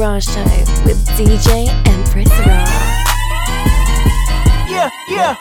Show 0.00 0.42
with 0.86 0.96
DJ 1.08 1.68
Empress 1.86 2.30
Rah. 2.30 2.64
Yeah, 4.66 4.88
yeah. 5.06 5.34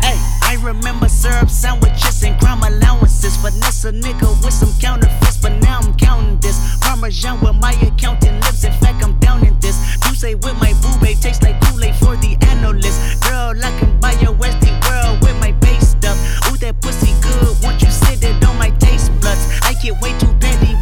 Hey, 0.00 0.16
I 0.40 0.56
remember 0.62 1.06
syrup 1.06 1.50
sandwiches 1.50 2.22
and 2.22 2.40
crime 2.40 2.62
allowances. 2.62 3.36
Finesse 3.36 3.84
a 3.84 3.92
nigga 3.92 4.26
with 4.42 4.54
some 4.54 4.72
counterfeits, 4.80 5.36
but 5.36 5.52
now 5.60 5.80
I'm 5.80 5.94
counting 5.98 6.38
this. 6.38 6.58
Parmesan 6.80 7.42
with 7.42 7.56
my 7.56 7.72
accountant 7.72 8.42
lips. 8.42 8.64
In 8.64 8.72
fact, 8.80 9.04
I'm 9.04 9.18
down 9.18 9.46
in 9.46 9.52
this. 9.60 9.76
You 10.06 10.14
say 10.14 10.34
with 10.34 10.56
my 10.62 10.72
boo 10.80 10.96
tastes 11.20 11.42
like 11.42 11.60
Kool-Aid 11.66 11.94
for 11.96 12.16
the 12.16 12.38
analyst. 12.48 13.22
Girl, 13.22 13.52
I 13.62 13.70
can 13.78 14.00
buy 14.00 14.12
your 14.12 14.32
Westie 14.32 14.72
world 14.88 15.20
with 15.20 15.38
my 15.40 15.52
base 15.60 15.90
stuff. 15.90 16.16
Ooh, 16.48 16.56
that 16.56 16.80
pussy 16.80 17.12
good. 17.20 17.54
Once 17.62 17.82
you 17.82 17.90
sit 17.90 18.24
it 18.24 18.42
on 18.46 18.56
my 18.56 18.70
taste 18.78 19.12
buds, 19.20 19.44
I 19.60 19.74
get 19.82 20.00
way 20.00 20.16
too 20.18 20.32
petty 20.40 20.75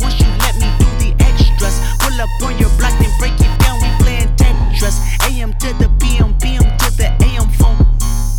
on 2.43 2.59
your 2.59 2.71
block, 2.79 2.93
then 2.99 3.11
break 3.19 3.35
it 3.39 3.53
down. 3.61 3.81
We 3.81 3.89
playing 4.03 4.35
Tetris. 4.37 4.99
AM 5.29 5.53
to 5.55 5.73
the 5.79 5.89
PM, 6.01 6.35
PM 6.39 6.65
to 6.79 6.89
the 6.97 7.09
AM 7.25 7.49
phone. 7.51 7.79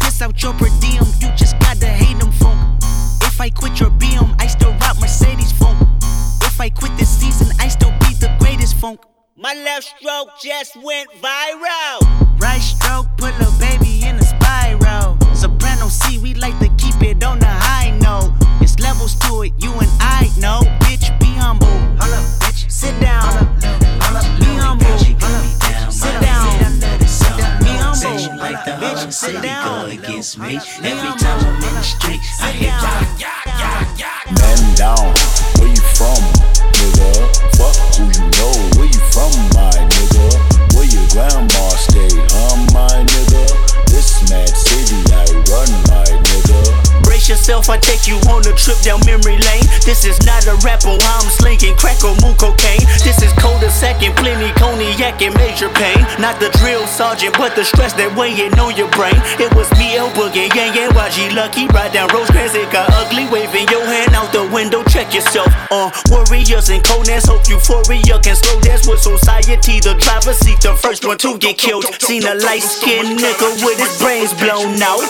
Piss 0.01 0.21
out 0.21 0.41
your 0.41 0.53
per 0.53 0.69
diem, 0.79 1.05
you 1.21 1.29
just 1.35 1.57
gotta 1.59 1.87
hate 1.87 2.19
them 2.19 2.31
funk. 2.31 2.59
If 3.23 3.39
I 3.39 3.49
quit 3.49 3.79
your 3.79 3.91
BM, 3.91 4.35
I 4.39 4.47
still 4.47 4.73
rock 4.83 4.99
Mercedes 4.99 5.51
funk. 5.51 5.77
If 6.43 6.59
I 6.59 6.69
quit 6.69 6.95
this 6.97 7.09
season, 7.09 7.47
I 7.59 7.67
still 7.67 7.91
be 8.01 8.13
the 8.15 8.35
greatest 8.39 8.75
funk. 8.75 8.99
My 9.37 9.53
left 9.53 9.83
stroke 9.97 10.29
just 10.41 10.75
went 10.77 11.09
viral. 11.21 11.99
Right 12.39 12.61
stroke 12.61 13.07
put 13.17 13.33
a 13.35 13.51
baby 13.59 14.05
in 14.05 14.15
a 14.15 14.24
Bitch, 29.15 29.31
sit 29.31 29.41
down. 29.41 29.89
against 29.91 30.37
me. 30.37 30.59
Every 30.83 31.13
time 31.15 31.39
I'm 31.39 31.55
in 31.55 31.73
the 31.73 31.81
street, 31.83 32.19
I 32.41 32.51
hit 32.51 32.67
Sit 32.67 32.99
hear 32.99 33.47
down. 33.47 34.35
Man 34.35 34.75
down, 34.75 35.13
where 35.55 35.71
you 35.71 35.83
from, 35.95 36.19
nigga? 36.75 37.31
Fuck 37.55 37.75
who 37.95 38.11
you 38.11 38.27
know, 38.35 38.51
where 38.75 38.91
you 38.91 38.99
from, 39.15 39.31
my 39.55 39.71
nigga? 39.71 40.75
Where 40.75 40.83
your 40.83 41.07
grandma 41.15 41.69
stay, 41.79 42.11
huh, 42.11 42.59
my 42.73 42.91
nigga? 43.07 43.87
This 43.87 44.29
mad 44.29 44.49
city 44.49 44.99
I 45.13 45.23
run, 45.47 45.71
my 45.87 46.03
nigga. 46.03 46.04
Brace 47.25 47.41
yourself, 47.41 47.69
I 47.73 47.77
take 47.81 48.05
you 48.05 48.21
on 48.29 48.45
a 48.45 48.53
trip 48.53 48.77
down 48.85 49.01
memory 49.01 49.41
lane. 49.41 49.65
This 49.81 50.05
is 50.05 50.21
not 50.29 50.45
a 50.45 50.53
rap 50.61 50.85
on 50.85 51.01
I'm 51.01 51.25
slinging 51.25 51.73
crack 51.73 52.05
or 52.05 52.13
moon 52.21 52.37
cocaine. 52.37 52.85
This 53.01 53.17
is 53.17 53.33
colder 53.41 53.73
second, 53.73 54.13
plenty 54.13 54.53
cognac 54.53 55.17
and 55.25 55.33
major 55.33 55.69
pain. 55.73 56.05
Not 56.21 56.37
the 56.37 56.53
drill 56.61 56.85
sergeant, 56.85 57.33
but 57.33 57.55
the 57.57 57.65
stress 57.65 57.97
that 57.97 58.13
weighing 58.13 58.53
on 58.61 58.77
your 58.77 58.93
brain. 58.93 59.17
It 59.41 59.49
was 59.57 59.65
me, 59.73 59.97
El 59.97 60.13
Boogie, 60.13 60.53
Yang 60.53 60.77
Yang, 60.77 60.91
YG 60.93 61.33
Lucky. 61.33 61.65
Ride 61.73 61.97
down 61.97 62.13
Rosecrans, 62.13 62.53
it 62.53 62.69
got 62.69 62.93
ugly. 62.93 63.25
Waving 63.33 63.73
your 63.73 63.81
hand 63.81 64.13
out 64.13 64.29
the 64.29 64.45
window, 64.53 64.85
check 64.85 65.09
yourself. 65.09 65.49
Uh, 65.73 65.89
warriors 66.13 66.69
and 66.69 66.85
Conans, 66.85 67.25
hope 67.25 67.49
euphoria 67.49 68.21
can 68.21 68.37
slow 68.37 68.61
dance 68.61 68.85
with 68.85 69.01
society. 69.01 69.81
The 69.81 69.97
driver 69.97 70.37
seat, 70.37 70.61
the 70.61 70.77
first 70.77 71.01
one 71.01 71.17
to 71.25 71.41
get 71.41 71.57
killed. 71.57 71.89
Seen 72.05 72.21
a 72.29 72.37
light 72.45 72.61
skinned 72.61 73.17
nigga 73.17 73.49
with 73.65 73.81
his 73.81 73.97
brains 73.97 74.29
blown 74.37 74.77
out. 74.77 75.01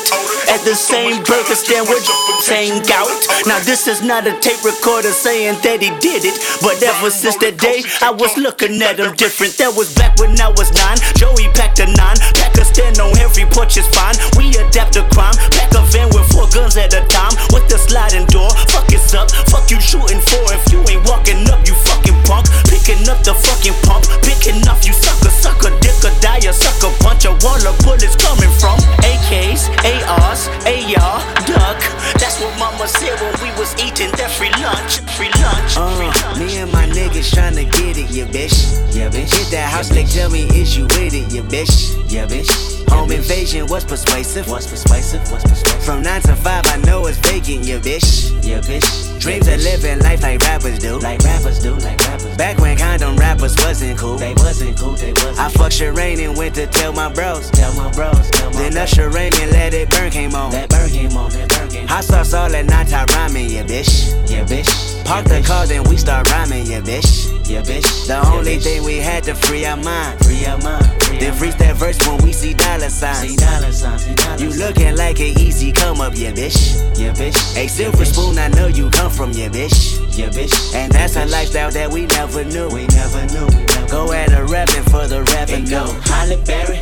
At 0.47 0.63
the 0.63 0.79
same 0.79 1.19
burger 1.27 1.59
stand 1.59 1.91
with 1.91 2.04
same 2.45 2.77
gout. 2.85 3.09
Now 3.49 3.59
this 3.65 3.87
is 3.87 4.01
not 4.01 4.27
a 4.27 4.33
tape 4.39 4.61
recorder 4.63 5.09
saying 5.09 5.57
that 5.65 5.81
he 5.81 5.89
did 5.97 6.25
it. 6.25 6.37
But 6.61 6.81
ever 6.81 7.09
since 7.09 7.37
that 7.41 7.57
day, 7.57 7.81
I 8.01 8.11
was 8.13 8.37
looking 8.37 8.81
at 8.81 9.01
him 9.01 9.17
different. 9.17 9.57
That 9.57 9.73
was 9.73 9.93
back 9.95 10.17
when 10.21 10.37
I 10.39 10.49
was 10.53 10.69
nine. 10.77 10.97
Joey 11.17 11.49
packed 11.57 11.81
a 11.81 11.87
nine. 11.89 12.17
Pack 12.37 12.53
a 12.61 12.65
stand 12.65 13.01
on 13.01 13.17
every 13.17 13.45
porch 13.49 13.77
is 13.77 13.87
fine. 13.89 14.13
We 14.37 14.53
adapt 14.57 14.93
to 14.93 15.03
crime. 15.09 15.33
Pack 15.57 15.73
a 15.73 15.81
van 15.89 16.13
with 16.13 16.29
four 16.29 16.45
guns 16.53 16.77
at 16.77 16.93
a 16.93 17.01
time. 17.09 17.33
With 17.49 17.65
the 17.65 17.81
sliding 17.81 18.29
door. 18.29 18.53
Fuck 18.69 18.93
it's 18.93 19.13
up. 19.17 19.31
Fuck 19.49 19.69
you 19.73 19.81
shooting 19.81 20.21
for. 20.21 20.43
If 20.53 20.69
you 20.69 20.85
ain't 20.85 21.01
walking 21.09 21.49
up, 21.49 21.65
you 21.65 21.73
fucking 21.89 22.17
punk. 22.29 22.45
Picking 22.69 23.09
up 23.09 23.25
the 23.25 23.33
fucking 23.33 23.77
pump. 23.85 24.05
Picking 24.21 24.61
up, 24.69 24.81
you 24.85 24.93
sucker, 24.93 25.33
sucker, 25.33 25.73
dick 25.81 25.97
or 26.05 26.13
die, 26.21 26.45
a 26.45 26.53
sucker 26.53 26.93
punch. 27.01 27.25
A 27.25 27.33
wall 27.41 27.61
of 27.65 27.73
bullets 27.81 28.13
coming 28.17 28.53
from 28.61 28.77
AKs, 29.01 29.69
ARs, 29.81 30.45
AR, 30.69 31.17
duck. 31.49 31.94
That's 32.19 32.39
what 32.39 32.57
mama 32.59 32.87
said 32.87 33.19
when 33.21 33.33
we 33.41 33.49
was 33.59 33.73
eating 33.81 34.11
that 34.17 34.31
free 34.31 34.51
lunch. 34.61 34.99
Free 35.17 35.31
lunch. 35.41 35.73
free 35.73 36.07
Uh, 36.07 36.27
lunch. 36.27 36.39
me 36.39 36.57
and 36.57 36.71
my 36.71 36.85
niggas 36.87 37.31
tryna 37.33 37.65
get 37.71 37.97
it, 37.97 38.09
yeah, 38.11 38.25
bitch. 38.25 38.55
Yeah, 38.95 39.09
bitch. 39.09 39.33
Hit 39.35 39.51
that 39.51 39.69
house, 39.69 39.89
they 39.89 40.03
tell 40.03 40.29
me, 40.29 40.43
is 40.59 40.77
you 40.77 40.83
with 40.83 41.13
it, 41.13 41.31
yeah, 41.33 41.41
bitch. 41.41 41.95
Yeah, 42.11 42.25
bitch. 42.27 42.74
Home 42.89 43.11
invasion, 43.11 43.67
what's 43.67 43.85
persuasive? 43.85 44.49
What's 44.49 44.67
persuasive? 44.67 45.21
What's 45.31 45.43
persuasive? 45.43 45.83
From 45.83 46.01
9 46.01 46.21
to 46.23 46.35
5, 46.35 46.65
I 46.67 46.77
know 46.85 47.05
it's 47.07 47.17
vacant, 47.17 47.65
yeah, 47.65 47.79
bitch. 47.79 48.31
Yeah, 48.43 48.59
bitch. 48.59 49.19
Dreams 49.19 49.47
of 49.47 49.61
living 49.61 49.99
life 49.99 50.21
like 50.21 50.41
rappers 50.41 50.79
do. 50.79 50.99
Like 50.99 51.21
rappers 51.23 51.59
do, 51.61 51.73
like 51.75 51.99
rappers. 52.01 52.37
Back 52.37 52.59
when 52.59 52.77
condom 52.77 53.17
rappers 53.17 53.55
wasn't 53.57 53.97
cool. 53.97 54.17
They 54.17 54.33
wasn't 54.35 54.77
cool, 54.77 54.93
they 54.93 55.13
wasn't 55.13 55.39
I 55.39 55.49
fucked 55.49 55.73
Sherane 55.73 56.19
and 56.27 56.37
went 56.37 56.55
to 56.55 56.67
tell 56.67 56.93
my 56.93 57.11
bros. 57.11 57.49
Tell 57.51 57.73
my 57.75 57.91
bros, 57.91 58.29
tell 58.31 58.51
my 58.51 58.69
Then 58.69 59.11
Rain 59.11 59.31
and 59.41 59.51
Let 59.51 59.73
It 59.73 59.89
Burn 59.89 60.11
came 60.11 60.35
on. 60.35 60.51
That 60.51 60.69
burn 60.69 60.89
came 60.89 61.17
on, 61.17 61.31
that 61.31 61.49
burn 61.49 61.69
came 61.69 61.83
on. 61.83 61.87
Hot 61.87 62.03
sauce 62.03 62.33
all 62.33 62.53
at 62.53 62.65
night, 62.65 62.93
I 62.93 63.05
rhyming, 63.05 63.49
yeah, 63.49 63.63
bitch. 63.63 64.11
Yeah, 64.29 64.45
bitch. 64.45 65.05
Park 65.05 65.25
the 65.25 65.41
car, 65.41 65.65
then 65.65 65.83
we 65.83 65.97
start 65.97 66.29
rhyming, 66.31 66.65
yeah, 66.65 66.81
bitch. 66.81 67.31
Yeah, 67.47 67.61
bitch. 67.61 68.07
The 68.07 68.25
only 68.27 68.57
thing 68.57 68.83
we 68.83 68.97
had 68.97 69.23
to 69.25 69.35
free 69.35 69.65
our 69.65 69.77
mind. 69.77 70.23
Free 70.25 70.45
our 70.45 70.57
mind. 70.59 70.85
Then 71.19 71.33
freeze 71.33 71.55
that 71.57 71.75
verse 71.75 71.97
when 72.07 72.17
we 72.23 72.33
see 72.33 72.53
dollar 72.75 72.89
signs. 72.89 73.29
See 73.29 73.35
dollar 73.35 73.71
signs, 73.71 74.03
see 74.03 74.15
dollar 74.15 74.37
You 74.37 74.49
looking 74.49 74.95
like 74.95 75.19
an 75.19 75.39
easy 75.39 75.71
come 75.71 76.01
up, 76.01 76.13
yeah, 76.15 76.31
bitch. 76.31 76.75
Yeah, 76.97 77.13
bitch. 77.13 77.37
A 77.57 77.67
silver 77.67 78.05
spoon, 78.05 78.37
I 78.37 78.47
know 78.49 78.67
you 78.67 78.89
come 78.89 79.11
from, 79.11 79.31
yeah, 79.31 79.49
bitch. 79.49 79.99
Yeah, 80.17 80.29
bitch. 80.29 80.75
And 80.75 80.91
that's 80.91 81.15
a 81.15 81.25
lifestyle 81.25 81.71
that 81.71 81.91
we 81.91 82.05
never 82.07 82.43
knew. 82.43 82.67
We 82.69 82.87
never 82.87 83.25
knew. 83.31 83.47
Go 83.87 84.11
at 84.11 84.31
a 84.33 84.43
rapping 84.45 84.83
for 84.83 85.07
the 85.07 85.23
revenue. 85.35 85.69
Go 85.69 85.85
Halle 86.03 86.37
Berry 86.43 86.79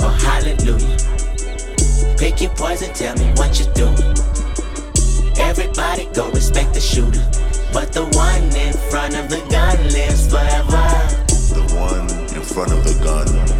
or 0.00 0.10
Hallelujah. 0.10 0.96
Pick 2.18 2.40
your 2.40 2.50
poison, 2.54 2.92
tell 2.92 3.16
me 3.16 3.30
what 3.36 3.58
you 3.58 3.66
do. 3.74 3.88
Everybody 5.40 6.06
go 6.12 6.30
respect 6.30 6.74
the 6.74 6.80
shooter. 6.80 7.24
But 7.72 7.92
the 7.92 8.04
one 8.18 8.44
in 8.56 8.74
front 8.90 9.14
of 9.16 9.30
the 9.30 9.38
gun 9.48 9.78
lives 9.94 10.28
forever. 10.28 10.86
The 11.54 11.62
one 11.78 12.10
in 12.36 12.42
front 12.42 12.72
of 12.72 12.82
the 12.84 12.98
gun 13.02 13.26
forever. 13.26 13.59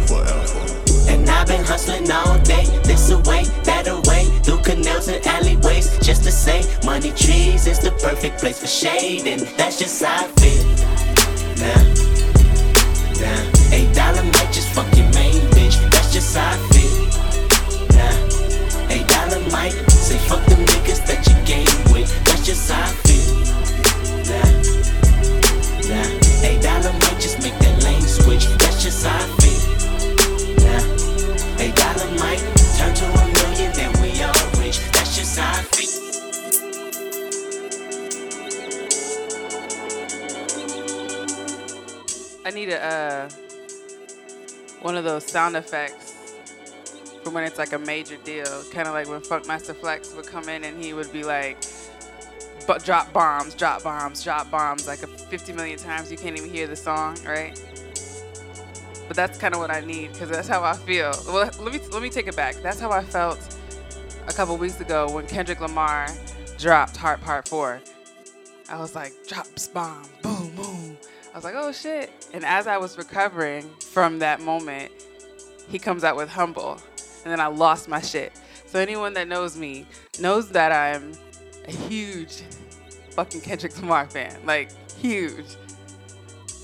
I've 1.41 1.47
been 1.47 1.65
hustling 1.65 2.11
all 2.11 2.37
day, 2.43 2.65
this 2.83 3.09
away, 3.09 3.45
that 3.65 3.87
away, 3.87 4.25
through 4.43 4.61
canals 4.61 5.07
and 5.07 5.25
alleyways, 5.25 5.97
just 5.97 6.23
to 6.25 6.31
say, 6.31 6.61
money 6.85 7.09
trees 7.13 7.65
is 7.65 7.79
the 7.79 7.89
perfect 7.93 8.39
place 8.39 8.59
for 8.59 8.67
shade, 8.67 9.25
and 9.25 9.41
that's 9.57 9.79
just 9.79 10.03
how 10.03 10.23
I 10.23 10.27
feel. 10.37 10.63
Now, 11.57 11.81
now, 13.17 13.41
eight 13.73 13.91
dollar 13.95 14.21
might 14.21 14.53
just 14.53 14.69
fuck 14.69 14.85
your 14.95 15.09
main 15.17 15.41
bitch, 15.57 15.81
that's 15.89 16.13
just 16.13 16.37
how 16.37 16.53
I 16.53 16.57
feel. 16.69 17.09
Now, 17.97 18.93
eight 18.93 19.07
dollar 19.09 19.41
might 19.49 19.73
say 19.89 20.19
fuck 20.29 20.45
them 20.45 20.63
niggas 20.63 21.01
that 21.07 21.25
you 21.25 21.33
game 21.41 21.91
with, 21.91 22.13
that's 22.25 22.45
just 22.45 22.69
how 22.69 22.83
I 22.85 22.93
feel. 23.01 23.33
Now, 24.29 24.45
now, 25.89 26.07
eight 26.45 26.61
dollar 26.61 26.93
might 26.93 27.19
just 27.19 27.41
make 27.41 27.57
that 27.65 27.83
lane 27.83 28.03
switch, 28.03 28.45
that's 28.59 28.83
just 28.83 29.07
how 29.07 29.17
I 29.17 29.21
feel. 29.25 29.40
I 42.45 42.49
need 42.51 42.69
a 42.69 42.83
uh, 42.83 43.29
one 44.81 44.95
of 44.95 45.03
those 45.03 45.25
sound 45.25 45.55
effects 45.55 46.35
for 47.23 47.29
when 47.29 47.43
it's 47.43 47.57
like 47.57 47.73
a 47.73 47.79
major 47.79 48.17
deal, 48.17 48.63
kind 48.71 48.87
of 48.87 48.93
like 48.93 49.07
when 49.07 49.21
Funkmaster 49.21 49.75
Flex 49.75 50.13
would 50.15 50.25
come 50.25 50.49
in 50.49 50.63
and 50.63 50.83
he 50.83 50.93
would 50.93 51.11
be 51.11 51.23
like, 51.23 51.63
but 52.65 52.83
drop 52.83 53.13
bombs, 53.13 53.53
drop 53.53 53.83
bombs, 53.83 54.23
drop 54.23 54.49
bombs, 54.49 54.87
like 54.87 55.03
a 55.03 55.07
50 55.07 55.53
million 55.53 55.77
times 55.77 56.11
you 56.11 56.17
can't 56.17 56.37
even 56.37 56.49
hear 56.49 56.67
the 56.67 56.75
song, 56.75 57.17
right? 57.25 57.61
But 59.07 59.17
that's 59.17 59.37
kind 59.37 59.53
of 59.53 59.59
what 59.59 59.71
I 59.71 59.81
need 59.81 60.13
because 60.13 60.29
that's 60.29 60.47
how 60.47 60.63
I 60.63 60.73
feel. 60.73 61.11
Well, 61.27 61.49
let 61.59 61.73
me 61.73 61.79
let 61.91 62.01
me 62.01 62.09
take 62.09 62.27
it 62.27 62.35
back. 62.35 62.55
That's 62.55 62.79
how 62.79 62.91
I 62.91 63.03
felt 63.03 63.57
a 64.27 64.33
couple 64.33 64.55
weeks 64.57 64.79
ago 64.79 65.11
when 65.11 65.27
Kendrick 65.27 65.59
Lamar 65.59 66.07
dropped 66.57 66.95
Heart 66.95 67.21
Part 67.21 67.47
Four. 67.47 67.81
I 68.69 68.79
was 68.79 68.95
like, 68.95 69.11
drops 69.27 69.67
bomb, 69.67 70.07
boom, 70.21 70.55
boom. 70.55 70.97
I 71.31 71.37
was 71.37 71.43
like, 71.43 71.55
oh 71.55 71.71
shit. 71.71 72.27
And 72.33 72.45
as 72.45 72.67
I 72.67 72.77
was 72.77 72.97
recovering 72.97 73.69
from 73.79 74.19
that 74.19 74.41
moment, 74.41 74.91
he 75.69 75.79
comes 75.79 76.03
out 76.03 76.17
with 76.17 76.29
Humble. 76.29 76.73
And 77.23 77.31
then 77.31 77.39
I 77.39 77.47
lost 77.47 77.87
my 77.87 78.01
shit. 78.01 78.33
So 78.65 78.79
anyone 78.79 79.13
that 79.13 79.27
knows 79.27 79.55
me 79.55 79.85
knows 80.19 80.49
that 80.49 80.71
I'm 80.71 81.13
a 81.67 81.71
huge 81.71 82.43
fucking 83.11 83.41
Kendrick 83.41 83.77
Lamar 83.79 84.07
fan. 84.07 84.37
Like, 84.45 84.71
huge. 84.93 85.45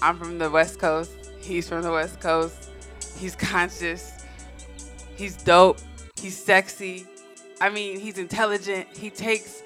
I'm 0.01 0.17
from 0.17 0.37
the 0.37 0.49
West 0.49 0.79
Coast. 0.79 1.11
He's 1.39 1.69
from 1.69 1.81
the 1.81 1.91
West 1.91 2.19
Coast. 2.19 2.69
He's 3.17 3.35
conscious. 3.35 4.11
He's 5.15 5.37
dope. 5.37 5.79
He's 6.19 6.37
sexy. 6.37 7.07
I 7.61 7.69
mean, 7.69 7.99
he's 7.99 8.17
intelligent. 8.17 8.87
He 8.95 9.09
takes 9.09 9.63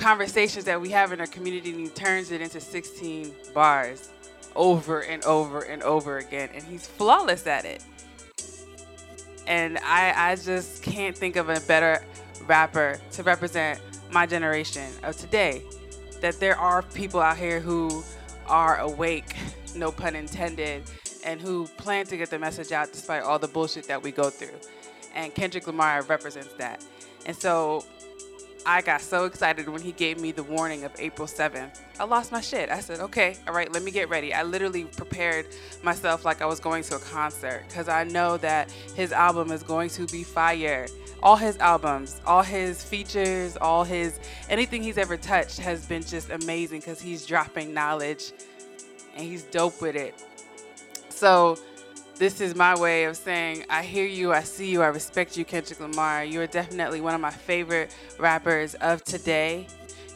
conversations 0.00 0.64
that 0.64 0.80
we 0.80 0.88
have 0.88 1.12
in 1.12 1.20
our 1.20 1.26
community 1.26 1.70
and 1.70 1.80
he 1.80 1.88
turns 1.88 2.30
it 2.30 2.40
into 2.40 2.58
16 2.58 3.32
bars 3.54 4.08
over 4.56 5.02
and 5.02 5.22
over 5.24 5.60
and 5.60 5.82
over 5.82 6.18
again. 6.18 6.48
And 6.54 6.64
he's 6.64 6.86
flawless 6.86 7.46
at 7.46 7.64
it. 7.64 7.84
And 9.46 9.78
I, 9.78 10.32
I 10.32 10.36
just 10.36 10.82
can't 10.82 11.16
think 11.16 11.36
of 11.36 11.50
a 11.50 11.60
better 11.60 12.04
rapper 12.46 12.98
to 13.12 13.22
represent 13.22 13.80
my 14.10 14.26
generation 14.26 14.90
of 15.02 15.16
today. 15.16 15.62
That 16.20 16.40
there 16.40 16.56
are 16.56 16.82
people 16.82 17.20
out 17.20 17.36
here 17.36 17.60
who 17.60 18.02
are 18.46 18.78
awake, 18.78 19.36
no 19.74 19.92
pun 19.92 20.16
intended, 20.16 20.82
and 21.24 21.40
who 21.40 21.66
plan 21.76 22.06
to 22.06 22.16
get 22.16 22.30
the 22.30 22.38
message 22.38 22.72
out 22.72 22.92
despite 22.92 23.22
all 23.22 23.38
the 23.38 23.48
bullshit 23.48 23.86
that 23.88 24.02
we 24.02 24.12
go 24.12 24.30
through. 24.30 24.58
And 25.14 25.34
Kendrick 25.34 25.66
Lamar 25.66 26.02
represents 26.02 26.54
that. 26.54 26.84
And 27.26 27.36
so 27.36 27.84
I 28.66 28.82
got 28.82 29.00
so 29.00 29.24
excited 29.24 29.68
when 29.68 29.80
he 29.80 29.92
gave 29.92 30.20
me 30.20 30.32
the 30.32 30.42
warning 30.42 30.84
of 30.84 30.92
April 30.98 31.26
7th. 31.26 31.80
I 31.98 32.04
lost 32.04 32.30
my 32.30 32.40
shit. 32.40 32.68
I 32.68 32.80
said, 32.80 33.00
okay, 33.00 33.36
all 33.48 33.54
right, 33.54 33.72
let 33.72 33.82
me 33.82 33.90
get 33.90 34.08
ready. 34.08 34.34
I 34.34 34.42
literally 34.42 34.84
prepared 34.84 35.46
myself 35.82 36.24
like 36.24 36.42
I 36.42 36.46
was 36.46 36.60
going 36.60 36.82
to 36.84 36.96
a 36.96 36.98
concert 36.98 37.64
because 37.68 37.88
I 37.88 38.04
know 38.04 38.36
that 38.38 38.70
his 38.94 39.12
album 39.12 39.50
is 39.50 39.62
going 39.62 39.88
to 39.90 40.06
be 40.06 40.22
fire. 40.22 40.86
All 41.22 41.36
his 41.36 41.58
albums, 41.58 42.20
all 42.26 42.42
his 42.42 42.82
features, 42.82 43.56
all 43.56 43.84
his 43.84 44.20
anything 44.48 44.82
he's 44.82 44.98
ever 44.98 45.16
touched 45.16 45.58
has 45.58 45.86
been 45.86 46.02
just 46.02 46.30
amazing 46.30 46.80
because 46.80 47.00
he's 47.00 47.26
dropping 47.26 47.72
knowledge 47.74 48.32
and 49.16 49.24
he's 49.24 49.42
dope 49.44 49.80
with 49.80 49.96
it. 49.96 50.14
So, 51.08 51.58
this 52.20 52.42
is 52.42 52.54
my 52.54 52.78
way 52.78 53.04
of 53.04 53.16
saying 53.16 53.64
I 53.70 53.82
hear 53.82 54.04
you, 54.04 54.30
I 54.30 54.42
see 54.42 54.70
you, 54.70 54.82
I 54.82 54.88
respect 54.88 55.38
you, 55.38 55.44
Kendrick 55.46 55.80
Lamar. 55.80 56.22
You 56.22 56.42
are 56.42 56.46
definitely 56.46 57.00
one 57.00 57.14
of 57.14 57.20
my 57.22 57.30
favorite 57.30 57.96
rappers 58.18 58.74
of 58.74 59.02
today. 59.04 59.66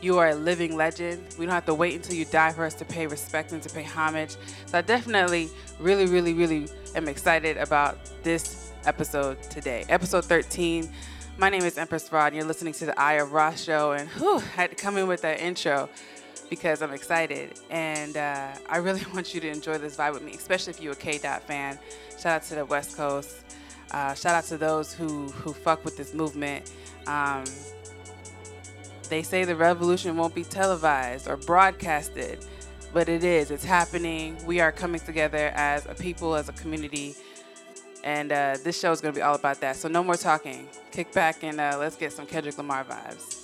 You 0.03 0.19
are 0.19 0.29
a 0.29 0.35
living 0.35 0.77
legend. 0.77 1.25
We 1.39 1.47
don't 1.47 1.55
have 1.55 1.65
to 1.65 1.73
wait 1.73 1.95
until 1.95 2.15
you 2.15 2.27
die 2.27 2.53
for 2.53 2.67
us 2.67 2.75
to 2.75 2.85
pay 2.85 3.06
respect 3.06 3.53
and 3.53 3.62
to 3.62 3.71
pay 3.71 3.85
homage. 3.85 4.37
So 4.67 4.77
I 4.77 4.83
definitely, 4.83 5.49
really, 5.81 6.05
really, 6.05 6.35
really 6.35 6.69
am 6.95 7.09
excited 7.09 7.56
about 7.56 7.99
this 8.23 8.71
episode 8.85 9.43
today. 9.45 9.87
Episode 9.89 10.27
13. 10.27 10.91
My 11.39 11.49
name 11.49 11.62
is 11.62 11.79
Empress 11.79 12.12
Rah, 12.12 12.27
and 12.27 12.37
you're 12.37 12.45
listening 12.45 12.75
to 12.75 12.85
the 12.85 13.00
Eye 13.00 13.15
of 13.15 13.33
Rah 13.33 13.55
Show. 13.55 13.93
And 13.93 14.11
whew, 14.11 14.37
I 14.37 14.41
had 14.41 14.71
to 14.71 14.77
come 14.77 14.99
in 14.99 15.09
with 15.09 15.23
that 15.23 15.41
intro 15.41 15.89
because 16.50 16.82
I'm 16.82 16.93
excited. 16.93 17.61
And 17.70 18.17
uh, 18.17 18.52
I 18.69 18.79
really 18.79 19.02
want 19.14 19.35
you 19.35 19.41
to 19.41 19.49
enjoy 19.49 19.79
this 19.79 19.96
vibe 19.96 20.14
with 20.14 20.23
me, 20.23 20.32
especially 20.32 20.73
if 20.73 20.81
you're 20.81 20.93
a 20.93 20.96
K 20.96 21.19
Dot 21.19 21.43
fan. 21.43 21.79
Shout 22.11 22.26
out 22.26 22.43
to 22.44 22.55
the 22.56 22.64
West 22.64 22.96
Coast. 22.96 23.41
Uh, 23.91 24.14
shout 24.14 24.35
out 24.35 24.44
to 24.44 24.56
those 24.56 24.93
who, 24.93 25.29
who 25.29 25.52
fuck 25.52 25.85
with 25.85 25.96
this 25.96 26.14
movement. 26.14 26.73
Um, 27.06 27.44
they 29.08 29.23
say 29.23 29.44
the 29.44 29.55
revolution 29.55 30.17
won't 30.17 30.35
be 30.35 30.44
televised 30.44 31.29
or 31.29 31.37
broadcasted, 31.37 32.44
but 32.93 33.08
it 33.08 33.23
is. 33.23 33.50
It's 33.50 33.64
happening. 33.64 34.37
We 34.47 34.61
are 34.61 34.73
coming 34.73 35.00
together 35.00 35.52
as 35.55 35.87
a 35.87 35.94
people, 35.94 36.35
as 36.35 36.49
a 36.49 36.52
community. 36.52 37.14
And 38.02 38.32
uh, 38.32 38.56
this 38.64 38.79
show 38.79 38.93
is 38.93 39.00
going 39.00 39.14
to 39.14 39.19
be 39.19 39.23
all 39.23 39.35
about 39.35 39.61
that. 39.61 39.76
So, 39.76 39.88
no 39.88 40.02
more 40.02 40.17
talking. 40.17 40.69
Kick 40.90 41.12
back 41.12 41.43
and 41.43 41.61
uh, 41.61 41.76
let's 41.79 41.97
get 41.97 42.12
some 42.12 42.26
Kendrick 42.26 42.58
Lamar 42.58 42.85
vibes. 42.85 43.44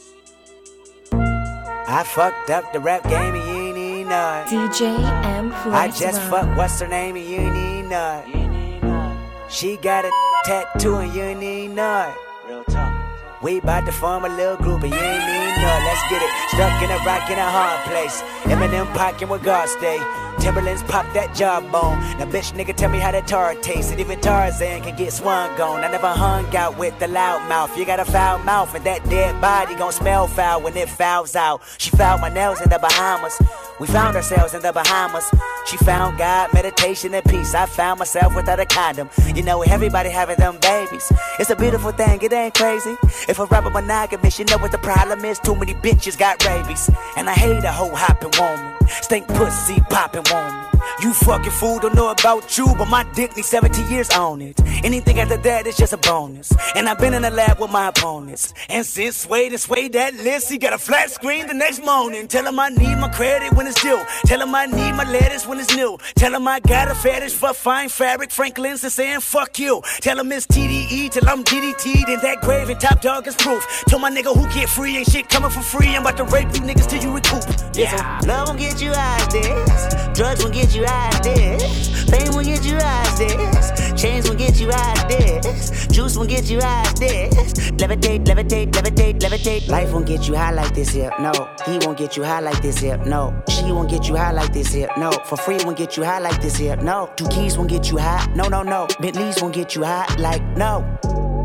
I 1.92 2.04
fucked 2.04 2.50
up 2.50 2.72
the 2.72 2.78
rap 2.78 3.02
game 3.02 3.34
and 3.34 3.44
you 3.48 3.66
ain't 3.66 3.76
even 3.76 4.08
know. 4.10 4.44
DJ 4.46 4.94
M. 5.24 5.52
I 5.74 5.88
just 5.88 6.22
fucked 6.30 6.56
what's 6.56 6.78
her 6.78 6.86
name 6.86 7.16
and 7.16 7.26
you 7.26 7.38
ain't 7.38 7.56
even 7.56 7.88
know 7.90 8.22
it. 8.24 9.50
She 9.50 9.76
got 9.76 10.04
a 10.04 10.12
tattoo 10.44 10.98
and 10.98 11.12
you 11.12 11.20
ain't 11.20 11.42
even 11.42 11.74
know 11.74 12.14
it. 12.14 12.48
Real 12.48 12.62
talk. 12.62 12.94
We 13.42 13.58
bout 13.58 13.86
to 13.86 13.92
form 13.92 14.24
a 14.24 14.28
little 14.28 14.56
group 14.56 14.84
and 14.84 14.92
you 14.92 15.00
ain't 15.00 15.24
even 15.24 15.56
know. 15.58 15.76
Let's 15.82 16.04
get 16.06 16.22
it. 16.22 16.30
Stuck 16.54 16.80
in 16.80 16.90
a 16.94 16.98
rock 17.02 17.28
in 17.28 17.38
a 17.38 17.50
hard 17.50 17.82
place. 17.90 18.22
Eminem 18.46 18.86
pocket 18.94 19.28
where 19.28 19.40
God 19.40 19.68
stay. 19.68 19.98
Timberlands 20.40 20.82
pop 20.84 21.06
that 21.14 21.34
jawbone. 21.34 22.00
Now, 22.18 22.26
bitch, 22.26 22.52
nigga, 22.52 22.74
tell 22.74 22.90
me 22.90 22.98
how 22.98 23.12
that 23.12 23.26
tar 23.26 23.54
tastes. 23.56 23.90
And 23.90 24.00
even 24.00 24.20
Tarzan 24.20 24.82
can 24.82 24.96
get 24.96 25.12
swung 25.12 25.50
on. 25.60 25.84
I 25.84 25.90
never 25.90 26.08
hung 26.08 26.56
out 26.56 26.78
with 26.78 26.98
the 26.98 27.08
loud 27.08 27.48
mouth. 27.48 27.76
You 27.76 27.84
got 27.84 28.00
a 28.00 28.04
foul 28.04 28.38
mouth, 28.38 28.74
and 28.74 28.84
that 28.84 29.04
dead 29.08 29.40
body 29.40 29.74
gon' 29.76 29.92
smell 29.92 30.26
foul 30.26 30.62
when 30.62 30.76
it 30.76 30.88
fouls 30.88 31.36
out. 31.36 31.60
She 31.78 31.90
found 31.90 32.20
my 32.20 32.30
nails 32.30 32.60
in 32.60 32.70
the 32.70 32.78
Bahamas. 32.78 33.40
We 33.78 33.86
found 33.86 34.14
ourselves 34.14 34.52
in 34.52 34.60
the 34.60 34.72
Bahamas. 34.72 35.30
She 35.66 35.76
found 35.78 36.18
God, 36.18 36.52
meditation, 36.52 37.14
and 37.14 37.24
peace. 37.24 37.54
I 37.54 37.64
found 37.66 37.98
myself 37.98 38.34
without 38.34 38.60
a 38.60 38.66
condom. 38.66 39.08
You 39.34 39.42
know, 39.42 39.62
everybody 39.62 40.10
having 40.10 40.36
them 40.36 40.58
babies. 40.60 41.10
It's 41.38 41.48
a 41.48 41.56
beautiful 41.56 41.92
thing, 41.92 42.20
it 42.20 42.32
ain't 42.32 42.54
crazy. 42.54 42.96
If 43.28 43.38
a 43.38 43.46
rapper 43.46 43.70
monogamous, 43.70 44.38
you 44.38 44.44
know 44.44 44.58
what 44.58 44.72
the 44.72 44.78
problem 44.78 45.24
is. 45.24 45.38
Too 45.38 45.54
many 45.54 45.72
bitches 45.72 46.18
got 46.18 46.44
rabies. 46.44 46.90
And 47.16 47.30
I 47.30 47.32
hate 47.32 47.64
a 47.64 47.72
hoe 47.72 47.94
hopping 47.94 48.32
woman. 48.38 48.74
Stink 49.02 49.26
pussy 49.28 49.80
popping 49.88 50.24
woman. 50.32 50.79
You 51.02 51.14
fucking 51.14 51.52
fool, 51.52 51.78
don't 51.78 51.94
know 51.94 52.10
about 52.10 52.58
you, 52.58 52.66
but 52.76 52.86
my 52.88 53.04
dick 53.14 53.34
needs 53.34 53.48
70 53.48 53.84
years 53.84 54.10
on 54.10 54.42
it. 54.42 54.60
Anything 54.84 55.18
after 55.18 55.38
that 55.38 55.66
is 55.66 55.74
just 55.74 55.94
a 55.94 55.96
bonus. 55.96 56.52
And 56.76 56.90
I've 56.90 56.98
been 56.98 57.14
in 57.14 57.22
the 57.22 57.30
lab 57.30 57.58
with 57.58 57.70
my 57.70 57.88
opponents. 57.88 58.52
And 58.68 58.84
since 58.84 59.16
Sway 59.16 59.46
and 59.46 59.58
Sway 59.58 59.88
that 59.88 60.12
list, 60.16 60.50
he 60.50 60.58
got 60.58 60.74
a 60.74 60.78
flat 60.78 61.10
screen 61.10 61.46
the 61.46 61.54
next 61.54 61.82
morning. 61.82 62.28
Tell 62.28 62.46
him 62.46 62.60
I 62.60 62.68
need 62.68 62.96
my 62.96 63.08
credit 63.08 63.54
when 63.54 63.66
it's 63.66 63.80
due. 63.80 64.02
Tell 64.26 64.42
him 64.42 64.54
I 64.54 64.66
need 64.66 64.92
my 64.92 65.10
letters 65.10 65.46
when 65.46 65.58
it's 65.58 65.74
new. 65.74 65.96
Tell 66.16 66.34
him 66.34 66.46
I 66.46 66.60
got 66.60 66.90
a 66.90 66.94
fetish 66.94 67.32
for 67.32 67.54
fine 67.54 67.88
fabric. 67.88 68.30
Franklin's 68.30 68.82
and 68.82 68.92
saying 68.92 69.20
fuck 69.20 69.58
you. 69.58 69.80
Tell 70.02 70.20
him 70.20 70.30
it's 70.32 70.46
TDE 70.46 71.10
till 71.12 71.26
I'm 71.30 71.44
DDT'd 71.44 72.10
in 72.10 72.20
that 72.20 72.42
grave 72.42 72.68
and 72.68 72.78
Top 72.78 73.00
Dawg 73.00 73.26
is 73.26 73.36
proof. 73.36 73.66
Tell 73.88 73.98
my 73.98 74.10
nigga 74.10 74.36
who 74.36 74.46
get 74.52 74.68
free 74.68 74.98
ain't 74.98 75.10
shit 75.10 75.30
coming 75.30 75.50
for 75.50 75.62
free. 75.62 75.96
I'm 75.96 76.02
about 76.02 76.18
to 76.18 76.24
rape 76.24 76.48
you 76.54 76.60
niggas 76.60 76.90
till 76.90 77.02
you 77.02 77.14
recoup. 77.14 77.42
Yeah. 77.74 78.20
Love 78.26 78.48
won't 78.48 78.60
get 78.60 78.82
you 78.82 78.92
out 78.92 79.22
of 79.22 79.32
this. 79.32 80.18
Drugs 80.18 80.42
won't 80.42 80.54
get 80.54 80.74
you 80.74 80.84
out 80.84 80.89
this. 81.22 82.04
Fame 82.10 82.32
won't 82.32 82.46
get 82.46 82.64
you 82.64 82.76
out 82.76 83.18
this. 83.18 83.92
Chains 84.00 84.26
won't 84.26 84.38
get 84.38 84.58
you 84.60 84.70
out 84.72 85.08
this. 85.08 85.86
Juice 85.88 86.16
won't 86.16 86.28
get 86.28 86.50
you 86.50 86.60
out 86.62 86.98
this. 86.98 87.52
Levitate, 87.80 88.24
levitate, 88.24 88.70
levitate, 88.72 89.18
levitate. 89.20 89.68
Life 89.68 89.92
won't 89.92 90.06
get 90.06 90.26
you 90.26 90.34
high 90.34 90.52
like 90.52 90.74
this 90.74 90.90
here. 90.90 91.12
No. 91.20 91.32
He 91.66 91.78
won't 91.84 91.98
get 91.98 92.16
you 92.16 92.24
high 92.24 92.40
like 92.40 92.60
this 92.62 92.78
here. 92.78 92.96
No. 92.98 93.42
She 93.48 93.72
won't 93.72 93.90
get 93.90 94.08
you 94.08 94.16
high 94.16 94.32
like 94.32 94.52
this 94.52 94.72
here. 94.72 94.88
No. 94.96 95.10
For 95.10 95.36
free 95.36 95.58
won't 95.64 95.76
get 95.76 95.96
you 95.96 96.04
high 96.04 96.18
like 96.18 96.40
this 96.40 96.56
here. 96.56 96.76
No. 96.76 97.12
Two 97.16 97.28
keys 97.28 97.56
won't 97.56 97.70
get 97.70 97.90
you 97.90 97.98
high. 97.98 98.26
No, 98.34 98.48
no, 98.48 98.62
no. 98.62 98.86
Bentleys 99.00 99.40
won't 99.42 99.54
get 99.54 99.74
you 99.74 99.84
high 99.84 100.06
like 100.18 100.42
no. 100.56 101.39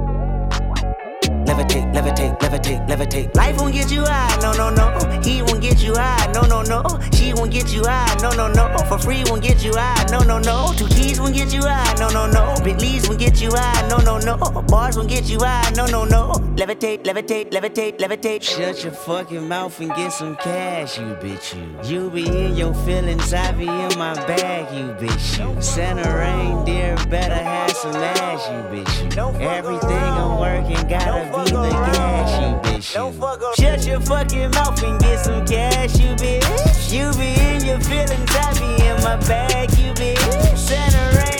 Levitate, 1.45 1.93
levitate, 1.93 2.39
levitate, 2.39 2.87
levitate. 2.87 3.35
Life 3.35 3.57
won't 3.59 3.73
get 3.73 3.91
you 3.91 4.03
high, 4.03 4.35
no, 4.41 4.51
no, 4.53 4.69
no. 4.69 5.21
He 5.21 5.41
won't 5.43 5.61
get 5.61 5.81
you 5.81 5.93
high, 5.95 6.31
no, 6.33 6.41
no, 6.41 6.63
no. 6.63 6.83
She 7.13 7.33
won't 7.33 7.51
get 7.51 7.71
you 7.71 7.83
high, 7.85 8.15
no, 8.21 8.31
no, 8.31 8.47
no. 8.51 8.75
For 8.87 8.97
free 8.97 9.23
won't 9.27 9.43
get 9.43 9.63
you 9.63 9.71
high, 9.75 10.05
no, 10.09 10.19
no, 10.19 10.39
no. 10.39 10.73
Two 10.75 10.87
keys 10.87 11.19
won't 11.19 11.35
get 11.35 11.53
you 11.53 11.61
high, 11.61 11.93
no, 11.99 12.09
no, 12.09 12.25
no. 12.25 12.55
Bentleys 12.63 13.07
won't 13.07 13.19
get 13.19 13.41
you 13.41 13.51
high, 13.53 13.87
no, 13.87 13.97
no, 13.97 14.17
no. 14.17 14.37
Bars 14.63 14.97
won't 14.97 15.09
get 15.09 15.29
you 15.29 15.39
high, 15.39 15.71
no, 15.75 15.85
no, 15.85 16.03
no. 16.03 16.31
Levitate, 16.55 17.03
levitate, 17.03 17.51
levitate, 17.51 17.99
levitate. 17.99 18.41
Shut 18.41 18.83
your 18.83 18.93
fucking 18.93 19.47
mouth 19.47 19.79
and 19.79 19.93
get 19.93 20.13
some 20.13 20.35
cash, 20.37 20.97
you 20.97 21.15
bitch, 21.21 21.53
you. 21.55 22.03
You 22.03 22.09
be 22.09 22.25
in 22.27 22.55
your 22.55 22.73
feelings, 22.73 23.33
I 23.33 23.51
be 23.51 23.67
in 23.67 23.99
my 23.99 24.15
bag, 24.25 24.73
you 24.73 24.93
bitch, 24.95 25.37
you. 25.37 25.61
Santa 25.61 26.09
reindeer 26.17 26.95
better 27.09 27.35
have 27.35 27.71
some 27.71 27.95
ass, 27.95 28.47
you 28.49 28.83
bitch, 28.83 29.15
you. 29.15 29.39
Everything 29.41 29.91
I'm 29.91 30.39
working 30.39 30.87
gotta 30.87 31.34
gas, 31.43 32.39
you 32.39 32.71
bitch, 32.71 32.95
you. 32.95 33.53
Shut 33.55 33.85
your 33.85 33.99
fucking 34.01 34.51
mouth 34.51 34.81
and 34.83 34.99
get 34.99 35.19
some 35.19 35.45
cash, 35.45 35.99
you 35.99 36.15
bitch. 36.15 36.91
You 36.91 37.11
be 37.17 37.33
in 37.41 37.65
your 37.65 37.79
feelings, 37.81 38.29
I 38.31 38.53
be 38.53 38.85
in 38.85 38.95
my 39.03 39.17
bag, 39.27 39.71
you 39.77 39.93
bitch. 39.93 40.57
Santa 40.57 41.34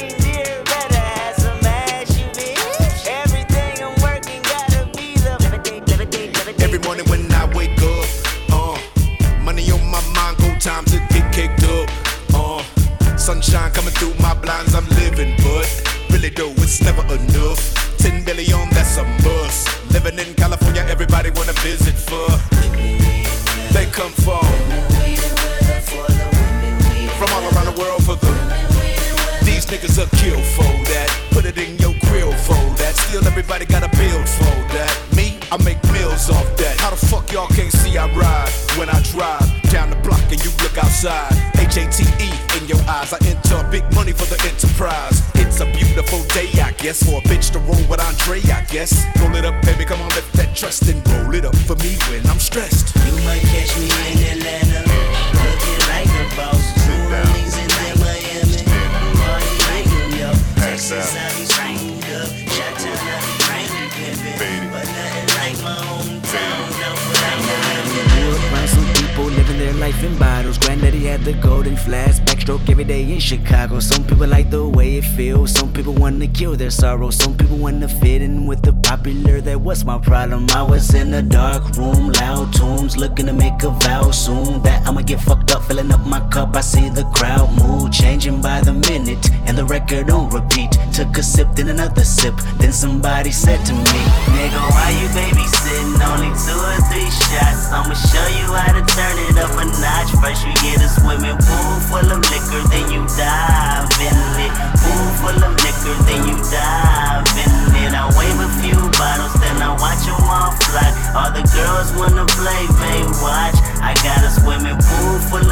kill 76.35 76.55
their 76.55 76.69
sorrow. 76.69 77.09
Some 77.11 77.37
people 77.37 77.57
wanna 77.57 77.87
fit 77.87 78.21
in 78.21 78.45
with 78.45 78.61
the 78.61 78.73
popular. 78.73 79.39
That 79.41 79.61
was 79.61 79.85
my 79.85 79.97
problem. 79.97 80.47
I 80.53 80.63
was 80.63 80.93
in 80.93 81.13
a 81.13 81.21
dark 81.21 81.63
room, 81.77 82.11
loud 82.11 82.53
tunes, 82.53 82.97
looking 82.97 83.27
to 83.27 83.33
make 83.33 83.63
a 83.63 83.69
vow 83.69 84.11
soon 84.11 84.61
that 84.63 84.85
I'ma 84.85 85.01
get 85.01 85.21
fucked 85.21 85.44
up, 85.51 85.63
filling 85.63 85.91
up 85.91 86.05
my 86.05 86.19
cup. 86.29 86.55
I 86.55 86.61
see 86.61 86.89
the 86.89 87.03
crowd 87.15 87.51
mood 87.59 87.91
changing 87.91 88.41
by 88.41 88.61
the 88.61 88.73
minute, 88.73 89.29
and 89.45 89.57
the 89.57 89.65
record 89.65 90.09
on 90.09 90.29
repeat. 90.29 90.71
Took 90.93 91.17
a 91.17 91.23
sip, 91.23 91.47
then 91.55 91.69
another 91.69 92.03
sip. 92.03 92.35
Then 92.57 92.71
somebody 92.71 93.31
said 93.31 93.63
to 93.65 93.73
me, 93.73 94.01
Nigga, 94.35 94.61
why 94.71 94.89
you 95.01 95.07
babysitting? 95.17 95.99
Only 95.99 96.31
two 96.35 96.55
or 96.55 96.79
three 96.87 97.09
shots. 97.09 97.71
I'ma 97.71 97.95
show 97.95 98.27
you 98.39 98.47
how 98.53 98.71
to 98.73 98.83
turn 98.95 99.15
it 99.27 99.37
up 99.37 99.51
a 99.59 99.65
notch. 99.65 100.11
First 100.21 100.45
you 100.45 100.53
get 100.63 100.79
a 100.81 100.89
swimming 100.89 101.37
pool 101.37 101.73
full 101.89 102.09
of 102.11 102.21
liquor, 102.31 102.63
then 102.69 102.91
you 102.91 103.01
dive 103.17 103.89
in 103.99 104.15
it. 104.45 104.53
Pool 104.79 105.07
full 105.19 105.39
of 105.43 105.53
liquor, 105.63 105.95
then 106.07 106.21
you 106.27 106.35
dive 106.51 107.27
in 107.43 107.51
it. 107.51 107.54
I 107.73 108.05
wave 108.13 108.37
a 108.37 108.49
few 108.61 108.77
bottles, 108.99 109.33
then 109.41 109.57
I 109.61 109.73
watch 109.81 110.05
them 110.05 110.21
all 110.29 110.51
fly. 110.69 110.89
All 111.17 111.31
the 111.31 111.41
girls 111.49 111.89
wanna 111.97 112.25
play, 112.37 112.63
they 112.81 113.01
watch. 113.23 113.57
I 113.81 113.93
got 114.05 114.21
a 114.21 114.29
swimming 114.29 114.77
pool 114.77 115.17
full 115.29 115.44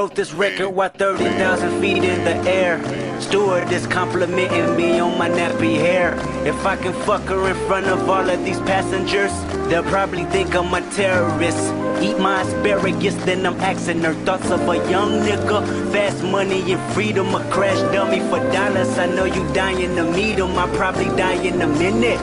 wrote 0.00 0.14
this 0.14 0.32
record 0.32 0.70
while 0.70 0.88
30,000 0.88 1.78
feet 1.78 2.02
in 2.02 2.24
the 2.24 2.34
air. 2.50 2.80
Steward 3.20 3.70
is 3.70 3.86
complimenting 3.86 4.74
me 4.74 4.98
on 4.98 5.18
my 5.18 5.28
nappy 5.28 5.76
hair. 5.76 6.14
If 6.46 6.64
I 6.64 6.76
can 6.76 6.94
fuck 7.04 7.20
her 7.24 7.50
in 7.50 7.56
front 7.68 7.84
of 7.84 8.08
all 8.08 8.26
of 8.26 8.42
these 8.42 8.60
passengers, 8.60 9.30
they'll 9.68 9.82
probably 9.82 10.24
think 10.24 10.54
I'm 10.54 10.72
a 10.72 10.80
terrorist. 10.92 11.64
Eat 12.02 12.18
my 12.18 12.40
asparagus, 12.40 13.14
then 13.26 13.44
I'm 13.44 13.60
asking 13.60 14.00
her 14.00 14.14
thoughts 14.24 14.50
of 14.50 14.66
a 14.66 14.76
young 14.88 15.20
nigga. 15.20 15.58
Fast 15.92 16.24
money 16.24 16.72
and 16.72 16.94
freedom, 16.94 17.34
a 17.34 17.44
crash 17.50 17.80
dummy 17.92 18.20
for 18.30 18.40
dollars. 18.54 18.96
I 18.96 19.04
know 19.04 19.26
you 19.26 19.42
dying 19.52 19.96
to 19.96 20.04
meet 20.04 20.38
him, 20.38 20.56
I 20.56 20.66
probably 20.76 21.10
die 21.24 21.42
in 21.44 21.60
a 21.60 21.68
minute. 21.68 22.20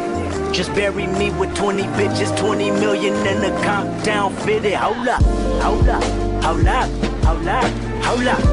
Just 0.51 0.73
bury 0.73 1.05
me 1.05 1.29
with 1.29 1.55
20 1.55 1.83
bitches, 1.99 2.35
20 2.39 2.71
million 2.71 3.13
in 3.27 3.43
a 3.43 3.63
comp 3.63 4.03
down 4.03 4.35
fitted. 4.37 4.73
Hold 4.73 5.07
up, 5.07 5.21
hold 5.61 5.89
up, 5.89 6.26
hold 6.47 6.65
up, 6.65 6.89
hold 7.25 7.45
up, 7.45 7.65
hold 8.05 8.25
up, 8.25 8.47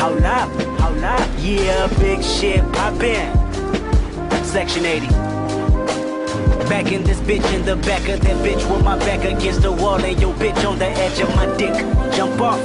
hold 0.00 0.22
up, 0.22 0.48
hold 0.80 1.04
up. 1.04 1.28
Yeah, 1.38 1.86
big 1.98 2.22
shit 2.22 2.60
poppin'. 2.72 3.28
Section 4.44 4.86
80. 4.86 5.06
Back 6.70 6.90
in 6.90 7.04
this 7.04 7.20
bitch 7.20 7.44
in 7.52 7.66
the 7.66 7.76
back 7.76 8.08
of 8.08 8.22
that 8.22 8.36
bitch 8.42 8.64
with 8.70 8.82
my 8.82 8.96
back 9.00 9.26
against 9.26 9.60
the 9.60 9.70
wall 9.70 10.02
and 10.02 10.18
your 10.18 10.32
bitch 10.34 10.64
on 10.66 10.78
the 10.78 10.86
edge 10.86 11.20
of 11.20 11.28
my 11.36 11.44
dick. 11.58 11.74
Jump 12.14 12.40
off. 12.40 12.58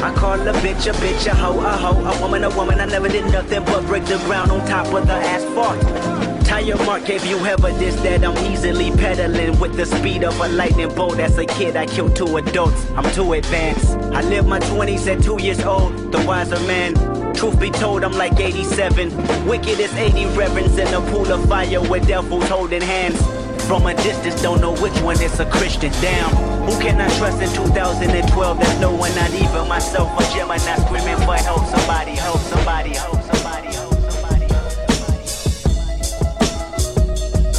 I 0.00 0.14
call 0.14 0.34
a 0.34 0.52
bitch 0.62 0.86
a 0.88 0.92
bitch, 1.02 1.26
a 1.26 1.34
hoe, 1.34 1.58
a 1.58 1.70
hoe, 1.70 2.04
a 2.04 2.20
woman, 2.20 2.44
a 2.44 2.50
woman. 2.50 2.80
I 2.80 2.86
never 2.86 3.08
did 3.08 3.24
nothing 3.32 3.64
but 3.64 3.84
break 3.86 4.04
the 4.04 4.18
ground 4.18 4.52
on 4.52 4.64
top 4.68 4.94
of 4.94 5.08
the 5.08 5.14
asphalt. 5.14 6.35
Tire 6.56 6.86
mark 6.86 7.04
gave 7.04 7.22
you 7.26 7.36
evidence 7.44 7.96
that 7.96 8.24
I'm 8.24 8.34
easily 8.50 8.90
pedaling 8.90 9.60
with 9.60 9.76
the 9.76 9.84
speed 9.84 10.24
of 10.24 10.40
a 10.40 10.48
lightning 10.48 10.88
bolt. 10.94 11.18
As 11.18 11.36
a 11.36 11.44
kid, 11.44 11.76
I 11.76 11.84
killed 11.84 12.16
two 12.16 12.38
adults. 12.38 12.88
I'm 12.96 13.04
too 13.12 13.34
advanced. 13.34 13.90
I 14.16 14.22
lived 14.22 14.48
my 14.48 14.58
20s 14.60 15.06
at 15.06 15.22
two 15.22 15.38
years 15.38 15.62
old, 15.66 15.92
the 16.12 16.18
wiser 16.24 16.58
man. 16.60 16.94
Truth 17.34 17.60
be 17.60 17.70
told, 17.70 18.04
I'm 18.04 18.12
like 18.12 18.40
87. 18.40 19.46
Wicked 19.46 19.78
as 19.78 19.92
80 19.92 20.24
reverends 20.34 20.78
in 20.78 20.88
a 20.94 21.02
pool 21.10 21.30
of 21.30 21.46
fire 21.46 21.82
with 21.90 22.06
devils 22.08 22.48
holding 22.48 22.80
hands. 22.80 23.20
From 23.66 23.86
a 23.86 23.92
distance, 23.92 24.40
don't 24.40 24.62
know 24.62 24.74
which 24.76 24.98
one 25.02 25.20
is 25.20 25.38
a 25.38 25.44
Christian. 25.50 25.92
Damn, 26.00 26.30
who 26.64 26.72
can 26.80 26.98
I 26.98 27.08
trust 27.18 27.42
in 27.42 27.50
2012? 27.50 28.58
There's 28.58 28.80
no 28.80 28.94
one, 28.94 29.14
not 29.14 29.30
even 29.34 29.68
myself. 29.68 30.08
A 30.18 30.34
Gemini 30.34 30.56
screaming 30.56 31.18
for 31.26 31.34
help. 31.34 31.66
Somebody 31.66 32.12
help, 32.12 32.38
somebody 32.38 32.94
help, 32.94 33.12
somebody 33.12 33.35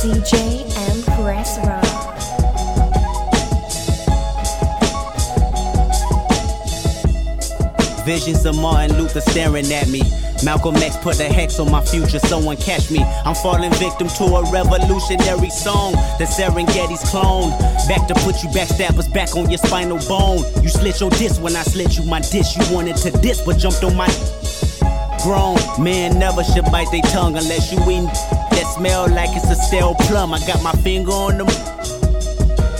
DJ 0.07 0.63
Rock. 1.67 1.83
Visions 8.05 8.45
of 8.45 8.55
Martin 8.55 8.97
Luther 8.97 9.19
staring 9.19 9.69
at 9.73 9.89
me. 9.89 10.01
Malcolm 10.45 10.77
X 10.77 10.95
put 10.97 11.19
a 11.19 11.25
hex 11.25 11.59
on 11.59 11.69
my 11.69 11.83
future, 11.83 12.19
someone 12.19 12.55
catch 12.55 12.89
me. 12.89 13.03
I'm 13.25 13.35
falling 13.35 13.73
victim 13.73 14.07
to 14.07 14.23
a 14.23 14.49
revolutionary 14.49 15.49
song. 15.49 15.91
The 16.19 16.23
Serengeti's 16.23 17.09
clone. 17.09 17.49
Back 17.89 18.07
to 18.07 18.13
put 18.23 18.41
you 18.43 18.49
backstabbers 18.51 19.13
back 19.13 19.35
on 19.35 19.49
your 19.49 19.57
spinal 19.57 19.99
bone. 20.07 20.39
You 20.63 20.69
slit 20.69 21.01
your 21.01 21.09
disc 21.09 21.41
when 21.41 21.57
I 21.57 21.63
slit 21.63 21.97
you 21.97 22.05
my 22.05 22.21
dish. 22.21 22.55
You 22.55 22.73
wanted 22.73 22.95
to 22.97 23.11
diss, 23.11 23.41
but 23.41 23.57
jumped 23.57 23.83
on 23.83 23.97
my 23.97 24.07
grown. 25.21 25.57
Man 25.83 26.17
never 26.17 26.45
should 26.45 26.63
bite 26.71 26.91
their 26.93 27.01
tongue 27.11 27.35
unless 27.35 27.73
you 27.73 27.81
eating 27.91 28.36
that 28.57 28.65
smell 28.73 29.07
like 29.09 29.29
it's 29.37 29.49
a 29.49 29.55
stale 29.55 29.93
plum. 30.09 30.33
I 30.33 30.39
got 30.47 30.61
my 30.63 30.73
finger 30.81 31.11
on 31.11 31.37
them. 31.37 31.47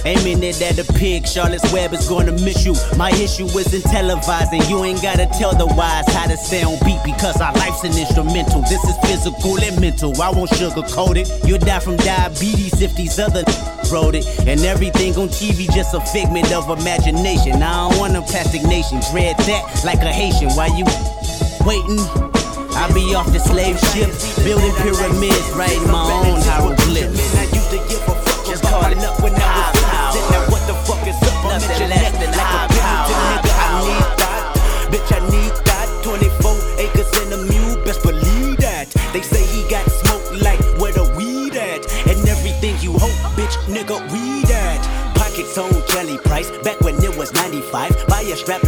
Aiming 0.05 0.41
it 0.41 0.62
at 0.62 0.79
a 0.79 0.93
pig, 0.93 1.27
Charlotte's 1.27 1.72
Web 1.74 1.93
is 1.93 2.07
gonna 2.07 2.31
miss 2.31 2.65
you. 2.65 2.74
My 2.98 3.12
issue 3.12 3.46
isn't 3.46 3.84
televising, 3.84 4.67
you 4.69 4.84
ain't 4.86 5.01
gotta 5.01 5.27
tell 5.38 5.53
the 5.53 5.67
wise 5.67 6.07
how 6.13 6.27
to 6.27 6.38
stay 6.38 6.63
on 6.63 6.79
beat 6.86 7.01
because 7.03 7.41
our 7.41 7.53
life's 7.53 7.84
an 7.84 7.91
instrumental. 7.91 8.62
This 8.62 8.84
is 8.86 8.96
physical 9.03 9.60
and 9.62 9.79
mental, 9.79 10.19
I 10.22 10.31
won't 10.31 10.50
sugarcoat 10.51 11.17
it. 11.17 11.29
You'll 11.46 11.60
die 11.60 11.79
from 11.79 11.98
diabetes 11.98 12.81
if 12.81 12.96
these 12.96 13.19
other 13.19 13.43
wrote 13.91 14.15
it. 14.15 14.25
And 14.48 14.62
everything 14.62 15.15
on 15.17 15.27
TV 15.27 15.67
just 15.75 15.93
a 15.93 16.00
figment 16.00 16.51
of 16.53 16.69
imagination. 16.69 17.62
I 17.62 17.89
don't 17.89 18.00
want 18.00 18.15
a 18.15 18.22
plastic 18.22 18.63
nation, 18.63 19.01
dread 19.12 19.38
that 19.38 19.84
like 19.84 20.00
a 20.00 20.12
Haitian. 20.12 20.50
Why 20.55 20.67
you 20.67 20.86
waiting? 21.67 22.26
I 22.77 22.86
be 22.93 23.15
off 23.15 23.34
the 23.34 23.39
slave 23.39 23.79
ship, 23.89 24.13
building 24.46 24.74
pyramids, 24.86 25.50
writing 25.57 25.88
my 25.89 26.05
own 26.29 26.39
hieroglyphs. 26.46 27.17
Just 28.46 28.63
call 28.63 28.86
it 28.86 29.00
up 29.00 29.19
when 29.19 29.34
I 29.34 29.74
was. 29.74 30.29
Now 30.29 30.46
what 30.53 30.62
the 30.69 30.75
fuck 30.86 31.01
is 31.07 31.17
up? 31.25 31.34
I'm 31.50 31.57
in 31.57 31.79
your 31.79 31.89
neck 31.89 32.13
like 32.13 32.53
a 32.53 32.69
Pendleton 32.69 33.17
nigga. 33.34 33.53
I 33.57 33.81
need 33.81 34.07
that, 34.22 34.43
bitch. 34.93 35.10
I 35.10 35.19
need 35.34 35.55
that. 35.65 35.88
24 36.03 36.53
acres 36.77 37.10
in 37.25 37.34
a 37.34 37.39
mule, 37.50 37.84
best 37.84 38.03
believe 38.03 38.57
that. 38.57 38.93
They 39.12 39.22
say 39.22 39.41
he 39.41 39.67
got 39.69 39.89
smoke 39.89 40.41
like 40.41 40.62
where 40.79 40.93
the 40.93 41.10
weed 41.17 41.57
at, 41.57 41.81
and 42.05 42.29
everything 42.29 42.77
you 42.79 42.93
hope, 42.93 43.17
bitch, 43.34 43.57
nigga, 43.65 43.98
we 44.13 44.46
that. 44.46 44.79
Pockets 45.15 45.57
on 45.57 45.74
jelly 45.89 46.17
price, 46.19 46.51
back 46.62 46.79
when 46.81 46.96
it 47.03 47.17
was 47.17 47.34
95. 47.34 48.05
Buy 48.07 48.22
a 48.22 48.36
strap 48.36 48.63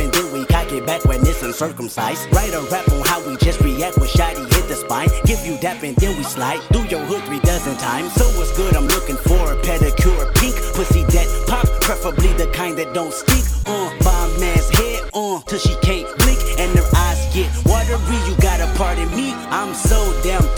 back 0.89 1.05
when 1.05 1.21
it's 1.21 1.43
uncircumcised. 1.43 2.25
Write 2.33 2.53
a 2.53 2.61
rap 2.71 2.89
on 2.89 3.01
how 3.05 3.21
we 3.21 3.37
just 3.37 3.61
react 3.61 3.99
when 3.99 4.09
shotty 4.09 4.41
hit 4.55 4.65
the 4.67 4.73
spine. 4.73 5.09
Give 5.23 5.39
you 5.45 5.55
dap 5.59 5.83
and 5.83 5.95
then 5.97 6.17
we 6.17 6.23
slide 6.23 6.61
through 6.73 6.87
your 6.89 7.05
hood 7.05 7.23
three 7.25 7.39
dozen 7.41 7.77
times. 7.77 8.11
So 8.13 8.25
what's 8.37 8.51
good? 8.57 8.75
I'm 8.75 8.87
looking 8.87 9.17
for 9.17 9.53
a 9.53 9.55
pedicure, 9.61 10.25
pink 10.33 10.55
pussy 10.73 11.03
that 11.13 11.27
pop, 11.45 11.67
preferably 11.81 12.33
the 12.33 12.47
kind 12.47 12.75
that 12.79 12.95
don't 12.95 13.13
stink. 13.13 13.45
Uh, 13.67 13.93
bomb 14.01 14.31
man's 14.39 14.69
head 14.69 15.07
on 15.13 15.43
till 15.43 15.59
she 15.59 15.75
can't 15.85 16.09
blink 16.17 16.41
and 16.57 16.71
her 16.73 16.89
eyes 17.05 17.21
get 17.35 17.53
watery. 17.69 18.17
You 18.25 18.35
gotta 18.41 18.65
pardon 18.75 19.09
me, 19.15 19.33
I'm 19.53 19.75
so 19.75 19.99
damn 20.23 20.48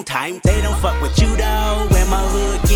on 0.00 0.04
time. 0.04 0.40
They 0.44 0.60
don't 0.62 0.78
fuck 0.80 1.00
with 1.02 1.18
you 1.20 1.28
though. 1.36 1.86
When 1.90 2.08
my 2.08 2.24
hood 2.32 2.69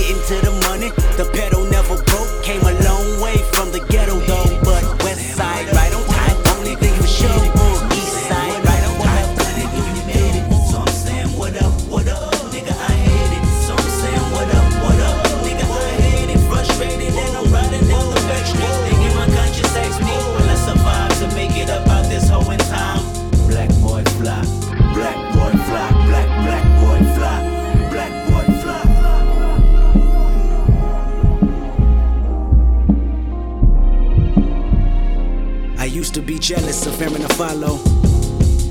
of 36.87 37.01
Arron 37.01 37.23
Afflalo. 37.23 37.79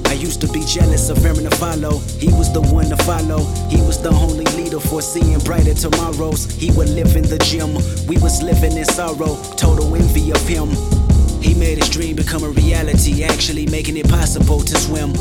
I 0.08 0.14
used 0.14 0.40
to 0.42 0.48
be 0.48 0.64
jealous 0.66 1.10
of 1.10 1.26
Arron 1.26 1.46
Afflalo. 1.46 2.02
He 2.20 2.28
was 2.28 2.52
the 2.54 2.62
one 2.62 2.90
to 2.90 2.98
follow. 2.98 3.44
He 3.70 3.78
was 3.82 4.02
the 4.02 4.10
only 4.10 4.46
leader 4.58 4.80
foreseeing 4.80 5.40
brighter 5.40 5.74
tomorrows. 5.74 6.52
He 6.52 6.72
would 6.72 6.90
live 6.90 7.16
in 7.16 7.24
the 7.24 7.40
gym. 7.40 7.74
We 8.06 8.18
was 8.18 8.44
living 8.44 8.78
in 8.78 8.86
sorrow. 8.86 9.36
Total 9.56 9.96
envy 9.96 10.32
of 10.32 10.42
him. 10.48 10.70
He 11.42 11.54
made 11.56 11.78
his 11.78 11.90
dream 11.90 12.16
become 12.16 12.44
a 12.44 12.50
reality, 12.50 13.24
actually 13.24 13.66
making 13.68 13.98
it 13.98 14.08
possible 14.10 14.62
to 14.62 14.76
swim. 14.76 15.14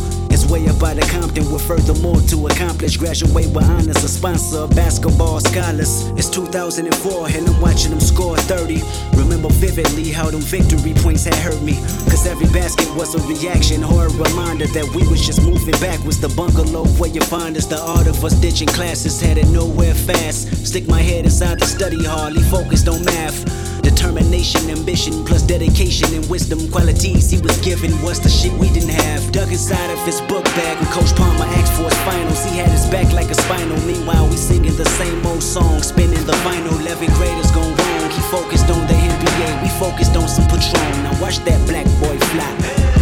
Way 0.52 0.68
up 0.68 0.82
out 0.82 0.98
of 0.98 1.08
Compton 1.08 1.50
with 1.50 1.66
furthermore 1.66 2.20
to 2.28 2.46
accomplish. 2.46 2.98
Graduate 2.98 3.32
with 3.32 3.64
honors, 3.64 4.04
a 4.04 4.08
sponsor 4.08 4.58
of 4.58 4.76
basketball 4.76 5.40
scholars. 5.40 6.10
It's 6.10 6.28
2004 6.28 7.28
and 7.28 7.48
I'm 7.48 7.58
watching 7.58 7.90
them 7.90 8.00
score 8.00 8.36
30. 8.36 8.82
Remember 9.16 9.48
vividly 9.48 10.12
how 10.12 10.28
them 10.30 10.42
victory 10.42 10.92
points 10.92 11.24
had 11.24 11.36
hurt 11.36 11.62
me. 11.62 11.76
Cause 12.12 12.26
every 12.26 12.48
basket 12.48 12.94
was 12.96 13.14
a 13.14 13.20
reaction 13.32 13.82
or 13.82 14.08
a 14.08 14.10
reminder 14.10 14.66
that 14.66 14.84
we 14.94 15.08
was 15.08 15.24
just 15.24 15.40
moving 15.40 15.80
backwards. 15.80 16.20
The 16.20 16.28
bungalow 16.28 16.84
where 17.00 17.08
you 17.08 17.22
find 17.22 17.56
us, 17.56 17.64
the 17.64 17.80
art 17.80 18.06
of 18.06 18.22
us 18.22 18.34
ditching 18.34 18.68
classes, 18.68 19.18
headed 19.22 19.48
nowhere 19.48 19.94
fast. 19.94 20.66
Stick 20.66 20.86
my 20.86 21.00
head 21.00 21.24
inside 21.24 21.60
the 21.60 21.66
study 21.66 21.96
he 21.96 22.42
focused 22.50 22.88
on 22.88 23.02
math. 23.06 23.71
Determination, 23.82 24.70
ambition, 24.70 25.24
plus 25.24 25.42
dedication 25.42 26.14
and 26.14 26.24
wisdom. 26.30 26.70
Qualities 26.70 27.30
he 27.30 27.38
was 27.40 27.58
given 27.60 27.90
was 28.02 28.20
the 28.20 28.28
shit 28.28 28.52
we 28.54 28.68
didn't 28.70 28.94
have. 28.94 29.32
Dug 29.32 29.50
inside 29.50 29.90
of 29.90 29.98
his 30.06 30.20
book 30.22 30.44
bag 30.56 30.78
when 30.78 30.90
Coach 30.92 31.14
Palmer 31.16 31.44
asked 31.58 31.74
for 31.74 31.84
his 31.84 31.98
finals. 32.06 32.44
He 32.44 32.58
had 32.58 32.70
his 32.70 32.86
back 32.86 33.12
like 33.12 33.30
a 33.30 33.34
spinal. 33.34 33.78
Meanwhile, 33.82 34.28
we 34.28 34.36
singing 34.36 34.76
the 34.76 34.88
same 34.96 35.24
old 35.26 35.42
song, 35.42 35.82
spinning 35.82 36.24
the 36.26 36.38
vinyl. 36.46 36.78
11 36.80 37.12
graders 37.14 37.50
gone 37.50 37.74
wrong. 37.74 38.10
He 38.10 38.22
focused 38.30 38.70
on 38.70 38.86
the 38.86 38.94
NBA, 38.94 39.62
we 39.62 39.68
focused 39.80 40.16
on 40.16 40.28
some 40.28 40.46
Patron. 40.46 41.02
Now 41.02 41.20
watch 41.20 41.38
that 41.44 41.60
black 41.66 41.86
boy 42.00 42.16
fly. 42.30 43.01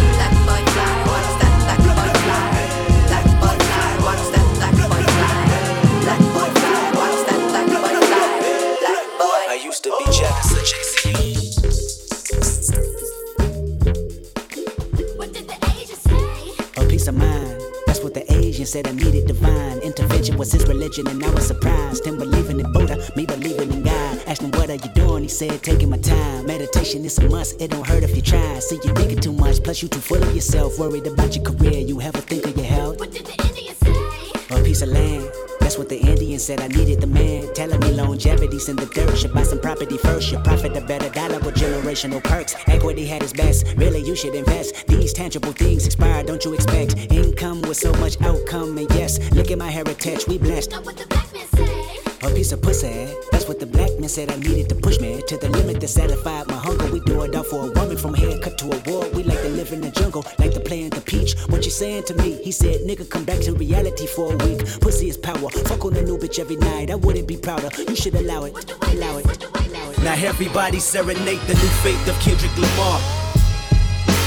Religion, 20.91 21.07
and 21.07 21.23
I 21.23 21.33
was 21.33 21.47
surprised. 21.47 22.05
Him 22.05 22.17
believing 22.17 22.59
in 22.59 22.71
Buddha, 22.71 22.97
me 23.15 23.25
believing 23.25 23.71
in 23.71 23.83
God. 23.83 24.19
Asked 24.27 24.41
him, 24.41 24.51
What 24.51 24.69
are 24.69 24.75
you 24.75 24.89
doing? 24.93 25.23
He 25.23 25.29
said, 25.29 25.61
Taking 25.63 25.89
my 25.89 25.97
time. 25.97 26.45
Meditation 26.45 27.05
is 27.05 27.17
a 27.17 27.29
must, 27.29 27.61
it 27.61 27.71
don't 27.71 27.85
hurt 27.85 28.03
if 28.03 28.15
you 28.15 28.21
try. 28.21 28.59
See, 28.59 28.79
you 28.83 28.93
thinking 28.93 29.19
too 29.19 29.33
much, 29.33 29.63
plus 29.63 29.81
you 29.81 29.87
too 29.87 29.99
full 29.99 30.21
of 30.21 30.33
yourself. 30.35 30.79
Worried 30.79 31.07
about 31.07 31.35
your 31.35 31.45
career, 31.45 31.79
you 31.79 32.01
ever 32.01 32.19
think 32.19 32.45
of 32.45 32.55
your 32.55 32.65
health? 32.65 32.99
What 32.99 33.11
did 33.11 33.25
the 33.25 33.47
Indian 33.47 33.75
say? 33.75 34.59
A 34.59 34.63
piece 34.63 34.81
of 34.81 34.89
land. 34.89 35.50
That's 35.71 35.79
what 35.79 35.87
the 35.87 36.01
Indian 36.01 36.37
said. 36.37 36.59
I 36.59 36.67
needed 36.67 36.99
the 36.99 37.07
man. 37.07 37.47
Telling 37.53 37.79
me 37.79 37.93
longevity's 37.93 38.67
in 38.67 38.75
the 38.75 38.87
dirt. 38.87 39.17
Should 39.17 39.33
buy 39.33 39.43
some 39.43 39.61
property 39.61 39.97
first. 39.97 40.27
Should 40.27 40.43
profit 40.43 40.75
a 40.75 40.81
better 40.81 41.07
dollar 41.07 41.39
with 41.39 41.55
generational 41.55 42.21
perks. 42.21 42.57
Equity 42.67 43.05
had 43.05 43.23
its 43.23 43.31
best. 43.31 43.65
Really, 43.77 44.01
you 44.01 44.13
should 44.13 44.35
invest. 44.35 44.85
These 44.87 45.13
tangible 45.13 45.53
things 45.53 45.85
expire. 45.85 46.25
Don't 46.25 46.43
you 46.43 46.53
expect 46.53 46.97
income 47.09 47.61
with 47.61 47.77
so 47.77 47.93
much 48.03 48.21
outcome? 48.21 48.77
And 48.79 48.89
yes, 48.95 49.17
look 49.31 49.49
at 49.49 49.57
my 49.57 49.71
heritage. 49.71 50.27
We 50.27 50.37
blessed. 50.37 50.73
What 50.73 50.97
the 50.97 51.07
black 51.07 51.31
man 51.33 51.47
say? 51.47 52.27
A 52.27 52.35
piece 52.35 52.51
of 52.51 52.61
pussy. 52.61 53.07
That's 53.31 53.47
what 53.47 53.61
the 53.61 53.65
black 53.65 53.97
man 53.97 54.09
said 54.09 54.29
I 54.29 54.35
needed 54.35 54.67
to 54.69 54.75
push 54.75 54.99
me 54.99 55.21
to 55.25 55.37
the 55.37 55.47
limit 55.47 55.79
that 55.79 55.87
satisfied 55.87 56.49
my 56.49 56.50
hunger. 56.61 56.85
We 56.91 56.99
do 57.01 57.23
it 57.23 57.35
all 57.35 57.43
for 57.43 57.67
a 57.67 57.71
woman 57.71 57.97
from 57.97 58.13
haircut 58.13 58.57
to 58.59 58.65
a 58.65 58.79
war. 58.89 59.03
We 59.15 59.23
like 59.23 59.41
to 59.41 59.49
live 59.49 59.71
in 59.73 59.81
the 59.81 59.91
jungle, 59.91 60.25
like 60.39 60.53
to 60.53 60.59
play 60.59 60.83
in 60.83 60.91
the 60.91 61.01
peach. 61.01 61.33
What 61.49 61.65
you 61.65 61.71
saying 61.71 62.03
to 62.05 62.13
me? 62.15 62.41
He 62.43 62.51
said, 62.51 62.81
nigga, 62.81 63.09
come 63.09 63.25
back 63.25 63.39
to 63.41 63.53
reality 63.53 64.07
for 64.07 64.33
a 64.33 64.37
week. 64.45 64.59
Pussy 64.79 65.09
is 65.09 65.17
power. 65.17 65.49
Fuck 65.67 65.85
on 65.85 65.95
a 65.97 66.01
new 66.01 66.17
bitch 66.17 66.39
every 66.39 66.57
night. 66.57 66.91
I 66.91 66.95
wouldn't 66.95 67.27
be 67.27 67.37
prouder. 67.37 67.69
You 67.77 67.95
should 67.95 68.15
allow 68.15 68.45
it. 68.45 68.53
allow 68.93 69.17
it. 69.17 69.25
Allow 69.65 69.91
it. 69.91 69.99
Now 70.03 70.13
everybody 70.13 70.79
serenade 70.79 71.41
the 71.41 71.55
new 71.55 71.71
faith 71.83 72.07
of 72.07 72.19
Kendrick 72.19 72.55
Lamar. 72.57 73.20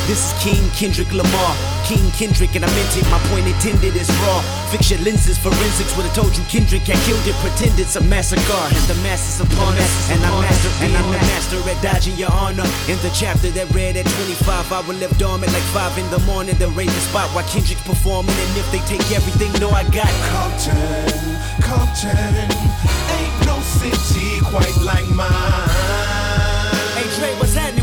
This 0.04 0.20
is 0.20 0.32
King 0.44 0.68
Kendrick 0.76 1.08
Lamar. 1.16 1.56
King 1.88 2.04
Kendrick, 2.12 2.52
and 2.56 2.64
I 2.64 2.68
meant 2.76 2.92
it. 2.92 3.08
My 3.08 3.16
point 3.32 3.48
intended 3.48 3.96
is 3.96 4.08
raw. 4.28 4.44
Fix 4.68 4.90
your 4.92 5.00
lenses, 5.00 5.38
forensics 5.40 5.96
would 5.96 6.04
have 6.04 6.14
told 6.14 6.36
you 6.36 6.44
Kendrick 6.44 6.84
had 6.84 7.00
killed 7.08 7.24
it. 7.24 7.32
Pretend 7.40 7.80
it's 7.80 7.96
a 7.96 8.04
massacre. 8.04 8.64
And 8.68 8.84
the 8.84 9.00
masses 9.00 9.40
upon 9.40 9.72
us. 9.80 10.10
And 10.12 10.20
I'm 10.20 10.44
master, 10.44 10.68
and 10.84 10.92
I'm 10.92 11.08
the 11.08 11.20
master 11.32 11.56
at 11.64 11.80
dodging 11.80 12.16
your 12.20 12.28
honor. 12.32 12.68
In 12.84 13.00
the 13.00 13.08
chapter 13.16 13.48
that 13.56 13.72
read 13.72 13.96
at 13.96 14.04
25, 14.04 14.72
I 14.72 14.80
will 14.84 15.00
live 15.00 15.16
dormant 15.16 15.52
like 15.56 15.64
5 15.72 15.96
in 15.96 16.08
the 16.12 16.20
morning. 16.28 16.54
Then 16.60 16.76
raise 16.76 16.92
the 16.92 17.04
spot 17.08 17.32
while 17.32 17.48
Kendrick's 17.48 17.80
performing. 17.88 18.36
And 18.36 18.52
if 18.60 18.68
they 18.76 18.84
take 18.84 19.08
everything, 19.08 19.56
no, 19.56 19.72
I 19.72 19.88
got 19.88 20.12
Compton, 20.28 20.76
Compton, 21.64 22.44
ain't 23.08 23.36
no 23.48 23.56
city 23.64 24.36
quite 24.44 24.76
like 24.84 25.08
mine. 25.08 25.32
Hey 26.92 27.08
Dre, 27.16 27.32
what's 27.40 27.56
my 27.56 27.73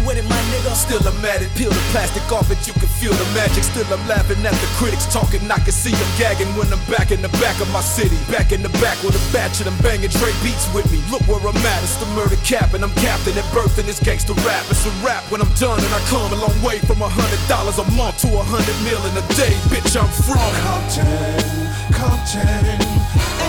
nigga? 0.62 0.76
Still 0.76 1.02
I'm 1.08 1.26
at 1.26 1.41
it, 1.41 1.50
peel 1.56 1.69
the 1.69 1.82
plastic 1.91 2.24
off 2.32 2.50
it, 2.52 2.65
you 2.67 2.74
can 2.74 2.88
feel 2.88 3.13
the 3.13 3.26
magic. 3.34 3.63
Still 3.63 3.86
I'm 3.91 4.08
laughing 4.08 4.43
at 4.45 4.54
the 4.54 4.69
critics 4.78 5.06
talking, 5.12 5.41
I 5.50 5.58
can 5.58 5.71
see 5.74 5.91
them 5.91 6.12
gagging 6.17 6.47
when 6.56 6.71
I'm 6.71 6.84
back 6.89 7.12
in 7.12 7.21
the 7.21 7.30
back 7.41 7.60
of 7.62 7.71
my 7.71 7.82
city. 7.82 8.17
Back 8.32 8.52
in 8.52 8.62
the 8.62 8.69
back 8.82 9.02
with 9.04 9.15
a 9.15 9.24
batch 9.34 9.60
of 9.60 9.65
them 9.65 9.78
banging 9.82 10.10
Dre 10.10 10.32
beats 10.43 10.71
with 10.74 10.89
me. 10.91 11.02
Look 11.10 11.21
where 11.28 11.41
I'm 11.41 11.58
at, 11.58 11.84
it's 11.84 11.95
the 11.97 12.08
murder 12.13 12.38
cap, 12.43 12.74
and 12.74 12.84
I'm 12.84 12.93
captain 13.02 13.38
at 13.38 13.47
birth 13.54 13.78
in 13.80 13.86
this 13.86 14.00
gangster 14.00 14.34
rap. 14.45 14.65
It's 14.69 14.86
a 14.86 14.93
rap 15.06 15.24
when 15.32 15.41
I'm 15.41 15.54
done, 15.56 15.80
and 15.80 15.93
I 15.93 16.00
come 16.10 16.32
a 16.32 16.39
long 16.39 16.58
way 16.62 16.80
from 16.80 17.02
a 17.02 17.10
hundred 17.10 17.41
dollars 17.47 17.80
a 17.80 17.86
month 17.97 18.21
to 18.24 18.30
a 18.38 18.43
hundred 18.43 18.78
mil 18.86 19.02
in 19.10 19.13
a 19.17 19.26
day. 19.36 19.56
Bitch, 19.71 19.95
I'm 19.97 20.10
from 20.10 20.52
Compton, 20.65 21.65
Compton, 21.93 22.65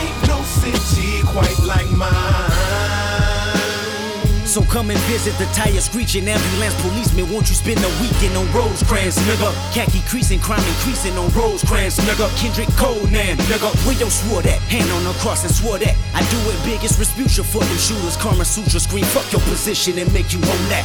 ain't 0.00 0.18
no 0.28 0.38
city 0.42 1.22
quite 1.32 1.58
like 1.64 1.90
mine. 1.90 2.51
So 4.52 4.60
come 4.60 4.90
and 4.90 5.00
visit 5.08 5.32
the 5.40 5.48
tire 5.56 5.80
screeching 5.80 6.28
ambulance 6.28 6.76
policeman. 6.84 7.24
Won't 7.32 7.48
you 7.48 7.56
spend 7.56 7.80
a 7.80 7.88
weekend 8.04 8.36
on 8.36 8.44
Rosecrans, 8.52 9.16
nigga? 9.24 9.48
Khaki 9.72 10.04
creasing, 10.04 10.40
crime 10.40 10.60
increasing 10.76 11.16
on 11.16 11.32
Rosecrans, 11.32 11.96
nigga. 12.04 12.28
Kendrick 12.36 12.68
Conan, 12.76 13.40
nigga. 13.48 13.72
Where 13.88 13.96
your 13.96 14.10
swore 14.12 14.42
that? 14.42 14.60
Hand 14.68 14.92
on 14.92 15.04
the 15.08 15.16
cross 15.24 15.40
and 15.48 15.54
swore 15.54 15.78
that. 15.78 15.96
I 16.12 16.20
do 16.28 16.36
it 16.52 16.60
biggest 16.68 17.00
Respucia 17.00 17.40
for 17.40 17.64
them 17.64 17.78
shooters. 17.80 18.20
Karma 18.20 18.44
Sutra 18.44 18.78
scream, 18.78 19.04
fuck 19.08 19.24
your 19.32 19.40
position 19.48 19.96
and 19.96 20.12
make 20.12 20.36
you 20.36 20.40
own 20.44 20.64
that. 20.68 20.84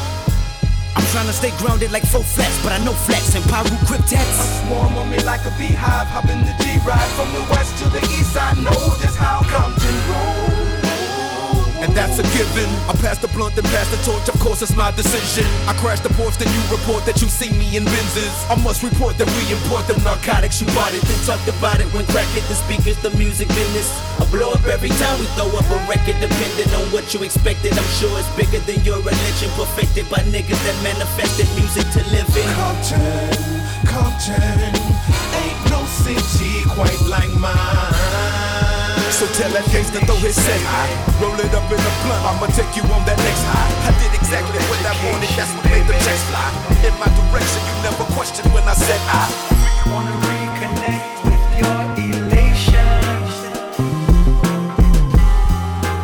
I'm 0.95 1.03
trying 1.11 1.27
to 1.27 1.35
stay 1.35 1.51
grounded 1.59 1.91
like 1.91 2.07
four 2.07 2.23
flats, 2.23 2.55
but 2.63 2.71
I 2.71 2.79
know 2.87 2.93
flats 2.93 3.35
and 3.35 3.43
Paru 3.51 3.75
cryptats. 3.83 4.63
Swarm 4.63 4.95
on 4.95 5.11
me 5.11 5.19
like 5.27 5.43
a 5.43 5.51
beehive, 5.59 6.07
hop 6.07 6.31
in 6.31 6.39
the 6.39 6.55
G-Ride 6.63 7.11
from 7.19 7.27
the 7.35 7.43
west 7.51 7.75
to 7.83 7.89
the 7.91 7.99
east. 8.15 8.31
I 8.39 8.55
know 8.63 8.95
just 9.03 9.19
how 9.19 9.43
Compton 9.43 9.99
roll. 10.07 10.46
And 11.87 11.95
that's 11.95 12.19
a 12.19 12.25
given. 12.35 12.67
I 12.91 12.93
pass 12.99 13.17
the 13.17 13.31
blunt 13.31 13.55
and 13.55 13.63
pass 13.71 13.87
the 13.87 13.99
torch, 14.03 14.27
of 14.27 14.35
course 14.43 14.61
it's 14.61 14.75
my 14.75 14.91
decision. 14.91 15.47
I 15.71 15.73
crash 15.79 16.03
the 16.03 16.11
porch, 16.19 16.35
then 16.35 16.51
you 16.51 16.61
report 16.67 17.07
that 17.07 17.21
you 17.23 17.31
see 17.31 17.47
me 17.55 17.79
in 17.79 17.87
Benzes. 17.87 18.35
I 18.51 18.59
must 18.59 18.83
report 18.83 19.15
that 19.17 19.29
we 19.39 19.43
import 19.55 19.87
the 19.87 19.95
narcotics, 20.03 20.59
you 20.59 20.67
bought 20.75 20.91
it, 20.91 20.99
then 21.07 21.19
talked 21.23 21.47
about 21.47 21.79
it 21.79 21.87
when 21.95 22.03
crack 22.11 22.27
hit 22.35 22.43
the 22.51 22.59
speakers, 22.59 22.99
the 22.99 23.11
music 23.15 23.47
business. 23.55 23.87
I 24.19 24.27
blow 24.27 24.51
up 24.51 24.67
every 24.67 24.91
time 24.99 25.15
we 25.19 25.31
throw 25.39 25.47
up 25.55 25.63
a 25.71 25.79
record, 25.87 26.19
depending 26.19 26.67
on 26.75 26.91
what 26.91 27.07
you 27.15 27.23
expected. 27.23 27.71
I'm 27.71 27.91
sure 27.95 28.11
it's 28.19 28.27
bigger 28.35 28.59
than 28.67 28.83
your 28.83 28.99
religion, 28.99 29.47
perfected 29.55 30.11
by 30.11 30.27
niggas 30.27 30.59
that 30.67 30.77
manifested 30.83 31.47
music 31.55 31.87
to 31.95 32.03
live 32.11 32.27
in. 32.35 32.47
Compton, 32.59 33.31
Compton, 33.87 34.75
ain't 35.39 35.61
no 35.71 35.79
city 35.87 36.67
quite 36.67 36.99
like 37.07 37.31
mine. 37.39 37.86
So 39.17 39.25
tell 39.33 39.49
that 39.49 39.65
gangster 39.73 39.97
throw 40.05 40.13
his 40.21 40.37
set 40.37 40.61
high. 40.69 40.93
Roll 41.17 41.33
it 41.41 41.49
up 41.49 41.65
in 41.73 41.81
a 41.81 41.93
blunt, 42.05 42.21
I'ma 42.21 42.53
take 42.53 42.69
you 42.77 42.85
on 42.93 43.01
that 43.09 43.17
next 43.17 43.41
high. 43.49 43.89
I 43.89 43.91
did 43.97 44.13
exactly 44.13 44.61
what 44.69 44.77
I 44.85 44.93
wanted, 45.09 45.33
that's 45.33 45.49
what 45.57 45.65
made 45.73 45.89
the 45.89 45.97
checks 46.05 46.21
fly. 46.29 46.45
In 46.85 46.93
my 47.01 47.09
direction, 47.09 47.65
you 47.65 47.73
never 47.81 48.05
questioned 48.13 48.53
when 48.53 48.61
I 48.69 48.77
said 48.77 49.01
I. 49.09 49.25
Wanna 49.89 50.13
reconnect 50.21 51.33
with 51.33 51.45
your 51.57 51.81
elation. 51.97 52.77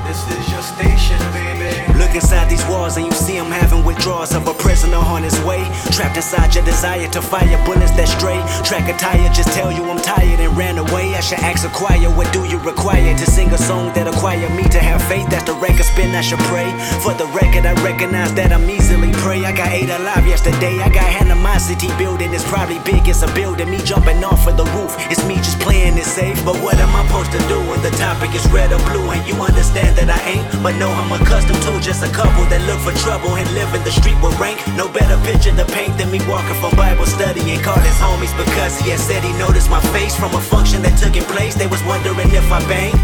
This 0.10 0.26
is 0.34 0.49
your 0.49 0.65
station, 0.65 1.21
baby. 1.38 1.69
Look 1.93 2.17
inside 2.17 2.43
these 2.54 2.66
walls 2.70 2.98
and 2.98 3.06
you 3.06 3.12
see 3.12 3.36
him 3.36 3.50
having 3.50 3.84
withdrawals 3.84 4.34
of 4.34 4.48
a 4.48 4.54
prisoner 4.54 5.02
on 5.13 5.24
his 5.24 5.38
way. 5.42 5.66
Trapped 5.89 6.18
inside 6.18 6.54
your 6.54 6.63
desire 6.63 7.08
to 7.10 7.22
fire 7.22 7.58
bullets 7.66 7.92
that 7.98 8.08
stray. 8.08 8.38
Track 8.62 8.86
a 8.94 8.96
tire, 8.98 9.30
just 9.34 9.50
tell 9.58 9.72
you 9.72 9.84
I'm 9.89 9.98
tired 9.98 10.39
and 10.39 10.56
ran 10.56 10.78
away. 10.78 11.16
I 11.16 11.22
should 11.22 11.39
ask 11.39 11.66
a 11.66 11.72
choir, 11.74 12.10
what 12.13 12.32
do 12.32 12.46
you 12.46 12.60
require 12.60 13.18
to 13.18 13.26
sing 13.26 13.50
a 13.50 13.58
song 13.58 13.94
that 13.96 14.08
acquire 14.08 14.50
me 14.54 14.63
to 14.70 14.80
have 14.80 15.02
faith? 15.10 15.28
That's 15.30 15.46
the 15.50 15.56
record 15.58 15.86
spin, 15.86 16.13
I 16.13 16.22
should 16.22 16.44
pray. 16.52 16.70
For 17.02 17.13
the 17.13 17.26
record, 17.34 17.66
I 17.66 17.74
recognize 17.82 18.34
that 18.36 18.54
I'm 18.54 18.70
easily 18.70 19.12
prey. 19.24 19.44
I 19.46 19.52
got 19.52 19.70
eight 19.74 19.89
alive 19.89 20.28
yesterday. 20.28 20.78
I 20.80 20.89
got 20.89 21.10
animosity 21.22 21.89
building, 21.98 22.34
it's 22.34 22.46
probably 22.46 22.80
big, 22.86 23.08
it's 23.08 23.24
a 23.24 23.30
building. 23.34 23.70
Me 23.70 23.80
jumping 23.82 24.24
off 24.24 24.46
of 24.46 24.58
the 24.58 24.68
roof, 24.78 24.94
it's 25.10 25.26
me 25.26 25.36
just 25.36 25.60
playing 25.60 25.98
it 25.98 26.06
safe. 26.06 26.38
But 26.46 26.58
what 26.62 26.78
am 26.78 26.94
I 26.94 27.02
supposed 27.08 27.32
to 27.34 27.42
do 27.50 27.58
when 27.70 27.82
the 27.82 27.94
topic 27.98 28.36
is 28.36 28.46
red 28.54 28.72
or 28.72 28.82
blue? 28.92 29.10
And 29.10 29.26
you 29.26 29.36
understand 29.42 29.98
that 29.98 30.10
I 30.10 30.20
ain't, 30.30 30.46
but 30.62 30.78
know 30.78 30.92
I'm 30.92 31.12
accustomed 31.18 31.62
to 31.66 31.80
just 31.82 32.04
a 32.04 32.12
couple 32.13 32.43
that 32.50 32.62
look 32.66 32.80
for 32.82 32.96
trouble 33.04 33.36
and 33.36 33.48
live 33.54 33.74
in 33.76 33.84
the 33.84 33.92
street 33.92 34.18
with 34.24 34.34
rank. 34.40 34.60
No 34.76 34.88
better 34.88 35.20
picture 35.28 35.54
to 35.56 35.66
paint 35.72 35.98
than 35.98 36.10
me 36.10 36.20
walking 36.28 36.58
from 36.60 36.76
Bible 36.76 37.06
study 37.06 37.42
and 37.52 37.62
called 37.62 37.84
his 37.84 37.98
homies 38.00 38.34
because 38.36 38.80
he 38.80 38.90
had 38.90 39.00
said 39.00 39.24
he 39.24 39.32
noticed 39.38 39.70
my 39.70 39.82
face 39.96 40.16
from 40.16 40.34
a 40.36 40.42
function 40.42 40.82
that 40.84 40.98
took 40.98 41.16
in 41.16 41.24
place. 41.30 41.56
They 41.56 41.68
was 41.68 41.84
wondering 41.84 42.32
if 42.32 42.48
I 42.52 42.60
bang. 42.66 42.96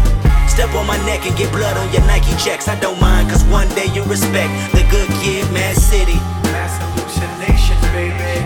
Step 0.48 0.74
on 0.74 0.86
my 0.86 0.98
neck 1.06 1.24
and 1.26 1.36
get 1.36 1.52
blood 1.52 1.76
on 1.76 1.92
your 1.92 2.02
Nike 2.10 2.34
checks. 2.36 2.68
I 2.68 2.78
don't 2.80 3.00
mind, 3.00 3.30
cause 3.30 3.44
one 3.44 3.68
day 3.78 3.86
you 3.94 4.02
respect 4.04 4.50
the 4.72 4.82
good 4.90 5.08
kid, 5.22 5.46
Mad 5.52 5.76
City. 5.76 6.18
Mass 6.50 6.74
hallucination, 6.82 7.78
baby. 7.94 8.39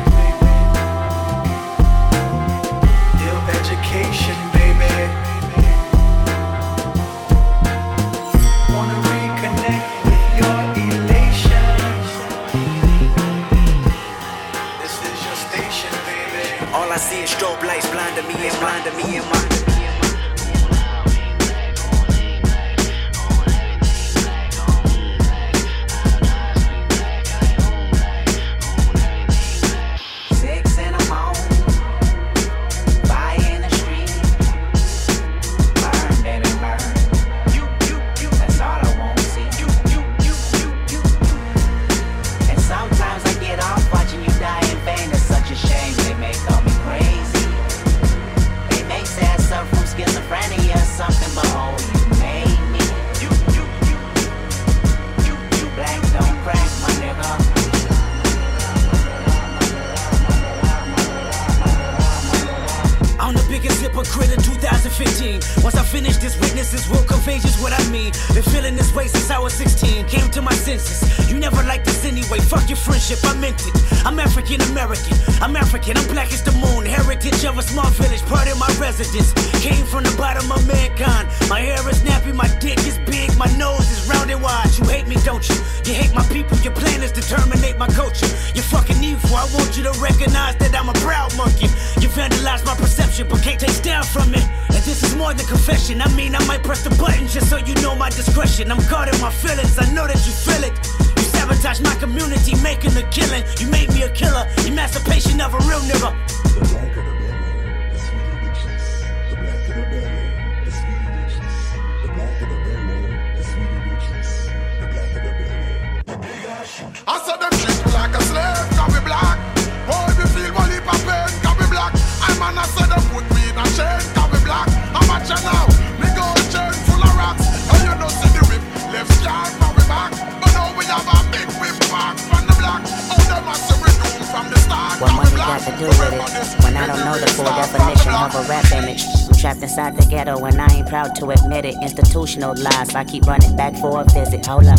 Inside 139.85 140.03
the 140.03 140.11
ghetto 140.11 140.45
and 140.45 140.61
I 140.61 140.67
ain't 140.75 140.89
proud 140.89 141.15
to 141.17 141.31
admit 141.31 141.65
it. 141.65 141.75
Institutional 141.83 142.55
lies, 142.57 142.95
I 142.95 143.05
keep 143.05 143.25
running 143.25 143.57
back 143.57 143.77
for 143.77 144.01
a 144.01 144.05
visit. 144.05 144.47
Hold 144.47 144.67
up. 144.67 144.79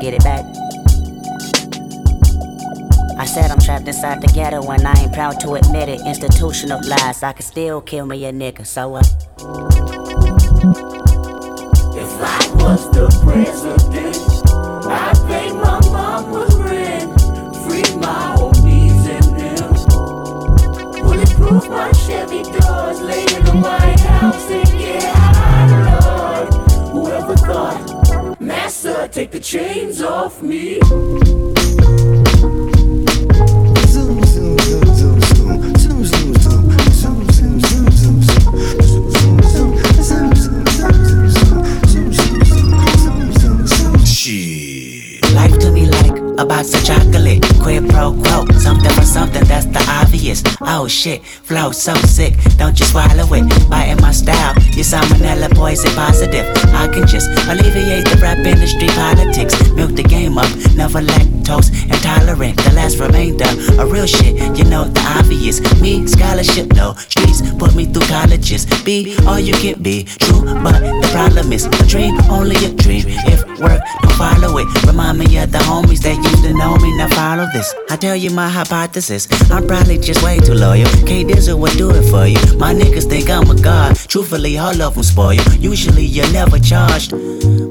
Get 0.00 0.14
it 0.14 0.24
back. 0.24 0.44
I 3.16 3.24
said 3.26 3.50
I'm 3.50 3.60
trapped 3.60 3.86
inside 3.86 4.20
the 4.20 4.30
ghetto 4.34 4.68
and 4.70 4.86
I 4.86 4.92
ain't 5.00 5.12
proud 5.12 5.40
to 5.40 5.54
admit 5.54 5.88
it. 5.88 6.00
Institutional 6.06 6.80
lies, 6.86 7.22
I 7.22 7.32
could 7.32 7.46
still 7.46 7.80
kill 7.80 8.06
me 8.06 8.24
a 8.26 8.32
nigga, 8.32 8.66
so 8.66 8.88
what? 8.88 9.06
If 11.96 12.10
I 12.20 12.50
was 12.62 12.90
the 12.90 13.08
president, 13.22 13.83
take 29.14 29.30
the 29.30 29.38
chains 29.38 30.02
off 30.02 30.42
me. 30.42 30.80
Me 46.44 46.54
like 46.54 46.64
a 46.64 46.68
box 46.68 46.74
of 46.74 46.84
chocolate. 46.84 47.42
Quid 47.62 47.88
pro 47.90 48.12
quo, 48.12 48.46
something 48.58 48.90
for 48.92 49.02
something, 49.02 49.44
that's 49.44 49.66
the 49.66 49.84
obvious. 49.88 50.42
Oh 50.60 50.88
shit, 50.88 51.24
flow 51.24 51.72
so 51.72 51.94
sick, 51.94 52.34
don't 52.56 52.78
you 52.78 52.86
swallow 52.86 53.26
it. 53.34 53.70
Biting 53.70 54.00
my 54.00 54.12
style, 54.12 54.54
your 54.72 54.84
salmonella 54.84 55.54
poison 55.54 55.90
positive. 55.94 56.46
I 56.74 56.88
can 56.88 57.06
just 57.06 57.30
alleviate 57.48 58.04
the 58.06 58.18
rap 58.22 58.38
industry 58.38 58.88
politics. 58.88 59.54
Milk 59.72 59.94
the 59.94 60.02
game 60.02 60.38
up, 60.38 60.50
never 60.74 61.00
lactose 61.00 61.70
intolerant. 61.84 62.56
The 62.56 62.72
last 62.74 62.98
remainder, 62.98 63.48
a 63.80 63.86
real 63.86 64.06
shit, 64.06 64.34
you 64.56 64.64
know 64.64 64.84
the 64.84 65.00
obvious. 65.18 65.60
Me, 65.80 66.06
scholarship, 66.06 66.72
no. 66.74 66.94
Streets 66.94 67.42
put 67.58 67.74
me 67.74 67.86
through 67.86 68.06
colleges. 68.06 68.66
Be 68.84 69.16
all 69.26 69.38
you 69.38 69.54
can 69.54 69.82
be, 69.82 70.04
true, 70.04 70.44
but 70.62 70.80
the 70.80 71.08
problem 71.12 71.52
is 71.52 71.66
a 71.66 71.86
dream, 71.86 72.18
only 72.30 72.56
a 72.64 72.72
dream. 72.74 73.04
If 73.26 73.44
work, 73.60 73.80
don't 74.02 74.12
follow 74.14 74.58
it. 74.58 74.66
Remind 74.86 75.18
me 75.18 75.38
of 75.38 75.50
the 75.52 75.58
homies 75.58 76.02
that 76.02 76.18
to 76.42 76.52
know 76.54 76.76
me, 76.76 76.96
now 76.96 77.08
follow 77.08 77.46
this. 77.52 77.74
I 77.90 77.96
tell 77.96 78.16
you 78.16 78.30
my 78.30 78.48
hypothesis, 78.48 79.28
I'm 79.50 79.66
probably 79.66 79.98
just 79.98 80.22
way 80.22 80.38
too 80.38 80.54
loyal. 80.54 80.88
K 81.06 81.24
Dizzle 81.24 81.58
would 81.58 81.76
do 81.76 81.90
it 81.90 82.04
for 82.10 82.26
you. 82.26 82.58
My 82.58 82.72
niggas 82.74 83.08
think 83.08 83.30
I'm 83.30 83.50
a 83.50 83.60
god. 83.60 83.96
Truthfully, 83.96 84.58
all 84.58 84.80
of 84.82 84.94
them 84.94 85.02
spoil. 85.02 85.40
Usually, 85.58 86.04
you're 86.04 86.32
never 86.32 86.58
charged. 86.58 87.10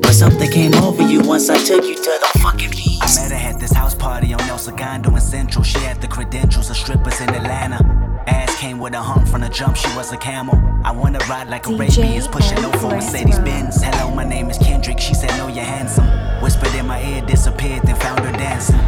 But 0.01 0.13
something 0.13 0.49
came 0.51 0.73
over 0.75 1.03
you 1.03 1.21
once 1.21 1.49
I 1.49 1.57
took 1.57 1.85
you 1.85 1.95
to 1.95 2.01
the 2.03 2.39
fucking 2.39 2.71
beach. 2.71 2.99
I 3.01 3.07
met 3.15 3.31
her 3.31 3.49
at 3.49 3.59
this 3.59 3.71
house 3.71 3.95
party 3.95 4.33
on 4.33 4.41
El 4.41 4.57
Segundo 4.57 5.09
in 5.15 5.21
Central. 5.21 5.63
She 5.63 5.79
had 5.79 6.01
the 6.01 6.07
credentials 6.07 6.69
of 6.69 6.77
strippers 6.77 7.19
in 7.21 7.29
Atlanta. 7.29 8.02
Ass 8.27 8.57
came 8.59 8.79
with 8.79 8.93
a 8.93 9.01
hump 9.01 9.27
from 9.27 9.41
the 9.41 9.49
jump, 9.49 9.75
she 9.75 9.87
was 9.95 10.11
a 10.11 10.17
camel. 10.17 10.55
I 10.83 10.91
wanna 10.91 11.19
ride 11.29 11.49
like 11.49 11.67
a 11.67 11.73
Arabians, 11.73 12.27
pushing 12.27 12.61
no 12.61 12.71
for 12.73 12.89
Mercedes 12.89 13.39
Benz. 13.39 13.81
Hello, 13.81 14.13
my 14.13 14.23
name 14.23 14.49
is 14.49 14.57
Kendrick. 14.57 14.99
She 14.99 15.13
said, 15.13 15.31
No, 15.37 15.47
you're 15.47 15.63
handsome. 15.63 16.07
Whispered 16.41 16.73
in 16.75 16.87
my 16.87 17.01
ear, 17.03 17.21
disappeared, 17.21 17.83
then 17.83 17.95
found 17.95 18.19
her 18.21 18.31
dancing. 18.31 18.79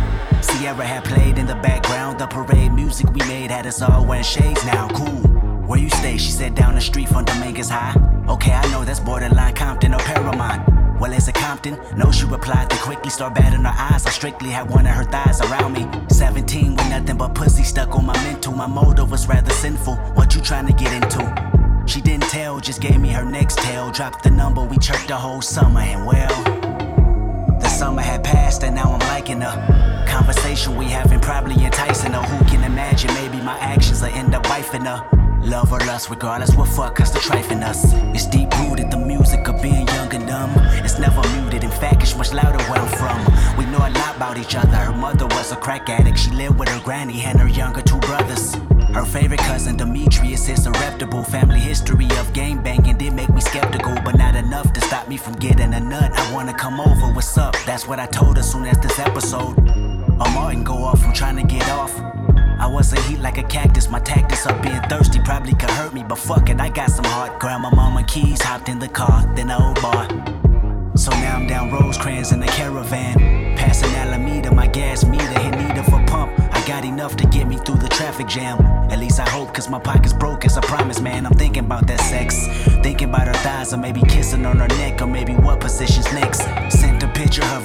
Ciara 0.42 0.86
had 0.86 1.04
played 1.04 1.38
in 1.38 1.46
the 1.46 1.56
background. 1.56 2.20
The 2.20 2.28
parade 2.28 2.74
music 2.74 3.12
we 3.12 3.20
made 3.28 3.52
had 3.52 3.66
us 3.68 3.82
all 3.82 4.06
wearing 4.06 4.24
shades 4.24 4.64
now. 4.66 4.88
Cool. 4.90 5.22
Where 5.68 5.80
you 5.80 5.90
stay? 5.90 6.18
She 6.18 6.32
said 6.32 6.56
down 6.56 6.76
the 6.76 6.82
street 6.82 7.10
from 7.10 7.26
Dominguez 7.26 7.70
High. 7.70 7.96
Okay, 8.30 8.54
I 8.54 8.66
know 8.72 8.84
that's 8.86 9.00
borderline 9.00 9.56
Compton 9.56 9.94
or 9.94 10.00
Paramount. 10.00 10.75
Well, 11.00 11.12
is 11.12 11.28
a 11.28 11.34
Compton? 11.34 11.78
No, 11.98 12.12
she 12.12 12.26
replied 12.26 12.70
to 12.70 12.78
quickly 12.78 13.10
start 13.10 13.36
batting 13.36 13.64
her 13.64 13.76
eyes. 13.78 14.06
I 14.06 14.12
strictly 14.12 14.50
had 14.50 14.70
one 14.70 14.88
of 14.88 14.94
her 14.94 15.04
thighs 15.04 15.42
around 15.42 15.74
me. 15.74 15.86
17 16.10 16.76
with 16.76 16.90
nothing 16.90 17.18
but 17.18 17.36
pussy 17.36 17.64
stuck 17.64 17.96
on 17.96 18.06
my 18.06 18.14
mental. 18.24 18.54
My 18.54 18.68
motive 18.68 19.12
was 19.12 19.28
rather 19.28 19.52
sinful. 19.52 19.96
What 20.16 20.34
you 20.34 20.42
trying 20.42 20.68
to 20.68 20.74
get 20.74 20.94
into? 20.94 21.84
She 21.86 22.02
didn't 22.02 22.30
tell, 22.30 22.60
just 22.60 22.82
gave 22.82 23.00
me 23.00 23.10
her 23.10 23.26
next 23.26 23.58
tale. 23.60 23.92
Dropped 23.92 24.24
the 24.24 24.32
number, 24.32 24.64
we 24.64 24.78
chirped 24.78 25.08
the 25.08 25.16
whole 25.16 25.42
summer, 25.42 25.82
and 25.82 26.06
well, 26.06 26.44
the 27.60 27.68
summer 27.68 28.02
had 28.02 28.24
passed 28.24 28.64
and 28.64 28.76
now 28.76 28.92
I'm 28.94 29.00
liking 29.00 29.42
her. 29.42 30.06
Conversation 30.08 30.78
we 30.78 30.86
having 30.86 31.20
probably 31.20 31.64
enticing 31.66 32.14
her. 32.14 32.22
Who 32.22 32.46
can 32.46 32.64
imagine 32.64 33.14
maybe 33.14 33.38
my 33.44 33.58
actions 33.60 34.02
will 34.02 34.10
end 34.10 34.34
up 34.34 34.44
wifing 34.46 34.86
her? 34.88 35.25
Love 35.46 35.72
or 35.72 35.80
lust, 35.82 36.10
regardless 36.10 36.56
what 36.56 36.68
fuck 36.70 37.00
us 37.00 37.12
to 37.12 37.20
trifling 37.20 37.62
us. 37.62 37.94
It's 38.16 38.26
deep 38.26 38.52
rooted, 38.58 38.90
the 38.90 38.98
music 38.98 39.48
of 39.48 39.62
being 39.62 39.88
young 39.88 40.12
and 40.12 40.28
dumb. 40.28 40.52
It's 40.84 40.98
never 40.98 41.22
muted, 41.38 41.64
in 41.64 41.70
fact, 41.70 42.02
it's 42.02 42.18
much 42.18 42.34
louder 42.34 42.58
where 42.64 42.80
I'm 42.80 42.88
from. 42.98 43.56
We 43.56 43.66
know 43.68 43.78
a 43.78 43.92
lot 43.92 44.16
about 44.16 44.40
each 44.40 44.56
other. 44.56 44.76
Her 44.76 44.92
mother 44.92 45.28
was 45.28 45.52
a 45.52 45.56
crack 45.56 45.88
addict, 45.88 46.18
she 46.18 46.32
lived 46.32 46.58
with 46.58 46.70
her 46.70 46.80
granny 46.84 47.22
and 47.22 47.40
her 47.40 47.48
younger 47.48 47.84
two 47.84 48.00
brothers. 48.00 48.56
Her 48.92 49.06
favorite 49.06 49.42
cousin 49.42 49.78
Demetrius 49.78 50.50
is 50.50 50.66
a 50.66 50.72
reputable 50.72 51.24
family 51.24 51.60
history 51.60 52.08
of 52.18 52.34
game 52.34 52.64
banging 52.64 52.98
did 52.98 53.14
make 53.14 53.30
me 53.30 53.42
skeptical, 53.42 53.94
but 54.04 54.18
not 54.18 54.36
enough 54.36 54.74
to 54.74 54.82
stop 54.82 55.08
me 55.08 55.16
from 55.16 55.34
getting 55.34 55.76
a 55.76 55.80
nut. 55.80 56.12
I 56.12 56.34
wanna 56.34 56.56
come 56.56 56.80
over, 56.80 57.14
what's 57.14 57.38
up? 57.38 57.56
That's 57.68 57.88
what 57.88 58.00
I 58.00 58.08
told 58.08 58.38
her 58.38 58.44
soon 58.44 58.66
as 58.66 58.80
this 58.80 58.98
episode. 58.98 59.60
A 59.60 60.28
Martin 60.34 60.64
go 60.64 60.84
off, 60.84 61.06
I'm 61.06 61.14
trying 61.14 61.36
to 61.36 61.44
get 61.44 61.70
off. 61.70 61.94
I 62.60 62.68
wasn't 62.68 63.02
heat 63.06 63.20
like 63.20 63.38
a 63.38 63.44
cactus, 63.44 63.90
my 63.90 64.00
tactics 64.00 64.46
of 64.46 64.62
being 64.62 64.82
thirsty 64.84 65.20
probably 65.20 65.54
could 65.54 65.70
hurt 65.72 65.94
me, 65.94 66.04
but 66.04 66.18
fuck 66.18 66.50
it, 66.50 66.60
I 66.60 66.70
got 66.70 66.90
some 66.90 67.06
heart. 67.06 67.40
Grabbed 67.40 67.64
my 67.64 67.74
mama 67.74 68.04
keys, 68.04 68.42
hopped 68.42 68.70
in 68.70 68.80
the 68.80 68.88
car, 68.88 69.26
then 69.36 69.48
the 69.48 69.62
old 69.62 69.82
bar. 69.82 70.08
So 70.96 71.12
now 71.12 71.36
I'm 71.36 71.46
down 71.46 71.72
Rosecrans 71.72 72.32
in 72.32 72.40
the 72.40 72.48
caravan. 72.48 73.58
Passing 73.58 73.94
Alameda, 73.96 74.54
my 74.54 74.68
gas 74.68 75.04
meter 75.04 75.40
in 75.42 75.52
need 75.52 75.78
of 75.78 75.88
a 75.90 76.06
pump. 76.06 76.32
I 76.40 76.66
got 76.66 76.86
enough 76.86 77.18
to 77.18 77.28
get 77.28 77.48
me 77.48 77.58
through 77.58 77.80
the 77.80 77.90
traffic 77.90 78.28
jam. 78.28 78.62
At 78.90 79.00
least 79.00 79.20
I 79.20 79.28
hope, 79.30 79.54
cause 79.54 79.70
my 79.70 79.80
pocket's 79.80 80.14
broke 80.14 80.46
as 80.46 80.58
I 80.58 80.62
promise, 80.62 81.02
man. 81.02 81.26
I'm 81.26 81.34
thinking 81.34 81.66
about 81.66 81.86
that 81.88 82.00
sex. 82.00 82.48
Thinking 82.82 83.10
about 83.10 83.28
her 83.28 83.34
thighs, 83.34 83.74
or 83.74 83.78
maybe 83.78 84.02
kissing 84.04 84.46
on 84.46 84.58
her 84.58 84.70
neck, 84.70 85.02
or 85.02 85.08
maybe 85.08 85.34
what 85.34 85.60
position's 85.60 86.12
next. 86.14 86.42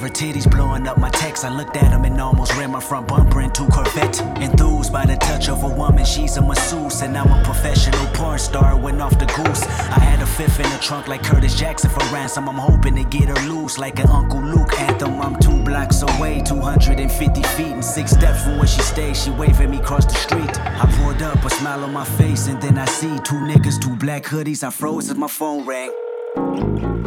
Her 0.01 0.09
titties 0.09 0.49
blowing 0.49 0.87
up 0.87 0.97
my 0.97 1.09
text. 1.09 1.45
I 1.45 1.49
looked 1.49 1.77
at 1.77 1.91
them 1.91 2.05
and 2.05 2.19
almost 2.19 2.55
ran 2.57 2.71
my 2.71 2.79
front 2.79 3.07
bumper 3.07 3.41
into 3.41 3.65
Corvette. 3.67 4.19
Enthused 4.41 4.91
by 4.91 5.05
the 5.05 5.15
touch 5.17 5.47
of 5.49 5.63
a 5.63 5.67
woman, 5.67 6.05
she's 6.05 6.37
a 6.37 6.41
masseuse, 6.41 7.01
and 7.01 7.17
I'm 7.17 7.31
a 7.31 7.43
professional 7.43 8.05
porn 8.13 8.39
star. 8.39 8.77
Went 8.77 9.01
off 9.01 9.17
the 9.19 9.25
goose. 9.25 9.63
I 9.63 9.99
had 9.99 10.21
a 10.21 10.25
fifth 10.25 10.59
in 10.59 10.69
the 10.71 10.77
trunk 10.79 11.07
like 11.07 11.23
Curtis 11.23 11.57
Jackson 11.57 11.89
for 11.89 12.03
ransom. 12.13 12.49
I'm 12.49 12.55
hoping 12.55 12.95
to 12.95 13.03
get 13.03 13.29
her 13.29 13.49
loose 13.49 13.77
like 13.77 13.99
an 13.99 14.07
Uncle 14.09 14.41
Luke 14.41 14.79
anthem. 14.79 15.21
I'm 15.21 15.35
two 15.39 15.61
blocks 15.63 16.01
away, 16.01 16.41
250 16.41 17.43
feet 17.43 17.73
and 17.73 17.85
six 17.85 18.11
steps 18.11 18.43
from 18.43 18.57
where 18.57 18.67
she 18.67 18.81
stays. 18.81 19.23
She 19.23 19.31
at 19.31 19.69
me 19.69 19.77
across 19.77 20.05
the 20.05 20.15
street. 20.15 20.59
I 20.59 20.85
pulled 20.97 21.21
up, 21.21 21.43
a 21.45 21.49
smile 21.49 21.83
on 21.83 21.93
my 21.93 22.05
face, 22.05 22.47
and 22.47 22.61
then 22.61 22.77
I 22.77 22.85
see 22.85 23.19
two 23.19 23.35
niggas, 23.35 23.79
two 23.81 23.95
black 23.95 24.23
hoodies. 24.23 24.63
I 24.63 24.71
froze 24.71 25.09
as 25.09 25.17
my 25.17 25.27
phone 25.27 25.65
rang. 25.65 27.00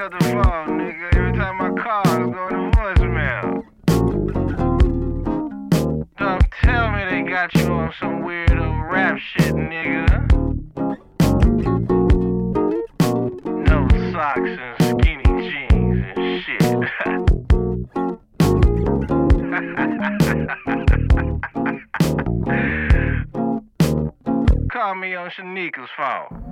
Up 0.00 0.10
the 0.12 0.24
phone, 0.24 0.78
nigga. 0.78 1.14
Every 1.14 1.32
time 1.36 1.58
my 1.58 1.70
call 1.82 2.02
is 2.06 2.16
going 2.34 2.54
to 2.54 2.70
voicemail. 2.78 3.64
Don't 6.16 6.44
tell 6.62 6.90
me 6.90 7.04
they 7.04 7.22
got 7.30 7.54
you 7.54 7.66
on 7.66 7.92
some 8.00 8.22
weirdo 8.22 8.90
rap 8.90 9.18
shit, 9.18 9.54
nigga. 9.54 10.26
No 13.68 13.88
socks 14.12 14.40
and 14.40 14.76
skinny 15.02 15.28
jeans 15.50 16.00
and 16.16 16.42
shit. 16.44 16.62
Call 24.72 24.94
me 24.94 25.14
on 25.14 25.28
Shanika's 25.28 25.90
phone. 25.94 26.49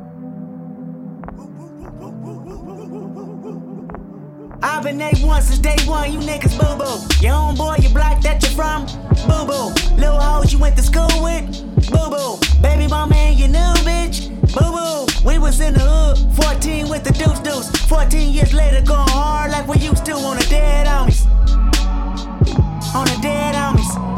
I've 4.60 4.82
been 4.82 4.98
A1 4.98 5.42
since 5.42 5.58
day 5.58 5.76
one, 5.86 6.12
you 6.12 6.18
niggas 6.18 6.58
boo 6.58 6.76
boo. 6.76 6.98
Your 7.24 7.34
homeboy, 7.34 7.82
you 7.82 7.90
block 7.90 8.20
that 8.22 8.42
you 8.42 8.50
from, 8.50 8.86
boo 9.26 9.46
boo. 9.46 9.72
Little 9.96 10.20
hoes 10.20 10.52
you 10.52 10.58
went 10.58 10.76
to 10.76 10.82
school 10.82 11.08
with, 11.22 11.46
boo 11.90 12.10
boo. 12.10 12.38
Baby 12.60 12.88
mama 12.88 13.14
and 13.14 13.38
your 13.38 13.48
new 13.48 13.74
bitch, 13.86 14.28
boo 14.52 14.72
boo. 14.74 15.28
We 15.28 15.38
was 15.38 15.60
in 15.60 15.74
the 15.74 15.80
hood, 15.80 16.18
14 16.42 16.88
with 16.88 17.04
the 17.04 17.12
deuce 17.12 17.38
deuce. 17.40 17.70
14 17.86 18.32
years 18.32 18.52
later, 18.52 18.80
going 18.80 19.08
hard 19.08 19.52
like 19.52 19.68
we 19.68 19.78
used 19.78 20.04
to 20.06 20.12
on 20.12 20.36
the 20.36 20.46
dead 20.50 20.86
homies. 20.86 21.26
On 22.94 23.04
the 23.06 23.18
dead 23.22 23.54
homies. 23.54 24.17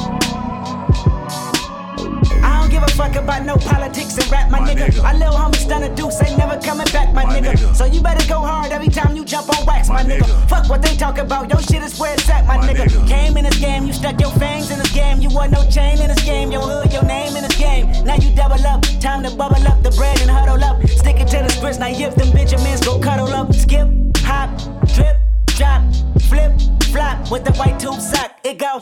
Give 2.81 2.89
a 2.89 2.93
fuck 2.97 3.17
about 3.17 3.45
no 3.45 3.57
politics 3.57 4.17
and 4.17 4.31
rap, 4.31 4.51
my, 4.51 4.59
nigga. 4.61 5.03
My 5.03 5.13
little 5.13 5.35
homie 5.35 5.69
done 5.69 5.83
a 5.83 5.95
deuce, 5.95 6.19
ain't 6.23 6.39
never 6.39 6.59
coming 6.63 6.87
back, 6.87 7.13
my, 7.13 7.25
nigga. 7.25 7.77
So 7.77 7.85
you 7.85 8.01
better 8.01 8.27
go 8.27 8.41
hard 8.41 8.73
every 8.73 8.89
time 8.89 9.15
you 9.15 9.23
jump 9.23 9.55
on 9.55 9.67
wax, 9.67 9.91
my, 9.91 10.03
nigga. 10.03 10.25
Fuck 10.49 10.71
what 10.71 10.81
they 10.81 10.97
talk 10.97 11.19
about, 11.19 11.51
your 11.51 11.61
shit 11.61 11.83
is 11.83 11.99
where 11.99 12.15
it's 12.15 12.31
at, 12.31 12.47
my, 12.47 12.57
nigga. 12.57 13.07
Came 13.07 13.37
in 13.37 13.45
this 13.45 13.59
game, 13.59 13.85
you 13.85 13.93
stuck 13.93 14.19
your 14.19 14.31
fangs 14.33 14.71
in 14.71 14.79
this 14.79 14.91
game. 14.93 15.21
You 15.21 15.29
want 15.29 15.53
no 15.53 15.69
chain 15.69 16.01
in 16.01 16.09
this 16.09 16.25
game, 16.25 16.51
your 16.51 16.63
hood, 16.63 16.91
your 16.91 17.05
name 17.05 17.37
in 17.37 17.43
this 17.43 17.57
game. 17.59 17.87
Now 18.07 18.15
you 18.15 18.35
double 18.35 18.67
up, 18.67 18.83
time 18.99 19.25
to 19.25 19.31
bubble 19.31 19.69
up 19.69 19.83
the 19.83 19.91
bread 19.91 20.19
and 20.23 20.31
huddle 20.31 20.65
up. 20.65 20.81
Stick 20.89 21.21
it 21.21 21.29
to 21.29 21.43
the 21.43 21.51
splits, 21.51 21.79
now 21.79 21.89
if 21.89 22.15
them 22.15 22.33
Benjamins 22.33 22.81
go 22.81 22.99
cuddle 22.99 23.29
up. 23.29 23.53
Skip, 23.53 23.89
hop, 24.21 24.49
drip, 24.95 25.19
drop, 25.49 25.83
flip, 26.23 26.53
flop 26.85 27.31
with 27.31 27.45
the 27.45 27.53
white 27.57 27.79
tube 27.79 28.01
sock. 28.01 28.39
It 28.43 28.57
go. 28.57 28.79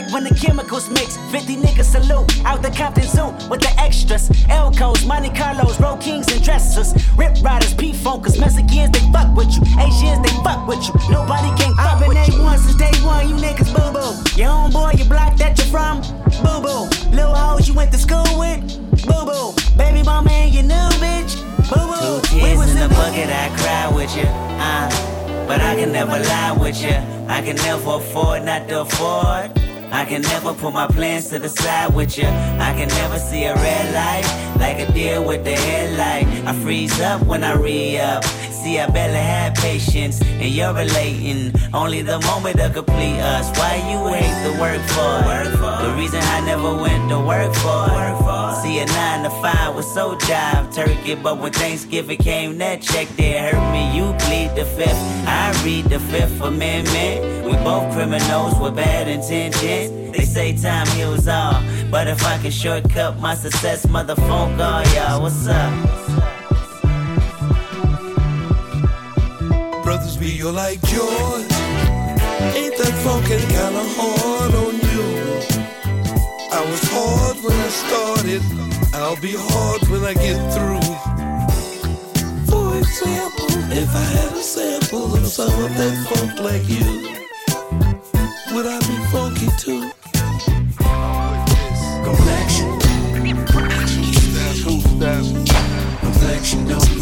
Like 0.00 0.12
when 0.12 0.24
the 0.24 0.34
chemicals 0.34 0.88
mix. 0.90 1.16
50 1.30 1.56
niggas 1.56 1.84
salute 1.84 2.44
out 2.44 2.62
the 2.62 2.70
Compton 2.70 3.04
Zoo 3.04 3.32
with 3.48 3.60
the 3.60 3.72
extras. 3.78 4.28
Elcos, 4.48 5.06
Monte 5.06 5.30
Carlos, 5.30 5.78
Roll 5.80 5.96
Kings 5.96 6.30
and 6.32 6.42
dressers. 6.42 6.94
Rip 7.16 7.36
riders, 7.42 7.74
P 7.74 7.92
Funkers, 7.92 8.38
Mexicans, 8.38 8.90
they 8.90 9.04
fuck 9.12 9.34
with 9.36 9.50
you. 9.54 9.62
Asians, 9.78 10.20
they 10.22 10.34
fuck 10.42 10.66
with 10.66 10.82
you. 10.86 10.94
Nobody 11.10 11.48
can 11.60 11.74
fuck 11.74 11.94
I've 11.94 12.00
been 12.00 12.08
with. 12.08 12.18
A1 12.18 12.58
since 12.58 12.76
day 12.76 12.92
one, 13.04 13.28
you 13.28 13.36
niggas 13.36 13.70
boo 13.74 13.92
boo. 13.92 14.12
Your 14.38 14.50
homeboy, 14.50 14.98
you 14.98 15.04
block 15.04 15.36
that 15.36 15.58
you 15.58 15.64
from, 15.64 16.00
boo 16.42 16.60
boo. 16.64 16.88
Little 17.10 17.34
hoes 17.34 17.68
you 17.68 17.74
went 17.74 17.92
to 17.92 17.98
school 17.98 18.26
with, 18.38 18.60
boo 19.06 19.24
boo. 19.26 19.52
Baby 19.76 20.02
mama 20.02 20.30
and 20.30 20.54
your 20.54 20.64
new 20.64 20.88
bitch, 21.02 21.36
boo 21.68 21.84
boo. 21.90 22.20
Two 22.28 22.40
tears 22.40 22.70
in 22.70 22.78
the 22.78 22.88
bucket, 22.88 23.28
I 23.28 23.48
cry 23.58 23.94
with 23.94 24.16
you. 24.16 24.28
Uh, 24.60 24.88
but 25.46 25.60
I 25.60 25.74
can 25.74 25.92
never 25.92 26.18
lie 26.18 26.56
with 26.58 26.80
you. 26.82 26.96
I 27.28 27.42
can 27.42 27.56
never 27.56 27.94
afford 27.94 28.44
not 28.44 28.68
to 28.68 28.82
afford. 28.82 29.59
I 29.92 30.04
can 30.04 30.22
never 30.22 30.54
put 30.54 30.72
my 30.72 30.86
plans 30.86 31.28
to 31.30 31.38
the 31.38 31.48
side 31.48 31.94
with 31.94 32.16
you. 32.16 32.26
I 32.26 32.72
can 32.76 32.88
never 32.88 33.18
see 33.18 33.44
a 33.44 33.54
red 33.54 33.94
light 33.94 34.56
like 34.58 34.78
a 34.78 34.92
deer 34.92 35.20
with 35.20 35.44
the 35.44 35.52
headlight. 35.52 36.26
I 36.46 36.52
freeze 36.62 37.00
up 37.00 37.22
when 37.22 37.42
I 37.42 37.54
re 37.54 37.98
up. 37.98 38.24
See, 38.24 38.78
I 38.78 38.86
barely 38.86 39.18
had 39.18 39.54
patience, 39.54 40.20
and 40.22 40.50
you're 40.50 40.74
relating. 40.74 41.52
Only 41.72 42.02
the 42.02 42.20
moment 42.20 42.58
to 42.58 42.70
complete 42.70 43.18
us. 43.18 43.48
Why 43.58 43.76
you 43.90 43.98
hate 44.14 44.38
the 44.46 44.60
work 44.60 44.82
for? 44.94 45.84
The 45.84 45.94
reason 45.96 46.20
I 46.22 46.40
never 46.44 46.74
went 46.76 47.08
to 47.10 47.18
work 47.18 47.54
for. 47.54 48.29
See, 48.54 48.78
a 48.78 48.86
nine 48.86 49.22
to 49.24 49.30
five 49.42 49.74
was 49.74 49.92
so 49.92 50.16
jive 50.16 50.74
turkey, 50.74 51.14
but 51.14 51.38
when 51.38 51.52
Thanksgiving 51.52 52.18
came, 52.18 52.58
that 52.58 52.82
check 52.82 53.08
there 53.16 53.54
hurt 53.54 53.72
me. 53.72 53.96
You 53.96 54.14
plead 54.20 54.54
the 54.56 54.64
fifth, 54.64 55.02
I 55.26 55.52
read 55.64 55.86
the 55.86 56.00
fifth 56.00 56.40
amendment. 56.40 57.44
We 57.44 57.52
both 57.64 57.92
criminals 57.94 58.58
with 58.58 58.76
bad 58.76 59.08
intentions. 59.08 60.16
They 60.16 60.24
say 60.24 60.56
time 60.56 60.86
heals 60.88 61.28
all, 61.28 61.62
but 61.90 62.08
if 62.08 62.24
I 62.24 62.38
can 62.38 62.50
shortcut 62.50 63.18
my 63.18 63.34
success, 63.34 63.86
motherfucker, 63.86 64.94
y'all, 64.94 65.22
what's 65.22 65.46
up? 65.46 66.00
brothers 69.90 70.16
be 70.16 70.30
you 70.30 70.48
like 70.52 70.80
George. 70.82 71.50
Ain't 72.54 72.76
that 72.78 72.94
fucking 73.04 73.46
kinda 73.54 73.84
hard 73.96 74.52
you? 74.54 74.69
I 76.60 76.64
was 76.64 76.82
hard 76.92 77.36
when 77.42 77.56
I 77.58 77.68
started, 77.68 78.42
I'll 78.92 79.18
be 79.18 79.32
hard 79.34 79.80
when 79.88 80.04
I 80.04 80.12
get 80.12 80.36
through. 80.52 80.84
For 82.50 82.76
example, 82.76 83.48
if 83.72 83.88
I 83.96 84.04
had 84.16 84.32
a 84.36 84.42
sample 84.42 85.14
of 85.14 85.26
some 85.26 85.48
of 85.64 85.74
that 85.78 85.96
funk 86.10 86.38
like 86.40 86.68
you, 86.68 86.84
would 88.54 88.66
I 88.66 88.78
be 88.80 88.98
funky 89.08 89.48
too? 89.56 89.90
Complexion. 92.04 92.78
That's 94.34 94.60
who 94.60 94.80
that's 94.98 95.32
Complexion 96.00 96.68
don't 96.68 96.99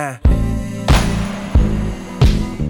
live. 0.00 0.20
Uh. 0.24 0.28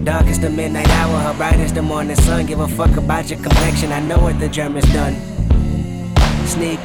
Darkest 0.04 0.40
the 0.40 0.50
midnight 0.50 0.88
hour, 0.90 1.18
her 1.18 1.34
brightest 1.34 1.74
the 1.74 1.82
morning 1.82 2.16
sun. 2.16 2.46
Give 2.46 2.60
a 2.60 2.68
fuck 2.68 2.96
about 2.96 3.30
your 3.30 3.40
complexion, 3.40 3.92
I 3.92 4.00
know 4.00 4.18
what 4.18 4.40
the 4.40 4.48
Germans 4.48 4.90
done. 4.92 5.14
Sneak, 6.46 6.80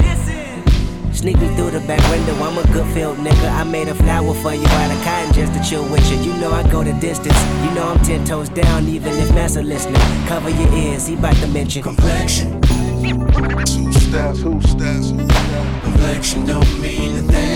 Sneak 1.14 1.40
me 1.40 1.48
through 1.56 1.72
the 1.72 1.80
back 1.88 2.02
window, 2.12 2.36
I'm 2.44 2.58
a 2.58 2.64
good 2.74 2.94
field 2.94 3.18
nigga. 3.18 3.50
I 3.50 3.64
made 3.64 3.88
a 3.88 3.96
flower 3.96 4.34
for 4.34 4.54
you 4.54 4.68
out 4.68 4.92
of 4.92 5.02
cotton 5.04 5.34
just 5.34 5.54
to 5.54 5.64
chill 5.68 5.90
with 5.90 6.06
you. 6.12 6.18
You 6.18 6.34
know 6.40 6.52
I 6.52 6.70
go 6.70 6.84
the 6.84 6.94
distance. 6.94 7.42
You 7.64 7.72
know 7.74 7.88
I'm 7.88 8.00
ten 8.04 8.26
toes 8.26 8.50
down, 8.50 8.88
even 8.90 9.14
if 9.14 9.34
Massa 9.34 9.62
listening. 9.62 10.02
Cover 10.28 10.50
your 10.50 10.72
ears, 10.74 11.08
he 11.08 11.16
bout 11.16 11.36
to 11.38 11.48
mention 11.48 11.82
complexion. 11.84 12.62
Two 12.62 13.94
steps, 13.94 14.42
two 14.42 14.62
steps. 14.62 15.12
Complexion 15.84 16.46
don't 16.46 16.82
mean 16.82 17.16
a 17.16 17.22
thing. 17.32 17.55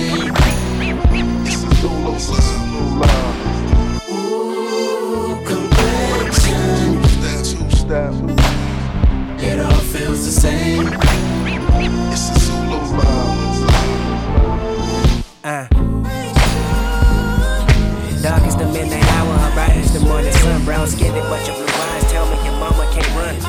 Sun. 20.88 21.00
Brown 21.00 21.14
skinned, 21.14 21.30
but 21.30 21.46
your 21.48 21.56
blue 21.56 21.66
eyes 21.66 22.12
tell 22.12 22.26
me 22.26 22.36
your 22.46 22.58
mama 22.60 22.90
can't 22.94 23.08
run. 23.16 23.49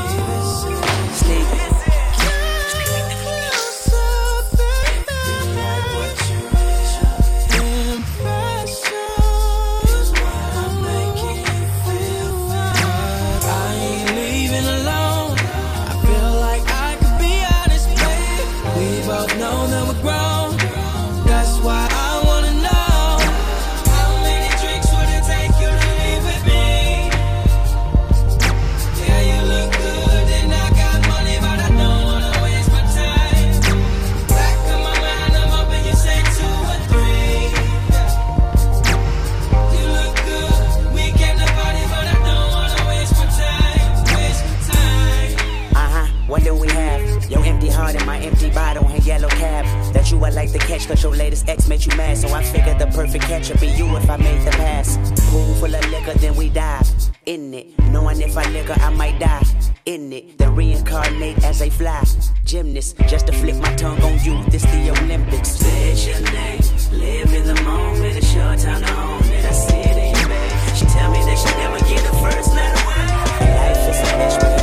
Like 50.40 50.52
to 50.52 50.58
catch, 50.58 50.88
cause 50.88 51.02
your 51.02 51.14
latest 51.14 51.48
ex 51.48 51.68
made 51.68 51.84
you 51.84 51.94
mad. 51.96 52.16
So 52.16 52.28
I 52.32 52.42
figured 52.42 52.78
the 52.78 52.86
perfect 52.86 53.24
catch 53.24 53.50
would 53.50 53.60
be 53.60 53.68
you 53.68 53.86
if 53.96 54.08
I 54.08 54.16
made 54.16 54.40
the 54.46 54.52
pass. 54.52 54.96
Pool 55.30 55.54
full 55.56 55.74
of 55.74 55.84
liquor, 55.90 56.14
then 56.14 56.34
we 56.34 56.48
dive. 56.48 56.88
In 57.26 57.52
it. 57.52 57.66
Knowing 57.92 58.20
if 58.22 58.36
I 58.38 58.44
liquor, 58.50 58.76
I 58.80 58.90
might 58.90 59.18
die. 59.18 59.44
In 59.84 60.12
it. 60.12 60.38
Then 60.38 60.54
reincarnate 60.54 61.44
as 61.44 61.60
a 61.60 61.68
fly. 61.68 62.04
Gymnast, 62.44 62.96
just 63.06 63.26
to 63.26 63.32
flip 63.32 63.56
my 63.56 63.74
tongue 63.74 64.00
on 64.02 64.14
you. 64.24 64.42
This 64.50 64.62
the 64.62 64.90
Olympics. 64.90 65.50
Say 65.50 66.10
your 66.10 66.20
name, 66.32 66.60
live 66.92 67.34
in 67.34 67.44
the 67.52 67.62
moment. 67.62 68.16
It's 68.16 68.32
your 68.34 68.56
time 68.56 68.82
to 68.82 68.92
own 68.98 69.24
it. 69.36 69.44
I 69.44 69.52
see 69.52 69.82
it 69.90 69.96
in 70.04 70.08
you, 70.16 70.26
babe. 70.32 70.76
She 70.78 70.86
tell 70.86 71.10
me 71.12 71.20
that 71.28 71.38
she 71.42 71.50
never 71.62 71.80
get 71.90 72.00
the 72.08 72.16
first 72.24 72.50
night 72.56 72.74
away. 72.80 73.04
Life 73.60 73.82
is 73.90 73.98
a 74.00 74.12
bitch, 74.18 74.59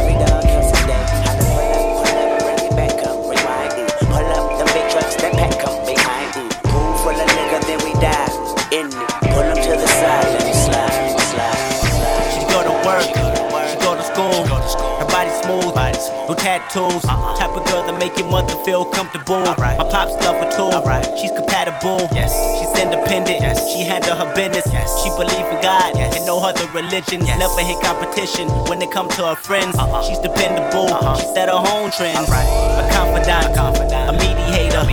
no 16.27 16.35
tattoos. 16.35 17.05
Uh-uh. 17.05 17.37
Type 17.37 17.55
of 17.55 17.65
girl 17.67 17.83
that 17.87 17.97
make 17.97 18.17
your 18.17 18.29
mother 18.29 18.55
feel 18.63 18.85
comfortable. 18.85 19.39
My 19.41 19.77
pops 19.77 20.13
love 20.25 20.37
her 20.43 20.51
too. 20.51 20.69
Right. 20.85 21.05
She's 21.17 21.31
compatible. 21.31 22.07
Yes. 22.11 22.35
She's 22.59 22.83
independent. 22.83 23.41
Yes. 23.41 23.63
She 23.71 23.83
handle 23.83 24.15
her 24.15 24.33
business. 24.35 24.89
She 25.03 25.09
believe 25.11 25.47
in 25.47 25.61
God 25.61 25.95
and 25.97 26.25
no 26.25 26.39
other 26.39 26.67
religion. 26.71 27.21
Never 27.23 27.61
hit 27.61 27.79
competition 27.81 28.47
when 28.67 28.81
it 28.81 28.91
come 28.91 29.07
to 29.09 29.27
her 29.27 29.35
friends. 29.35 29.77
Uh-uh. 29.77 30.03
She's 30.03 30.19
dependable. 30.19 30.91
Uh-huh. 30.91 31.15
She 31.15 31.25
set 31.33 31.49
her 31.49 31.55
own 31.55 31.91
trends. 31.91 32.27
A 32.27 32.83
confidant, 32.91 33.55
a 33.57 34.13
mediator. 34.13 34.83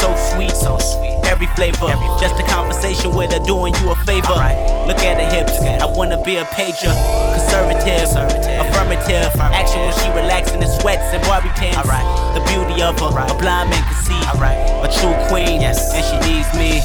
So 0.00 0.14
sweet, 0.34 0.50
so 0.50 0.78
sweet. 0.78 1.11
Every 1.42 1.56
flavor, 1.56 1.90
just 2.22 2.38
a 2.38 2.46
conversation 2.46 3.16
with 3.16 3.32
her 3.32 3.42
doing 3.42 3.74
you 3.82 3.90
a 3.90 3.96
favor. 4.06 4.38
Look 4.86 5.02
at 5.02 5.18
her 5.18 5.26
hips, 5.26 5.58
I 5.58 5.86
wanna 5.90 6.22
be 6.22 6.36
a 6.36 6.44
pager. 6.44 6.94
Conservative, 7.34 8.14
affirmative. 8.62 9.34
Action 9.50 9.80
when 9.80 9.92
she 9.98 10.06
relaxing 10.14 10.62
in 10.62 10.70
sweats 10.78 11.02
and 11.10 11.20
Barbie 11.26 11.48
pants. 11.58 11.82
The 11.82 12.46
beauty 12.46 12.80
of 12.80 12.94
her, 13.00 13.10
a 13.10 13.34
blind 13.42 13.70
man 13.70 13.82
can 13.82 13.98
see. 14.06 14.22
A 14.22 14.86
true 14.86 15.18
queen, 15.26 15.66
and 15.66 15.74
she 15.74 16.14
needs 16.30 16.46
me. 16.54 16.78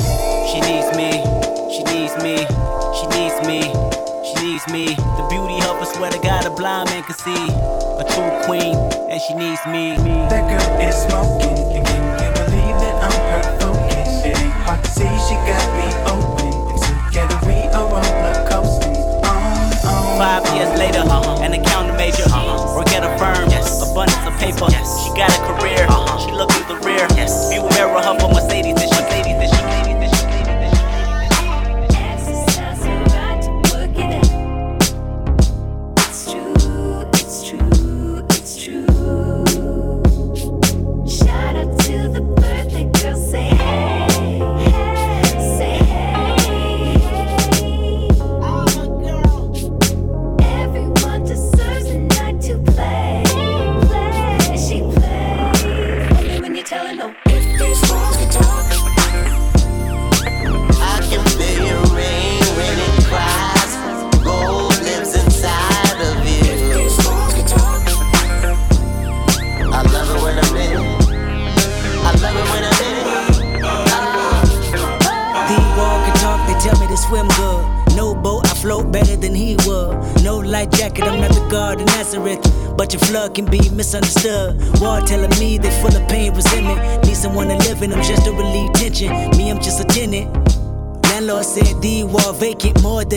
She 0.50 0.58
needs 0.66 0.90
me. 0.98 1.22
She 1.70 1.84
needs 1.94 2.18
me. 2.18 2.42
She 2.98 3.06
needs 3.14 3.38
me. 3.46 3.62
She 4.26 4.34
needs 4.42 4.66
me. 4.74 4.98
The 5.22 5.28
beauty 5.30 5.62
of 5.70 5.78
her, 5.78 5.86
swear 5.86 6.10
to 6.10 6.18
God, 6.18 6.48
a 6.48 6.50
blind 6.50 6.90
man 6.90 7.04
can 7.04 7.14
see. 7.14 7.46
A 8.02 8.06
true 8.10 8.34
queen, 8.50 8.74
and 9.06 9.22
she 9.22 9.36
needs 9.36 9.62
me. 9.70 9.94
That 10.34 10.50
girl 10.50 10.82
is 10.82 10.98
smoking, 11.06 11.78
and 11.78 11.86
can 11.86 12.02
you 12.18 12.34
believe 12.42 12.78
that 12.82 12.96
I'm 13.06 13.14
her 13.14 13.44
focus? 13.44 13.47
It 14.68 14.74
ain't 14.76 14.86
see 14.88 15.08
she 15.32 15.36
got 15.48 15.64
me 15.80 15.88
open. 16.12 16.52
Together 17.08 17.40
we 17.48 17.56
are 17.72 17.88
roller 17.88 18.36
coasting. 18.52 19.00
On, 19.24 19.72
on, 19.88 20.20
Five 20.20 20.44
years 20.56 20.78
later, 20.78 21.08
uh-huh. 21.08 21.40
an 21.42 21.54
accountant 21.54 21.98
major. 21.98 22.24
Uh-huh. 22.28 22.76
Work 22.76 22.92
at 22.92 23.08
a 23.08 23.12
firm, 23.18 23.48
abundance 23.48 24.28
of 24.28 24.36
paper. 24.38 24.68
She 24.68 25.10
got 25.16 25.32
a 25.32 25.40
career, 25.48 25.88
uh-huh. 25.88 26.20
she 26.20 26.32
look 26.36 26.52
through 26.52 26.68
the 26.68 26.84
rear. 26.84 27.08
View 27.50 27.64
mirror, 27.80 28.02
her 28.04 28.20
for 28.20 28.28
Mercedes, 28.28 28.77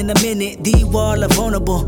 than 0.01 0.16
a 0.16 0.20
minute. 0.22 0.64
The 0.64 0.84
wall 0.84 1.22
are 1.22 1.28
vulnerable. 1.28 1.84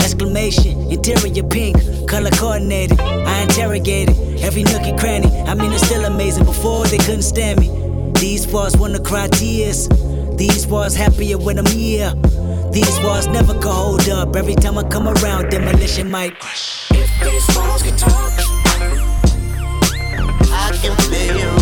Exclamation, 0.00 0.90
interior 0.90 1.42
pink, 1.42 1.76
color 2.08 2.30
coordinated. 2.30 2.98
I 3.00 3.42
interrogated 3.42 4.16
every 4.40 4.62
nook 4.62 4.82
and 4.82 4.98
cranny. 4.98 5.28
I 5.42 5.54
mean, 5.54 5.72
it's 5.72 5.84
still 5.84 6.04
amazing. 6.04 6.44
Before 6.44 6.86
they 6.86 6.98
couldn't 6.98 7.22
stand 7.22 7.60
me. 7.60 7.68
These 8.18 8.46
walls 8.48 8.76
wanna 8.76 9.00
cry 9.00 9.28
tears. 9.28 9.88
These 10.36 10.66
walls 10.66 10.94
happier 10.94 11.36
when 11.36 11.58
I'm 11.58 11.66
here. 11.66 12.14
These 12.72 12.98
walls 13.00 13.26
never 13.26 13.52
can 13.54 13.72
hold 13.82 14.08
up. 14.08 14.34
Every 14.34 14.54
time 14.54 14.78
I 14.78 14.84
come 14.84 15.08
around, 15.08 15.50
demolition 15.50 16.10
might. 16.10 16.34
If 16.90 17.10
these 17.22 17.56
walls 17.56 17.82
can 17.82 17.96
talk. 17.98 18.32
I 20.54 20.70
can 20.80 20.96
feel 21.10 21.61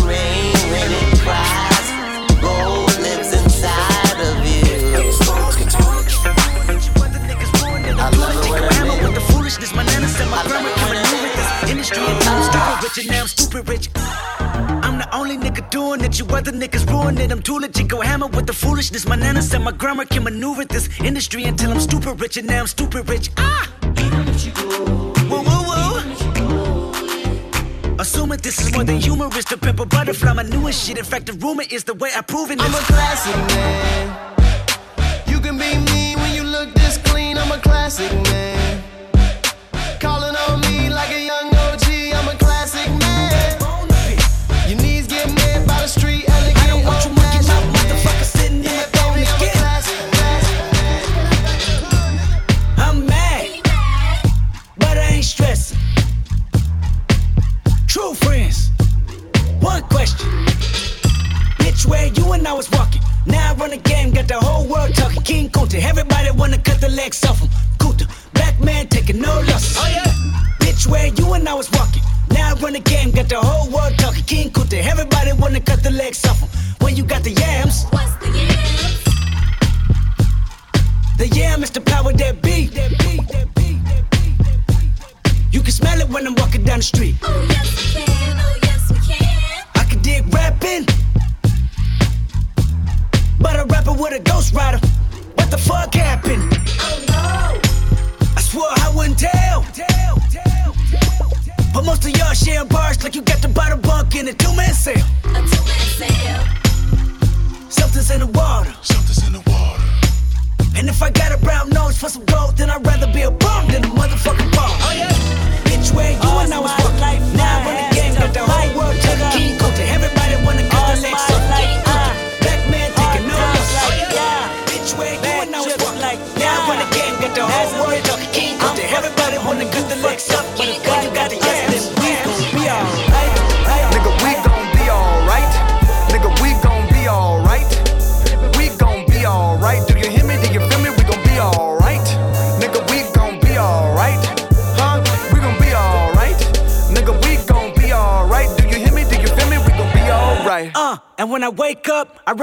rich 12.97 13.05
and 13.05 13.11
now 13.13 13.21
I'm 13.21 13.27
stupid 13.27 13.69
rich. 13.69 13.89
I'm 13.95 14.97
the 14.97 15.07
only 15.13 15.37
nigga 15.37 15.69
doing 15.69 16.01
it. 16.01 16.19
You 16.19 16.25
other 16.25 16.51
niggas 16.51 16.89
ruin 16.89 17.17
it. 17.17 17.31
I'm 17.31 17.41
too 17.41 17.57
legit. 17.59 17.87
Go 17.87 18.01
hammer 18.01 18.27
with 18.27 18.47
the 18.47 18.53
foolishness. 18.53 19.07
My 19.07 19.15
nana 19.15 19.41
said 19.41 19.61
my 19.61 19.71
grammar 19.71 20.05
can 20.05 20.23
maneuver 20.23 20.65
this 20.65 20.89
industry 20.99 21.45
until 21.45 21.71
I'm 21.71 21.79
stupid 21.79 22.19
rich 22.19 22.37
and 22.37 22.47
now 22.47 22.59
I'm 22.61 22.67
stupid 22.67 23.07
rich. 23.09 23.31
Ah! 23.37 23.71
Woo 25.29 25.41
woo 25.41 25.63
woo. 25.67 25.77
Assuming 27.99 28.39
this 28.39 28.59
is 28.59 28.73
more 28.73 28.83
than 28.83 28.99
humorous, 28.99 29.45
the 29.45 29.57
pepper 29.57 29.85
butterfly, 29.85 30.33
my 30.33 30.43
newest 30.43 30.85
shit. 30.85 30.97
In 30.97 31.05
fact, 31.05 31.27
the 31.27 31.33
rumor 31.33 31.63
is 31.69 31.83
the 31.83 31.93
way 31.93 32.09
I 32.15 32.21
prove 32.21 32.49
it. 32.51 32.59
I'm 32.59 32.73
a 32.73 32.77
classic 32.77 33.35
man. 33.53 34.33
You 35.27 35.39
can 35.39 35.57
be 35.57 35.77
mean 35.91 36.17
when 36.17 36.33
you 36.33 36.43
look 36.43 36.73
this 36.73 36.97
clean. 36.97 37.37
I'm 37.37 37.51
a 37.51 37.59
classic 37.59 38.11
man. 38.11 38.60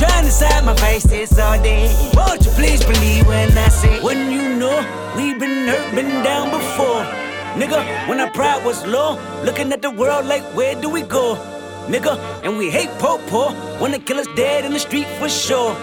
Trying 0.00 0.24
to 0.24 0.30
decide 0.32 0.64
my 0.64 0.74
face 0.76 1.02
this 1.04 1.38
all 1.38 1.62
day. 1.62 1.84
Won't 2.14 2.42
you 2.46 2.50
please 2.52 2.82
believe 2.82 3.26
when 3.26 3.52
I 3.58 3.68
say, 3.68 4.00
when 4.00 4.32
you 4.32 4.56
know 4.56 4.80
we've 5.14 5.38
been 5.38 5.68
hurt, 5.68 5.94
been 5.94 6.24
down 6.24 6.48
before. 6.50 7.04
Nigga, 7.60 8.08
when 8.08 8.18
our 8.18 8.30
pride 8.30 8.64
was 8.64 8.80
low, 8.86 9.18
looking 9.44 9.70
at 9.74 9.82
the 9.82 9.90
world 9.90 10.24
like, 10.24 10.42
where 10.56 10.74
do 10.80 10.88
we 10.88 11.02
go? 11.02 11.36
Nigga, 11.86 12.16
and 12.42 12.56
we 12.56 12.70
hate 12.70 12.88
po 12.98 13.18
po. 13.28 13.52
Wanna 13.78 13.98
kill 13.98 14.18
us 14.18 14.26
dead 14.36 14.64
in 14.64 14.72
the 14.72 14.78
street 14.78 15.06
for 15.18 15.28
sure. 15.28 15.74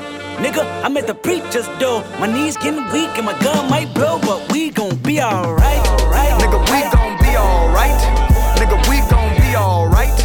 Nigga, 0.41 0.63
I'm 0.84 0.97
at 0.97 1.05
the 1.05 1.13
preacher's 1.13 1.68
door. 1.78 2.01
My 2.20 2.26
knees 2.26 2.57
getting 2.57 2.86
weak 2.91 3.13
and 3.18 3.26
my 3.28 3.38
gun 3.39 3.70
might 3.70 3.93
blow, 3.93 4.18
but 4.20 4.51
we 4.51 4.72
gon' 4.72 4.95
be 4.97 5.22
alright. 5.22 5.86
Nigga, 6.41 6.59
we 6.74 6.80
gon' 6.89 7.18
be 7.22 7.38
alright. 7.38 8.01
Nigga, 8.57 8.78
we 8.89 8.97
gon' 9.13 9.34
be 9.38 9.55
alright. 9.55 10.18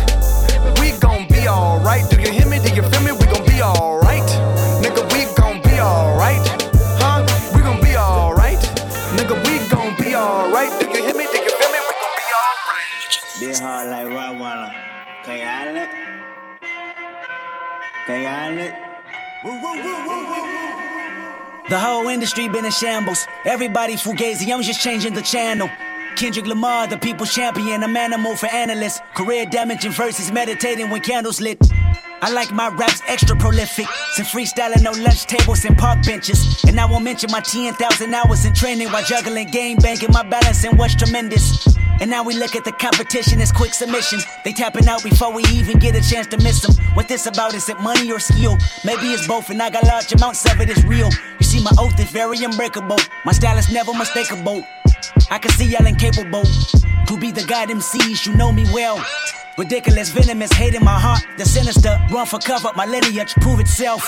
We 0.80 0.92
gon' 0.98 1.28
be 1.28 1.46
alright. 1.46 2.21
Handle 15.62 15.82
it? 15.84 15.90
Can 18.06 18.20
you 18.20 18.26
handle 18.26 18.64
it? 18.64 18.74
The 21.70 21.78
whole 21.78 22.08
industry 22.08 22.48
been 22.48 22.64
in 22.64 22.72
shambles. 22.72 23.28
Everybody 23.44 23.94
fugazi, 23.94 24.52
I'm 24.52 24.62
just 24.62 24.80
changing 24.80 25.14
the 25.14 25.22
channel. 25.22 25.70
Kendrick 26.16 26.46
Lamar, 26.46 26.88
the 26.88 26.98
people's 26.98 27.32
champion, 27.32 27.84
I'm 27.84 27.96
animal 27.96 28.34
for 28.34 28.46
analysts. 28.46 29.00
Career 29.14 29.46
damaging 29.46 29.92
versus 29.92 30.32
meditating 30.32 30.90
when 30.90 31.00
candles 31.00 31.40
lit. 31.40 31.60
I 32.22 32.30
like 32.30 32.52
my 32.52 32.68
raps 32.68 33.02
extra 33.08 33.36
prolific. 33.36 33.86
Some 34.12 34.26
freestyling 34.26 34.86
on 34.88 35.02
lunch 35.02 35.26
tables 35.26 35.64
and 35.64 35.76
park 35.76 36.04
benches. 36.04 36.62
And 36.68 36.78
I 36.78 36.84
won't 36.86 37.02
mention 37.02 37.32
my 37.32 37.40
10,000 37.40 38.14
hours 38.14 38.44
in 38.44 38.54
training 38.54 38.88
while 38.92 39.02
juggling 39.02 39.50
game 39.50 39.76
banking. 39.78 40.12
My 40.12 40.22
balance 40.22 40.64
and 40.64 40.78
what's 40.78 40.94
tremendous. 40.94 41.66
And 42.00 42.08
now 42.08 42.22
we 42.22 42.34
look 42.34 42.54
at 42.54 42.64
the 42.64 42.70
competition 42.70 43.40
as 43.40 43.50
quick 43.50 43.74
submissions. 43.74 44.24
They 44.44 44.52
tapping 44.52 44.86
out 44.86 45.02
before 45.02 45.32
we 45.32 45.42
even 45.46 45.80
get 45.80 45.96
a 45.96 46.00
chance 46.00 46.28
to 46.28 46.36
miss 46.38 46.62
them. 46.62 46.76
What 46.94 47.08
this 47.08 47.26
about? 47.26 47.54
Is 47.54 47.68
it 47.68 47.80
money 47.80 48.12
or 48.12 48.20
skill? 48.20 48.56
Maybe 48.84 49.08
it's 49.08 49.26
both, 49.26 49.50
and 49.50 49.60
I 49.60 49.70
got 49.70 49.82
large 49.84 50.12
amounts 50.12 50.44
of 50.48 50.60
it. 50.60 50.70
It's 50.70 50.84
real. 50.84 51.10
You 51.40 51.44
see, 51.44 51.60
my 51.60 51.72
oath 51.76 51.98
is 51.98 52.10
very 52.12 52.38
unbreakable. 52.44 52.98
My 53.24 53.32
style 53.32 53.58
is 53.58 53.70
never 53.72 53.92
mistakable. 53.92 54.64
I 55.28 55.38
can 55.38 55.50
see 55.52 55.66
y'all 55.66 55.86
incapable 55.86 56.44
to 56.44 57.18
be 57.18 57.32
the 57.32 57.44
god 57.48 57.68
MCs. 57.68 58.26
You 58.26 58.36
know 58.36 58.52
me 58.52 58.64
well. 58.72 59.04
Ridiculous, 59.62 60.10
venomous, 60.10 60.50
hate 60.50 60.74
in 60.74 60.82
my 60.82 60.98
heart. 60.98 61.24
The 61.38 61.44
sinister, 61.44 61.96
run 62.10 62.26
for 62.26 62.40
cover. 62.40 62.70
My 62.74 62.84
lineage 62.84 63.32
prove 63.34 63.60
itself. 63.60 64.02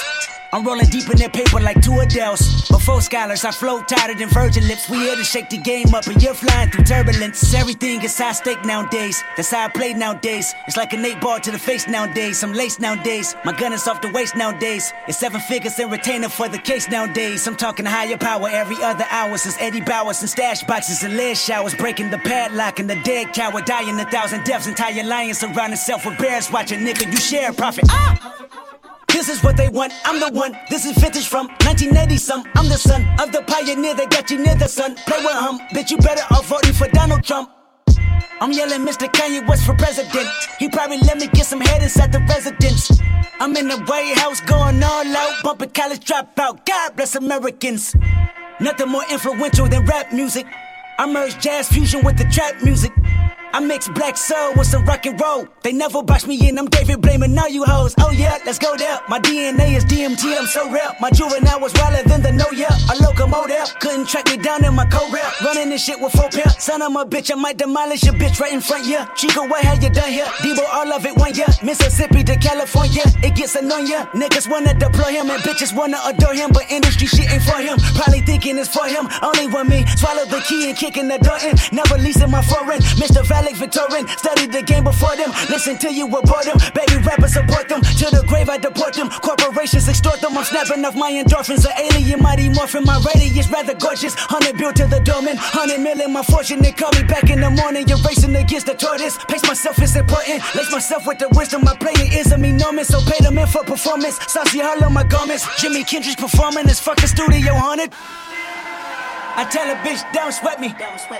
I'm 0.54 0.64
rolling 0.64 0.86
deep 0.86 1.10
in 1.10 1.18
their 1.18 1.28
paper 1.28 1.58
like 1.58 1.82
two 1.82 1.98
Adele's. 1.98 2.68
Before 2.68 3.00
scholars, 3.00 3.44
I 3.44 3.50
float 3.50 3.88
tighter 3.88 4.14
than 4.14 4.28
virgin 4.28 4.68
lips. 4.68 4.88
We 4.88 4.98
here 4.98 5.16
to 5.16 5.24
shake 5.24 5.50
the 5.50 5.58
game 5.58 5.92
up, 5.92 6.06
and 6.06 6.22
you're 6.22 6.32
flying 6.32 6.70
through 6.70 6.84
turbulence. 6.84 7.52
Everything 7.52 8.00
is 8.04 8.16
high 8.16 8.30
stake 8.30 8.64
nowadays. 8.64 9.20
That's 9.36 9.50
how 9.50 9.64
I 9.64 9.68
play 9.68 9.94
nowadays. 9.94 10.54
It's 10.68 10.76
like 10.76 10.92
an 10.92 11.04
eight 11.04 11.20
ball 11.20 11.40
to 11.40 11.50
the 11.50 11.58
face 11.58 11.88
nowadays. 11.88 12.38
Some 12.38 12.52
lace 12.52 12.78
nowadays. 12.78 13.34
My 13.44 13.52
gun 13.52 13.72
is 13.72 13.88
off 13.88 14.00
the 14.00 14.10
waist 14.10 14.36
nowadays. 14.36 14.92
It's 15.08 15.18
seven 15.18 15.40
figures 15.40 15.76
and 15.80 15.90
retainer 15.90 16.28
for 16.28 16.48
the 16.48 16.58
case 16.58 16.88
nowadays. 16.88 17.48
I'm 17.48 17.56
talking 17.56 17.84
higher 17.84 18.16
power 18.16 18.48
every 18.48 18.80
other 18.80 19.06
hour 19.10 19.36
since 19.38 19.56
Eddie 19.58 19.80
Bowers 19.80 20.20
and 20.20 20.30
stash 20.30 20.62
boxes 20.62 21.02
and 21.02 21.16
lead 21.16 21.36
showers. 21.36 21.74
Breaking 21.74 22.10
the 22.10 22.18
padlock 22.18 22.78
and 22.78 22.88
the 22.88 23.00
dead 23.02 23.32
cow 23.32 23.50
dying 23.58 23.98
a 23.98 24.04
thousand 24.08 24.44
deaths. 24.44 24.68
Entire 24.68 25.02
lion 25.02 25.34
surround 25.52 25.72
itself 25.72 26.06
with 26.06 26.18
bears. 26.18 26.50
Watching 26.50 26.80
nigga, 26.80 27.10
you 27.10 27.16
share 27.16 27.52
profit. 27.52 27.84
Ah! 27.88 28.34
This 29.08 29.28
is 29.28 29.42
what 29.44 29.56
they 29.56 29.68
want, 29.68 29.92
I'm 30.04 30.18
the 30.18 30.30
one. 30.36 30.58
This 30.70 30.84
is 30.84 30.96
vintage 30.98 31.28
from 31.28 31.46
1980 31.62 32.16
some. 32.16 32.44
I'm 32.56 32.68
the 32.68 32.76
son 32.76 33.06
of 33.20 33.30
the 33.30 33.42
pioneer 33.42 33.94
that 33.94 34.10
got 34.10 34.30
you 34.30 34.38
near 34.38 34.56
the 34.56 34.66
sun. 34.66 34.96
Play 35.06 35.18
with 35.18 35.38
him, 35.38 35.58
bitch, 35.72 35.90
you 35.90 35.98
better 35.98 36.22
off 36.34 36.46
voting 36.46 36.72
for 36.72 36.88
Donald 36.88 37.22
Trump. 37.22 37.50
I'm 38.40 38.52
yelling 38.52 38.80
Mr. 38.80 39.06
Kanye 39.06 39.46
West 39.46 39.64
for 39.64 39.74
president. 39.74 40.28
He 40.58 40.68
probably 40.68 40.98
let 40.98 41.18
me 41.18 41.28
get 41.28 41.46
some 41.46 41.60
head 41.60 41.82
inside 41.82 42.10
the 42.10 42.18
residence. 42.20 42.90
I'm 43.38 43.56
in 43.56 43.68
the 43.68 43.78
White 43.84 44.18
House 44.18 44.40
going 44.40 44.82
all 44.82 45.16
out, 45.16 45.42
bumping 45.44 45.70
college 45.70 46.04
dropout. 46.04 46.66
God 46.66 46.96
bless 46.96 47.14
Americans. 47.14 47.94
Nothing 48.60 48.88
more 48.88 49.04
influential 49.10 49.68
than 49.68 49.84
rap 49.86 50.12
music. 50.12 50.46
I 50.98 51.06
merge 51.06 51.38
jazz 51.38 51.68
fusion 51.68 52.04
with 52.04 52.18
the 52.18 52.24
trap 52.24 52.62
music. 52.62 52.92
I 53.54 53.60
mix 53.60 53.86
black 53.88 54.16
soul 54.16 54.52
with 54.56 54.66
some 54.66 54.84
rock 54.84 55.06
and 55.06 55.14
roll. 55.20 55.46
They 55.62 55.72
never 55.72 56.02
box 56.02 56.26
me 56.26 56.34
in, 56.48 56.58
I'm 56.58 56.66
David 56.66 57.00
Blaining 57.00 57.38
all 57.38 57.48
you 57.48 57.62
hoes. 57.62 57.94
Oh 58.00 58.10
yeah, 58.10 58.38
let's 58.44 58.58
go 58.58 58.76
there. 58.76 58.98
My 59.08 59.20
DNA 59.20 59.76
is 59.76 59.84
DMT, 59.84 60.36
I'm 60.36 60.46
so 60.46 60.68
real. 60.68 60.90
My 61.00 61.08
juvenile 61.10 61.60
was 61.60 61.72
wilder 61.74 62.02
than 62.02 62.20
the 62.20 62.32
no 62.32 62.50
yeah. 62.50 62.74
A 62.90 62.98
locomotive 63.00 63.78
couldn't 63.78 64.08
track 64.08 64.26
me 64.26 64.38
down 64.38 64.64
in 64.64 64.74
my 64.74 64.84
co 64.86 65.08
rap. 65.12 65.40
Running 65.40 65.68
this 65.68 65.84
shit 65.84 66.00
with 66.00 66.10
four 66.10 66.28
pair. 66.30 66.48
Son 66.58 66.82
of 66.82 66.96
a 66.96 67.04
bitch, 67.06 67.30
I 67.30 67.36
might 67.36 67.56
demolish 67.56 68.02
your 68.02 68.14
bitch 68.14 68.40
right 68.40 68.52
in 68.52 68.60
front 68.60 68.86
yeah. 68.86 69.06
Chico, 69.14 69.46
what 69.46 69.62
have 69.62 69.80
you 69.80 69.90
done 69.90 70.10
here? 70.10 70.26
Debo, 70.42 70.66
all 70.72 70.92
of 70.92 71.06
it 71.06 71.16
one 71.16 71.32
year. 71.36 71.46
Mississippi 71.62 72.24
to 72.24 72.34
California, 72.34 73.02
it 73.22 73.36
gets 73.36 73.54
annoying. 73.54 73.86
Niggas 74.18 74.50
wanna 74.50 74.74
deploy 74.74 75.12
him 75.14 75.30
and 75.30 75.40
bitches 75.44 75.72
wanna 75.72 75.98
adore 76.04 76.34
him, 76.34 76.50
but 76.52 76.68
industry 76.72 77.06
shit 77.06 77.30
ain't 77.30 77.44
for 77.44 77.62
him. 77.62 77.78
Probably 77.94 78.20
thinking 78.22 78.58
it's 78.58 78.66
for 78.74 78.86
him. 78.86 79.08
Only 79.22 79.46
one 79.46 79.68
me. 79.68 79.86
Swallow 79.94 80.24
the 80.24 80.42
key 80.48 80.70
and 80.70 80.76
kicking 80.76 81.06
the 81.06 81.18
door 81.18 81.38
in. 81.38 81.54
Never 81.70 81.98
leasing 81.98 82.32
my 82.32 82.42
foreign. 82.42 82.80
Mr. 82.98 83.22
Valak 83.44 83.56
Victorian. 83.56 84.06
Studied 84.08 84.52
the 84.52 84.62
game 84.62 84.84
before 84.84 85.16
them. 85.16 85.30
Listen 85.50 85.76
till 85.76 85.92
you 85.92 86.06
report 86.06 86.44
them. 86.44 86.56
Baby 86.74 87.02
rappers 87.04 87.34
support 87.34 87.68
them. 87.68 87.80
To 87.80 88.06
the 88.10 88.24
grave 88.26 88.48
I 88.48 88.58
deport 88.58 88.94
them. 88.94 89.10
Corporations 89.10 89.88
extort 89.88 90.20
them. 90.20 90.36
I'm 90.36 90.44
snapping 90.44 90.84
off 90.84 90.96
my 90.96 91.10
endorphins. 91.12 91.66
An 91.66 91.72
alien 91.76 92.22
mighty 92.22 92.48
morphin. 92.48 92.84
My 92.84 93.02
radius 93.14 93.48
rather 93.50 93.74
gorgeous. 93.74 94.14
Hundred 94.16 94.56
bill 94.56 94.72
to 94.72 94.86
the 94.86 95.00
domain. 95.00 95.36
Hundred 95.36 95.80
million 95.80 96.12
my 96.12 96.22
fortune. 96.22 96.62
They 96.62 96.72
call 96.72 96.90
me 96.92 97.02
back 97.04 97.30
in 97.30 97.40
the 97.40 97.50
morning. 97.50 97.86
You're 97.88 98.02
racing 98.06 98.34
against 98.36 98.66
the 98.66 98.74
tortoise. 98.74 99.18
Pace 99.28 99.44
myself 99.44 99.80
is 99.82 99.96
important. 99.96 100.42
Lace 100.54 100.72
myself 100.72 101.06
with 101.06 101.18
the 101.18 101.28
wisdom. 101.32 101.62
My 101.64 101.76
player 101.76 102.08
is 102.12 102.32
a 102.32 102.36
enormous. 102.36 102.88
So 102.88 103.00
pay 103.04 103.22
them 103.22 103.38
in 103.38 103.46
for 103.46 103.64
performance. 103.64 104.18
Saucy 104.26 104.60
hollow 104.60 104.88
my 104.88 105.04
garments. 105.04 105.44
Jimi 105.60 105.88
Hendrix 105.88 106.16
performing. 106.16 106.66
This 106.66 106.80
fucking 106.80 107.08
studio 107.08 107.54
haunted. 107.54 107.92
I 109.36 109.44
tell 109.50 109.68
a 109.68 109.74
bitch, 109.76 110.00
don't 110.12 110.32
sweat 110.32 110.60
me. 110.60 110.72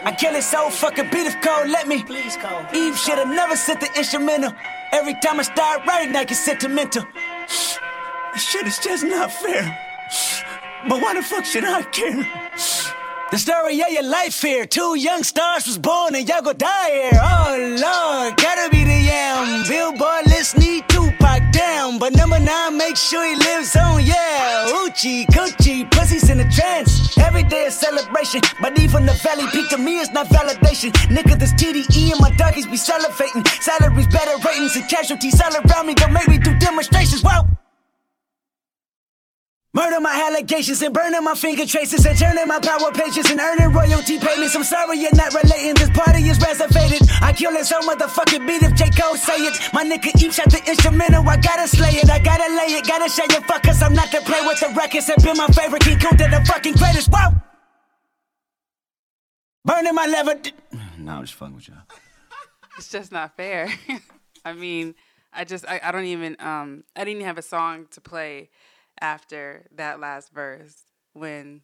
I 0.05 0.13
kill 0.13 0.35
it 0.35 0.43
so 0.43 0.71
fucking 0.71 1.11
beat 1.11 1.27
if 1.27 1.41
cold, 1.43 1.69
let 1.69 1.89
me. 1.89 2.03
Please 2.05 2.37
call. 2.37 2.65
Eve 2.73 2.97
should've 2.97 3.29
never 3.29 3.57
sent 3.57 3.81
the 3.81 3.91
instrumental. 3.97 4.53
Every 4.93 5.15
time 5.15 5.41
I 5.41 5.43
start 5.43 5.85
writing, 5.87 6.15
I 6.15 6.25
get 6.25 6.37
sentimental. 6.37 7.05
This 8.33 8.49
shit 8.49 8.67
is 8.67 8.79
just 8.79 9.05
not 9.05 9.33
fair. 9.33 9.65
But 10.89 11.01
why 11.03 11.15
the 11.15 11.23
fuck 11.23 11.45
should 11.45 11.65
I 11.65 11.83
care? 11.83 12.23
The 13.31 13.39
story 13.39 13.81
of 13.81 13.91
your 13.91 14.05
life 14.05 14.41
here. 14.41 14.65
Two 14.65 14.97
young 14.97 15.25
stars 15.25 15.67
was 15.67 15.79
born 15.79 16.15
and 16.15 16.29
y'all 16.29 16.43
go 16.43 16.53
die 16.53 16.91
here. 16.91 17.21
Oh 17.21 17.57
Lord, 17.59 18.37
gotta 18.37 18.71
be 18.71 18.85
the 18.85 19.01
yam. 19.11 19.67
Billboard 19.67 20.27
list 20.27 20.57
need 20.57 20.87
But 21.85 22.15
number 22.17 22.39
nine, 22.41 22.79
make 22.79 22.97
sure 22.97 23.27
he 23.29 23.37
lives 23.37 23.77
on, 23.77 24.03
yeah. 24.03 24.67
Oochie, 24.69 25.27
coochie, 25.27 25.91
pussies 25.91 26.31
in 26.31 26.41
a 26.41 26.51
trance. 26.51 27.17
Every 27.19 27.43
day 27.43 27.67
a 27.67 27.71
celebration. 27.71 28.41
But 28.61 28.79
even 28.79 29.05
the 29.05 29.13
valley 29.13 29.45
peak 29.53 29.69
to 29.69 29.77
me 29.77 29.99
is 29.99 30.11
not 30.11 30.29
validation. 30.29 30.93
Nigga, 31.13 31.39
this 31.39 31.53
TDE 31.53 32.13
and 32.13 32.21
my 32.21 32.31
doggies 32.37 32.67
be 32.67 32.79
salivating. 32.79 33.47
Salaries, 33.63 34.07
better 34.07 34.37
ratings, 34.49 34.77
and 34.77 34.89
casualties 34.89 35.39
all 35.43 35.55
around 35.55 35.87
me. 35.87 35.95
Don't 35.95 36.13
make 36.13 36.27
me 36.27 36.39
do 36.39 36.59
demonstrations. 36.59 37.23
Whoa. 37.23 37.47
Murder 39.75 39.99
my 39.99 40.15
allegations 40.31 40.81
and 40.83 40.95
burning 40.95 41.25
my 41.25 41.35
finger 41.35 41.67
traces 41.67 42.07
and 42.07 42.17
turning 42.17 42.47
my 42.47 42.61
power 42.61 42.93
pages 42.93 43.29
and 43.29 43.41
earning 43.41 43.73
royalty 43.73 44.21
payments. 44.21 44.55
I'm 44.55 44.63
sorry 44.63 44.99
you're 44.99 45.11
not 45.15 45.35
relating. 45.35 45.75
This 45.75 45.91
party 45.91 46.23
is 46.31 46.39
reservated. 46.39 47.03
I 47.21 47.33
kill 47.33 47.51
it 47.57 47.67
so 47.67 47.81
motherfucking 47.81 48.47
beat 48.47 48.63
if 48.63 48.73
J. 48.77 48.89
Cole 48.91 49.17
say 49.17 49.35
it. 49.35 49.59
My 49.75 49.83
nigga 49.83 50.15
each 50.23 50.35
shot 50.35 50.49
the 50.51 50.63
instrumental. 50.65 51.29
I 51.29 51.39
gotta 51.39 51.67
slay 51.67 51.91
it. 51.91 52.09
I 52.09 52.21
gotta 52.21 52.55
lay 52.55 52.79
it. 52.79 52.87
Gotta 52.87 53.11
show 53.11 53.25
you 53.25 53.43
fuckers. 53.51 53.83
I'm 53.83 53.95
not 53.95 54.13
to 54.13 54.21
play 54.21 54.47
with 54.47 54.61
the 54.61 54.69
records. 54.79 55.09
Have 55.09 55.25
been 55.25 55.37
my 55.37 55.49
favorite 55.49 55.83
King 55.83 55.99
Kunta, 55.99 56.31
the 56.31 56.47
fucking 56.47 56.75
greatest. 56.75 57.11
Whoa! 57.13 57.35
Burning 59.65 59.95
my 59.95 60.07
lever. 60.07 60.41
No, 60.99 61.13
I'm 61.17 61.23
just 61.23 61.35
fucking 61.35 61.57
with 61.57 61.69
y'all. 61.69 61.79
It's 62.79 62.89
just 62.89 63.11
not 63.11 63.37
fair. 63.37 63.69
I 64.45 64.53
mean, 64.53 64.95
I 65.33 65.45
just 65.45 65.65
I, 65.69 65.81
I 65.83 65.91
don't 65.91 66.05
even 66.05 66.37
um 66.39 66.85
I 66.95 67.01
didn't 67.01 67.17
even 67.17 67.27
have 67.27 67.39
a 67.39 67.43
song 67.43 67.87
to 67.91 68.01
play 68.01 68.51
after 69.05 69.67
that 69.77 70.01
last 70.01 70.33
verse 70.33 70.87
when 71.13 71.61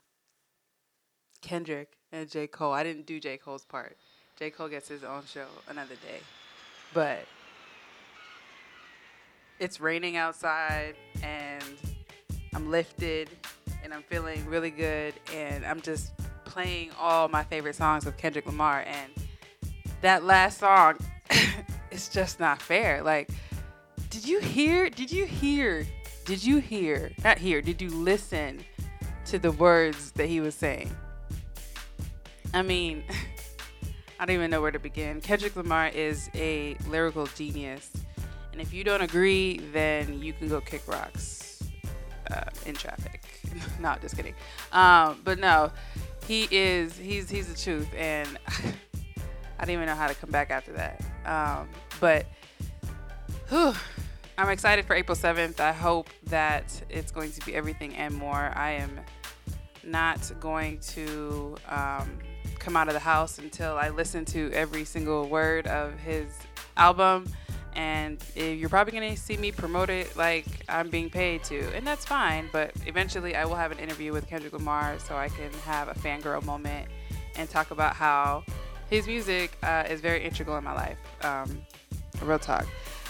Kendrick 1.41 1.97
and 2.13 2.31
J. 2.31 2.47
Cole. 2.47 2.75
I 2.75 2.83
didn't 2.83 3.07
do 3.07 3.19
J. 3.19 3.39
Cole's 3.39 3.65
part. 3.65 3.97
J. 4.39 4.51
Cole 4.51 4.69
gets 4.69 4.89
his 4.89 5.03
own 5.05 5.23
show 5.25 5.47
another 5.67 5.95
day. 5.95 6.21
But 6.93 7.25
it's 9.59 9.81
raining 9.81 10.19
outside 10.19 10.97
and 11.23 11.65
I'm 12.55 12.71
lifted 12.71 13.31
and 13.83 13.95
I'm 13.95 14.03
feeling 14.03 14.45
really 14.45 14.71
good 14.71 15.15
and 15.35 15.65
I'm 15.65 15.81
just 15.81 16.13
playing 16.45 16.91
all 17.01 17.29
my 17.29 17.43
favorite 17.45 17.75
songs 17.75 18.05
of 18.07 18.19
Kendrick 18.19 18.45
Lamar 18.45 18.85
and 18.87 19.11
that 20.03 20.25
last 20.25 20.59
song 20.59 20.99
it's 21.91 22.11
just 22.11 22.39
not 22.39 22.61
fair. 22.61 23.03
Like 23.03 23.31
did 24.11 24.27
you 24.27 24.41
hear 24.41 24.91
did 24.91 25.11
you 25.11 25.25
hear 25.25 25.87
did 26.25 26.45
you 26.45 26.59
hear 26.59 27.11
not 27.25 27.39
hear 27.39 27.61
did 27.61 27.81
you 27.81 27.91
listen 27.91 28.61
to 29.27 29.39
the 29.39 29.53
words 29.53 30.13
that 30.13 30.27
he 30.27 30.41
was 30.41 30.55
saying? 30.55 30.95
I 32.53 32.63
mean, 32.63 33.05
I 34.21 34.27
don't 34.27 34.35
even 34.35 34.51
know 34.51 34.61
where 34.61 34.71
to 34.71 34.79
begin. 34.79 35.21
Kendrick 35.21 35.57
Lamar 35.57 35.89
is 35.89 36.29
a 36.35 36.77
lyrical 36.89 37.27
genius. 37.27 37.91
And 38.53 38.61
if 38.61 38.75
you 38.75 38.85
don't 38.85 39.01
agree, 39.01 39.59
then 39.73 40.21
you 40.21 40.33
can 40.33 40.49
go 40.49 40.61
kick 40.61 40.83
rocks 40.87 41.63
uh, 42.31 42.43
in 42.67 42.75
traffic. 42.75 43.23
Not 43.81 44.01
just 44.01 44.17
kidding. 44.17 44.35
Um, 44.73 45.21
but 45.25 45.39
no, 45.39 45.71
he 46.27 46.49
is 46.51 46.97
he's 46.97 47.31
he's 47.31 47.47
the 47.49 47.59
truth, 47.59 47.89
and 47.97 48.39
I 49.59 49.65
don't 49.65 49.71
even 49.71 49.87
know 49.87 49.95
how 49.95 50.09
to 50.09 50.15
come 50.15 50.31
back 50.31 50.51
after 50.51 50.73
that. 50.73 51.01
Um, 51.25 51.69
but 52.01 52.27
whew, 53.49 53.75
I'm 54.41 54.49
excited 54.49 54.87
for 54.87 54.95
April 54.95 55.15
7th. 55.15 55.61
I 55.61 55.71
hope 55.71 56.09
that 56.29 56.65
it's 56.89 57.13
going 57.13 57.31
to 57.33 57.45
be 57.45 57.55
everything 57.55 57.95
and 57.97 58.15
more. 58.15 58.53
I 58.57 58.71
am 58.71 58.99
not 59.85 60.33
going 60.41 60.81
to 60.95 61.57
um, 61.69 62.19
come 62.59 62.75
out 62.75 62.89
of 62.89 62.95
the 62.95 63.01
house 63.01 63.37
until 63.37 63.77
I 63.77 63.91
listen 63.91 64.25
to 64.25 64.51
every 64.53 64.87
single 64.87 65.29
word 65.29 65.67
of 65.67 65.93
his 65.99 66.33
album. 66.79 67.31
And 67.75 68.25
you're 68.35 68.71
probably 68.71 68.99
going 68.99 69.15
to 69.15 69.21
see 69.21 69.37
me 69.37 69.53
promote 69.53 69.91
it 69.91 70.17
like 70.17 70.47
I'm 70.71 70.89
being 70.89 71.11
paid 71.11 71.45
to. 71.45 71.61
And 71.77 71.87
that's 71.87 72.07
fine. 72.07 72.49
But 72.51 72.73
eventually, 72.87 73.37
I 73.37 73.45
will 73.45 73.57
have 73.57 73.73
an 73.73 73.79
interview 73.79 74.11
with 74.11 74.27
Kendrick 74.27 74.55
Lamar 74.55 74.99
so 75.01 75.17
I 75.17 75.29
can 75.29 75.53
have 75.67 75.89
a 75.89 75.95
fangirl 75.95 76.43
moment 76.45 76.89
and 77.37 77.47
talk 77.47 77.73
about 77.73 77.95
how 77.95 78.45
his 78.89 79.07
music 79.07 79.59
uh, 79.63 79.85
is 79.87 80.01
very 80.01 80.25
integral 80.25 80.57
in 80.57 80.65
my 80.65 80.73
life. 80.73 80.99
Um, 81.23 81.61
real 82.23 82.39
talk. 82.39 82.67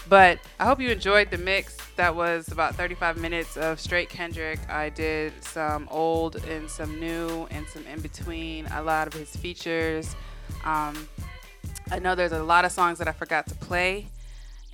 But 0.09 0.38
I 0.59 0.64
hope 0.64 0.80
you 0.80 0.88
enjoyed 0.88 1.30
the 1.30 1.38
mix. 1.38 1.76
That 1.96 2.14
was 2.14 2.51
about 2.51 2.74
35 2.74 3.18
minutes 3.18 3.57
of 3.57 3.78
straight 3.78 4.09
Kendrick. 4.09 4.59
I 4.68 4.88
did 4.88 5.32
some 5.44 5.88
old 5.90 6.36
and 6.46 6.68
some 6.68 6.98
new 6.98 7.46
and 7.51 7.66
some 7.68 7.86
in 7.86 8.01
between, 8.01 8.66
a 8.68 8.82
lot 8.82 9.07
of 9.07 9.12
his 9.12 9.34
features. 9.36 10.16
Um, 10.64 11.09
I 11.90 11.98
know 11.98 12.14
there's 12.14 12.32
a 12.32 12.42
lot 12.42 12.64
of 12.64 12.72
songs 12.72 12.98
that 12.98 13.09
I 13.09 13.12
forgot 13.12 13.46
to 13.48 13.55
play, 13.55 14.07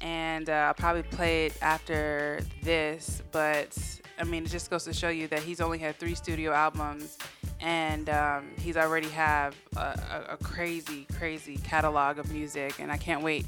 and 0.00 0.48
uh, 0.48 0.52
I'll 0.52 0.74
probably 0.74 1.02
play 1.02 1.46
it 1.46 1.54
after 1.60 2.40
this. 2.62 3.22
But 3.32 3.76
I 4.18 4.24
mean, 4.24 4.44
it 4.44 4.50
just 4.50 4.70
goes 4.70 4.84
to 4.84 4.92
show 4.92 5.08
you 5.08 5.26
that 5.28 5.40
he's 5.40 5.60
only 5.60 5.78
had 5.78 5.98
three 5.98 6.14
studio 6.14 6.52
albums, 6.52 7.18
and 7.60 8.08
um, 8.08 8.50
he's 8.58 8.76
already 8.76 9.08
have 9.08 9.54
a, 9.76 9.80
a, 9.80 10.24
a 10.32 10.36
crazy, 10.36 11.06
crazy 11.18 11.56
catalog 11.58 12.18
of 12.18 12.30
music, 12.30 12.78
and 12.78 12.92
I 12.92 12.96
can't 12.96 13.22
wait 13.22 13.46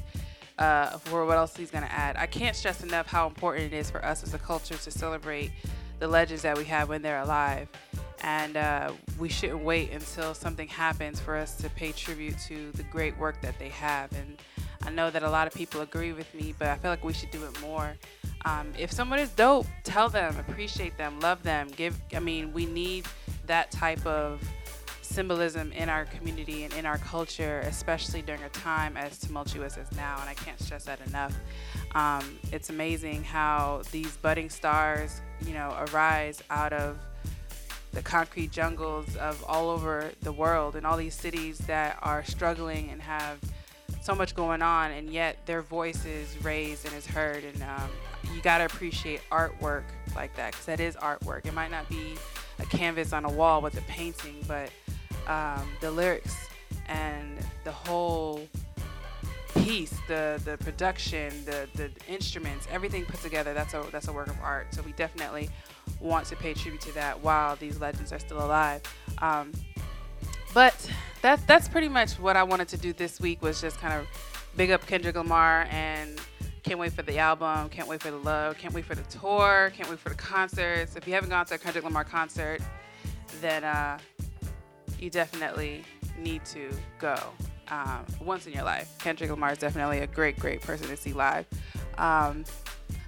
uh, 0.59 0.97
for 0.99 1.25
what 1.25 1.37
else 1.37 1.55
he's 1.55 1.71
going 1.71 1.83
to 1.83 1.91
add. 1.91 2.17
I 2.17 2.27
can't 2.27 2.55
stress 2.55 2.83
enough 2.83 3.07
how 3.07 3.25
important 3.27 3.73
it 3.73 3.75
is 3.75 3.89
for 3.89 4.03
us 4.05 4.23
as 4.23 4.33
a 4.33 4.39
culture 4.39 4.75
to 4.75 4.91
celebrate 4.91 5.51
the 5.99 6.07
legends 6.07 6.43
that 6.43 6.57
we 6.57 6.65
have 6.65 6.89
when 6.89 7.01
they're 7.01 7.21
alive. 7.21 7.67
And 8.21 8.57
uh, 8.57 8.91
we 9.17 9.29
shouldn't 9.29 9.63
wait 9.63 9.91
until 9.91 10.33
something 10.33 10.67
happens 10.67 11.21
for 11.21 11.37
us 11.37 11.55
to 11.57 11.69
pay 11.69 11.93
tribute 11.93 12.37
to 12.47 12.71
the 12.73 12.83
great 12.83 13.17
work 13.17 13.41
that 13.41 13.57
they 13.57 13.69
have. 13.69 14.11
And 14.11 14.37
I 14.83 14.89
know 14.89 15.09
that 15.09 15.23
a 15.23 15.29
lot 15.29 15.47
of 15.47 15.53
people 15.53 15.79
agree 15.81 16.11
with 16.11 16.33
me, 16.35 16.53
but 16.59 16.67
I 16.67 16.75
feel 16.75 16.91
like 16.91 17.03
we 17.03 17.13
should 17.13 17.31
do 17.31 17.43
it 17.45 17.61
more. 17.61 17.95
Um, 18.43 18.73
if 18.77 18.91
someone 18.91 19.19
is 19.19 19.29
dope, 19.29 19.67
tell 19.83 20.09
them, 20.09 20.35
appreciate 20.37 20.97
them, 20.97 21.19
love 21.21 21.41
them. 21.43 21.69
Give. 21.75 21.97
I 22.13 22.19
mean, 22.19 22.51
we 22.51 22.65
need 22.65 23.05
that 23.45 23.71
type 23.71 24.05
of 24.05 24.41
symbolism 25.09 25.71
in 25.71 25.89
our 25.89 26.05
community 26.05 26.63
and 26.63 26.73
in 26.73 26.85
our 26.85 26.99
culture, 26.99 27.61
especially 27.65 28.21
during 28.21 28.43
a 28.43 28.49
time 28.49 28.95
as 28.95 29.17
tumultuous 29.17 29.77
as 29.77 29.91
now. 29.93 30.17
And 30.21 30.29
I 30.29 30.35
can't 30.35 30.59
stress 30.59 30.85
that 30.85 31.01
enough. 31.07 31.35
Um, 31.95 32.37
it's 32.51 32.69
amazing 32.69 33.23
how 33.23 33.81
these 33.91 34.15
budding 34.17 34.49
stars, 34.49 35.21
you 35.45 35.53
know, 35.53 35.75
arise 35.87 36.43
out 36.49 36.73
of 36.73 36.97
the 37.91 38.03
concrete 38.03 38.51
jungles 38.51 39.15
of 39.15 39.43
all 39.47 39.69
over 39.69 40.11
the 40.21 40.31
world 40.31 40.75
and 40.75 40.85
all 40.85 40.95
these 40.95 41.15
cities 41.15 41.57
that 41.59 41.97
are 42.03 42.23
struggling 42.23 42.91
and 42.91 43.01
have 43.01 43.39
so 44.01 44.13
much 44.13 44.35
going 44.35 44.61
on, 44.61 44.91
and 44.91 45.09
yet 45.09 45.43
their 45.45 45.63
voice 45.63 46.05
is 46.05 46.37
raised 46.43 46.85
and 46.85 46.93
is 46.95 47.07
heard. 47.07 47.43
And 47.43 47.61
um, 47.63 47.89
you 48.33 48.41
gotta 48.41 48.65
appreciate 48.65 49.21
artwork 49.31 49.83
like 50.15 50.35
that, 50.35 50.51
because 50.51 50.65
that 50.67 50.79
is 50.79 50.95
artwork. 50.97 51.47
It 51.47 51.53
might 51.53 51.71
not 51.71 51.89
be 51.89 52.13
a 52.59 52.65
canvas 52.65 53.11
on 53.11 53.25
a 53.25 53.29
wall 53.29 53.61
with 53.61 53.75
a 53.77 53.81
painting, 53.81 54.35
but 54.47 54.69
um, 55.29 55.69
the 55.79 55.89
lyrics 55.91 56.35
and 56.87 57.37
the 57.63 57.71
whole 57.71 58.47
piece, 59.55 59.93
the 60.07 60.41
the 60.43 60.57
production, 60.57 61.33
the 61.45 61.67
the 61.75 61.89
instruments, 62.07 62.67
everything 62.71 63.05
put 63.05 63.21
together, 63.21 63.53
that's 63.53 63.73
a 63.73 63.85
that's 63.91 64.07
a 64.07 64.13
work 64.13 64.27
of 64.27 64.37
art. 64.41 64.67
So 64.73 64.81
we 64.81 64.91
definitely 64.93 65.49
want 65.99 66.25
to 66.27 66.35
pay 66.35 66.53
tribute 66.53 66.81
to 66.81 66.91
that 66.93 67.21
while 67.21 67.55
these 67.55 67.79
legends 67.79 68.11
are 68.11 68.19
still 68.19 68.43
alive. 68.43 68.81
Um, 69.19 69.51
but 70.53 70.89
that's 71.21 71.43
that's 71.43 71.67
pretty 71.67 71.89
much 71.89 72.19
what 72.19 72.35
I 72.35 72.43
wanted 72.43 72.67
to 72.69 72.77
do 72.77 72.93
this 72.93 73.19
week 73.19 73.41
was 73.41 73.61
just 73.61 73.77
kind 73.77 73.93
of 73.93 74.07
big 74.55 74.71
up 74.71 74.85
Kendrick 74.87 75.15
Lamar 75.15 75.67
and 75.69 76.19
can't 76.63 76.79
wait 76.79 76.93
for 76.93 77.03
the 77.03 77.17
album, 77.17 77.69
can't 77.69 77.87
wait 77.87 78.01
for 78.01 78.11
the 78.11 78.17
love, 78.17 78.57
can't 78.57 78.73
wait 78.73 78.85
for 78.85 78.95
the 78.95 79.03
tour, 79.03 79.71
can't 79.75 79.89
wait 79.89 79.99
for 79.99 80.09
the 80.09 80.15
concerts. 80.15 80.95
If 80.95 81.07
you 81.07 81.13
haven't 81.13 81.29
gone 81.29 81.45
to 81.45 81.55
a 81.55 81.57
Kendrick 81.57 81.83
Lamar 81.83 82.03
concert, 82.03 82.61
then 83.41 83.63
uh, 83.63 83.97
you 85.01 85.09
definitely 85.09 85.83
need 86.17 86.43
to 86.45 86.71
go 86.99 87.15
um, 87.69 88.05
once 88.21 88.47
in 88.47 88.53
your 88.53 88.63
life. 88.63 88.93
Kendrick 88.99 89.29
Lamar 89.29 89.51
is 89.51 89.57
definitely 89.57 89.99
a 89.99 90.07
great, 90.07 90.37
great 90.39 90.61
person 90.61 90.87
to 90.87 90.97
see 90.97 91.13
live. 91.13 91.45
Um, 91.97 92.43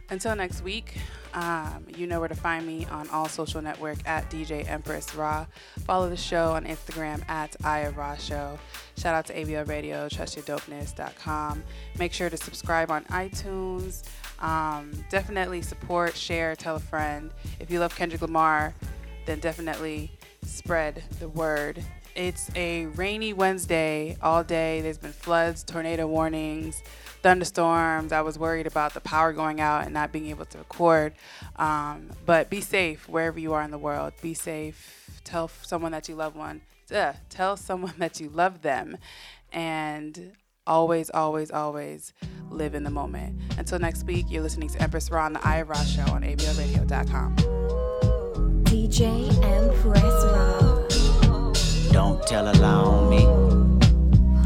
until 0.09 0.35
next 0.35 0.61
week, 0.61 0.97
um, 1.33 1.85
you 1.95 2.05
know 2.05 2.19
where 2.19 2.27
to 2.27 2.35
find 2.35 2.67
me 2.67 2.85
on 2.87 3.09
all 3.09 3.29
social 3.29 3.61
network 3.61 3.97
at 4.05 4.29
DJ 4.29 4.67
Empress 4.69 5.15
Rah. 5.15 5.45
Follow 5.85 6.09
the 6.09 6.17
show 6.17 6.51
on 6.51 6.65
Instagram 6.65 7.27
at 7.29 7.55
Eye 7.63 7.79
of 7.79 7.95
Rah 7.95 8.17
Show. 8.17 8.59
Shout 8.97 9.15
out 9.15 9.25
to 9.27 9.33
ABL 9.33 9.67
Radio, 9.67 10.09
trustyourdopeness.com. 10.09 11.63
Make 11.97 12.11
sure 12.11 12.29
to 12.29 12.37
subscribe 12.37 12.91
on 12.91 13.05
iTunes. 13.05 14.03
Um, 14.39 14.91
definitely 15.09 15.61
support, 15.61 16.15
share, 16.15 16.55
tell 16.55 16.75
a 16.75 16.79
friend. 16.79 17.31
If 17.59 17.71
you 17.71 17.79
love 17.79 17.95
Kendrick 17.95 18.21
Lamar, 18.21 18.75
then 19.25 19.39
definitely 19.39 20.11
spread 20.43 21.03
the 21.19 21.29
word. 21.29 21.83
It's 22.15 22.49
a 22.55 22.87
rainy 22.87 23.33
Wednesday 23.33 24.17
all 24.21 24.43
day. 24.43 24.81
There's 24.81 24.97
been 24.97 25.13
floods, 25.13 25.63
tornado 25.63 26.07
warnings, 26.07 26.83
thunderstorms. 27.21 28.11
I 28.11 28.21
was 28.21 28.37
worried 28.37 28.67
about 28.67 28.93
the 28.93 28.99
power 28.99 29.31
going 29.31 29.61
out 29.61 29.85
and 29.85 29.93
not 29.93 30.11
being 30.11 30.27
able 30.27 30.45
to 30.45 30.57
record. 30.57 31.13
Um, 31.55 32.09
but 32.25 32.49
be 32.49 32.61
safe 32.61 33.07
wherever 33.07 33.39
you 33.39 33.53
are 33.53 33.63
in 33.63 33.71
the 33.71 33.77
world. 33.77 34.13
Be 34.21 34.33
safe. 34.33 35.21
Tell 35.23 35.47
someone 35.47 35.93
that 35.93 36.09
you 36.09 36.15
love 36.15 36.35
one. 36.35 36.61
Uh, 36.93 37.13
tell 37.29 37.55
someone 37.55 37.93
that 37.99 38.19
you 38.19 38.29
love 38.29 38.61
them. 38.61 38.97
And 39.53 40.33
always, 40.67 41.09
always, 41.09 41.51
always 41.51 42.13
live 42.49 42.75
in 42.75 42.83
the 42.83 42.89
moment. 42.89 43.39
Until 43.57 43.79
next 43.79 44.03
week, 44.05 44.25
you're 44.29 44.43
listening 44.43 44.69
to 44.69 44.81
Empress 44.81 45.09
Rah 45.09 45.25
on 45.25 45.33
the 45.33 45.47
I 45.47 45.61
Rah 45.61 45.83
Show 45.83 46.03
on 46.11 46.23
ABLRadio.com. 46.23 48.00
DJ 48.71 49.27
Empress 49.43 50.23
Rah. 50.31 51.91
Don't 51.91 52.25
tell 52.25 52.47
a 52.47 52.55
lie 52.55 52.71
on 52.71 53.09
me. 53.09 53.25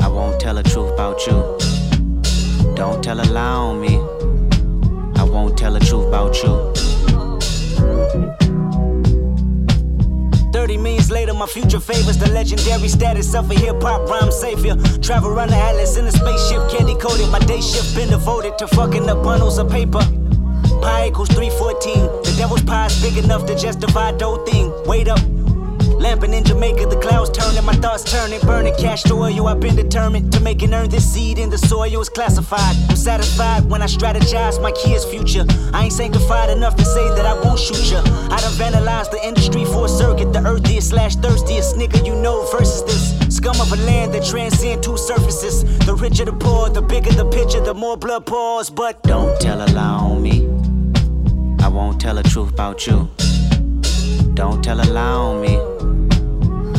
I 0.04 0.08
won't 0.08 0.42
tell 0.42 0.56
the 0.56 0.64
truth 0.64 0.92
about 0.94 1.28
you. 1.28 2.74
Don't 2.74 3.04
tell 3.04 3.22
a 3.22 3.28
lie 3.32 3.44
on 3.44 3.80
me. 3.80 3.98
I 5.22 5.24
won't 5.24 5.56
tell 5.56 5.74
the 5.74 5.80
truth 5.80 6.08
about 6.08 6.42
you. 6.42 6.74
30 10.52 10.78
minutes 10.78 11.12
later, 11.12 11.36
my 11.36 11.46
future 11.46 11.80
favors 11.80 12.18
the 12.18 12.32
legendary 12.32 12.88
status 12.88 13.36
of 13.36 13.52
a 13.52 13.54
hip 13.54 13.80
hop 13.84 14.10
rhyme 14.10 14.32
savior. 14.32 14.76
Travel 15.04 15.30
around 15.30 15.52
the 15.52 15.56
atlas 15.56 15.98
in 15.98 16.06
a 16.06 16.12
spaceship, 16.12 16.68
candy 16.72 16.96
coated. 16.96 17.30
My 17.30 17.38
day 17.38 17.62
shift 17.62 17.96
been 17.96 18.10
devoted 18.10 18.58
to 18.58 18.68
fucking 18.70 19.08
up 19.08 19.22
bundles 19.22 19.60
of 19.60 19.70
paper. 19.70 20.02
Pi 20.86 21.08
equals 21.08 21.30
314. 21.30 21.96
The 22.22 22.36
devil's 22.38 22.62
pie 22.62 22.86
is 22.86 23.02
big 23.02 23.18
enough 23.18 23.48
to 23.48 23.56
justify 23.56 24.12
dough 24.12 24.46
thing. 24.46 24.72
Wait 24.86 25.08
up. 25.08 25.20
Lamping 25.98 26.32
in 26.32 26.44
Jamaica, 26.44 26.86
the 26.86 26.98
clouds 26.98 27.32
turning, 27.32 27.66
my 27.66 27.74
thoughts 27.74 28.04
turning, 28.04 28.40
burning 28.42 28.76
cash 28.78 29.02
to 29.04 29.16
oil. 29.16 29.48
I've 29.48 29.60
been 29.60 29.76
determined 29.76 30.32
to 30.34 30.40
make 30.42 30.62
and 30.62 30.76
earn 30.76 30.92
this 30.92 31.12
seed 31.12 31.40
in 31.40 31.50
the 31.50 31.58
soil 31.58 32.02
is 32.02 32.10
classified. 32.10 32.76
I'm 32.88 32.96
satisfied 32.96 33.66
when 33.66 33.82
I 33.82 33.88
strategize 33.88 34.62
my 34.62 34.72
kids' 34.74 35.06
future. 35.06 35.46
I 35.74 35.86
ain't 35.86 35.94
sanctified 35.94 36.52
enough 36.52 36.76
to 36.76 36.86
say 36.86 37.10
that 37.16 37.26
I 37.26 37.34
won't 37.44 37.60
shoot 37.60 37.90
ya. 37.90 38.04
I 38.30 38.38
done 38.40 38.54
vandalized 38.54 39.10
the 39.10 39.26
industry 39.26 39.66
for 39.66 39.86
a 39.86 39.90
circuit, 39.90 40.34
the 40.34 40.46
earthiest 40.46 40.90
slash 40.90 41.16
thirstiest 41.16 41.78
nigga 41.78 42.06
you 42.06 42.16
know 42.16 42.46
versus 42.52 42.84
this 42.84 43.36
scum 43.36 43.60
of 43.60 43.72
a 43.72 43.78
land 43.88 44.14
that 44.14 44.24
transcend 44.24 44.84
two 44.84 44.98
surfaces. 44.98 45.64
The 45.80 45.96
richer 45.96 46.26
the 46.26 46.34
poor, 46.34 46.70
the 46.70 46.84
bigger 46.84 47.12
the 47.12 47.26
picture, 47.26 47.62
the 47.62 47.74
more 47.74 47.98
blood 47.98 48.28
pours. 48.28 48.70
But 48.70 49.02
Don't 49.02 49.42
tell 49.42 49.60
a 49.60 49.68
lie 49.74 49.82
on 49.82 50.22
me. 50.22 50.45
I 51.76 51.78
won't 51.78 52.00
tell 52.00 52.16
the 52.16 52.24
truth 52.24 52.54
about 52.54 52.88
you. 52.88 53.10
Don't 54.34 54.64
tell 54.64 54.80
a 54.80 54.88
lie 54.94 55.12
on 55.12 55.42
me. 55.42 55.58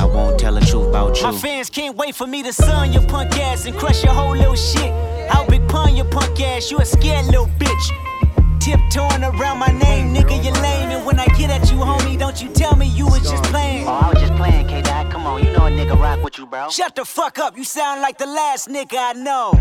I 0.00 0.06
won't 0.06 0.40
tell 0.40 0.54
the 0.54 0.62
truth 0.62 0.88
about 0.88 1.18
you. 1.18 1.24
My 1.24 1.32
fans 1.36 1.68
can't 1.68 1.94
wait 1.98 2.14
for 2.14 2.26
me 2.26 2.42
to 2.42 2.50
sun 2.50 2.94
your 2.94 3.02
punk 3.02 3.38
ass 3.38 3.66
and 3.66 3.76
crush 3.76 4.02
your 4.02 4.14
whole 4.14 4.34
little 4.34 4.56
shit. 4.56 4.90
I'll 5.30 5.46
be 5.50 5.58
pun 5.58 5.96
your 5.96 6.06
punk 6.06 6.40
ass, 6.40 6.70
you 6.70 6.78
a 6.78 6.84
scared 6.86 7.26
little 7.26 7.46
bitch. 7.58 8.58
Tiptoeing 8.58 9.22
around 9.22 9.58
my 9.58 9.66
name, 9.66 10.14
nigga, 10.14 10.42
you 10.42 10.50
lame. 10.62 10.88
And 10.88 11.04
when 11.04 11.20
I 11.20 11.26
get 11.26 11.50
at 11.50 11.70
you, 11.70 11.76
homie, 11.76 12.18
don't 12.18 12.42
you 12.42 12.48
tell 12.48 12.74
me 12.74 12.86
you 12.86 13.04
was 13.04 13.20
just 13.20 13.44
playing. 13.44 13.86
Oh, 13.86 13.92
I 13.92 14.08
was 14.08 14.22
just 14.22 14.32
playing, 14.36 14.66
K 14.66 14.80
Dot. 14.80 15.12
Come 15.12 15.26
on, 15.26 15.44
you 15.44 15.52
know 15.52 15.66
a 15.66 15.70
nigga 15.70 16.00
rock 16.00 16.24
with 16.24 16.38
you, 16.38 16.46
bro. 16.46 16.70
Shut 16.70 16.96
the 16.96 17.04
fuck 17.04 17.38
up, 17.38 17.54
you 17.54 17.64
sound 17.64 18.00
like 18.00 18.16
the 18.16 18.24
last 18.24 18.68
nigga 18.70 18.96
I 18.96 19.12
know. 19.12 19.52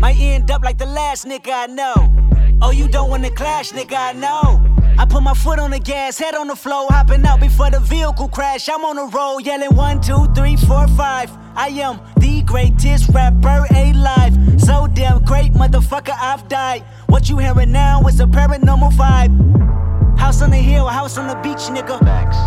Might 0.00 0.16
end 0.18 0.50
up 0.50 0.64
like 0.64 0.78
the 0.78 0.86
last 0.86 1.26
nigga 1.26 1.52
I 1.52 1.66
know. 1.66 1.94
Oh, 2.60 2.72
you 2.72 2.88
don't 2.88 3.08
wanna 3.08 3.30
clash, 3.30 3.70
nigga, 3.70 3.96
I 3.96 4.12
know. 4.14 4.69
I 5.00 5.06
put 5.06 5.22
my 5.22 5.32
foot 5.32 5.58
on 5.58 5.70
the 5.70 5.78
gas, 5.78 6.18
head 6.18 6.34
on 6.34 6.48
the 6.48 6.54
floor, 6.54 6.86
hopping 6.90 7.24
out 7.24 7.40
before 7.40 7.70
the 7.70 7.80
vehicle 7.80 8.28
crash. 8.28 8.68
I'm 8.68 8.84
on 8.84 8.96
the 8.96 9.06
road, 9.06 9.38
yelling 9.38 9.74
one, 9.74 10.02
two, 10.02 10.26
three, 10.34 10.56
four, 10.56 10.86
five. 10.88 11.30
I 11.56 11.68
am 11.68 12.00
the 12.18 12.42
greatest 12.42 13.08
rapper 13.08 13.64
alive. 13.74 14.34
So 14.60 14.88
damn 14.92 15.24
great, 15.24 15.54
motherfucker, 15.54 16.14
I've 16.14 16.46
died. 16.48 16.82
What 17.06 17.30
you 17.30 17.38
hearing 17.38 17.72
now 17.72 18.06
is 18.08 18.20
a 18.20 18.26
paranormal 18.26 18.92
vibe. 18.92 19.59
House 20.20 20.42
on 20.42 20.50
the 20.50 20.58
hill, 20.58 20.86
a 20.86 20.92
house 20.92 21.16
on 21.16 21.26
the 21.26 21.34
beach, 21.36 21.64
nigga. 21.74 21.96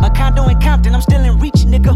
A 0.05 0.09
condo 0.15 0.47
in 0.47 0.59
Compton, 0.61 0.93
I'm 0.93 1.01
still 1.01 1.23
in 1.23 1.39
reach, 1.39 1.65
nigga. 1.65 1.93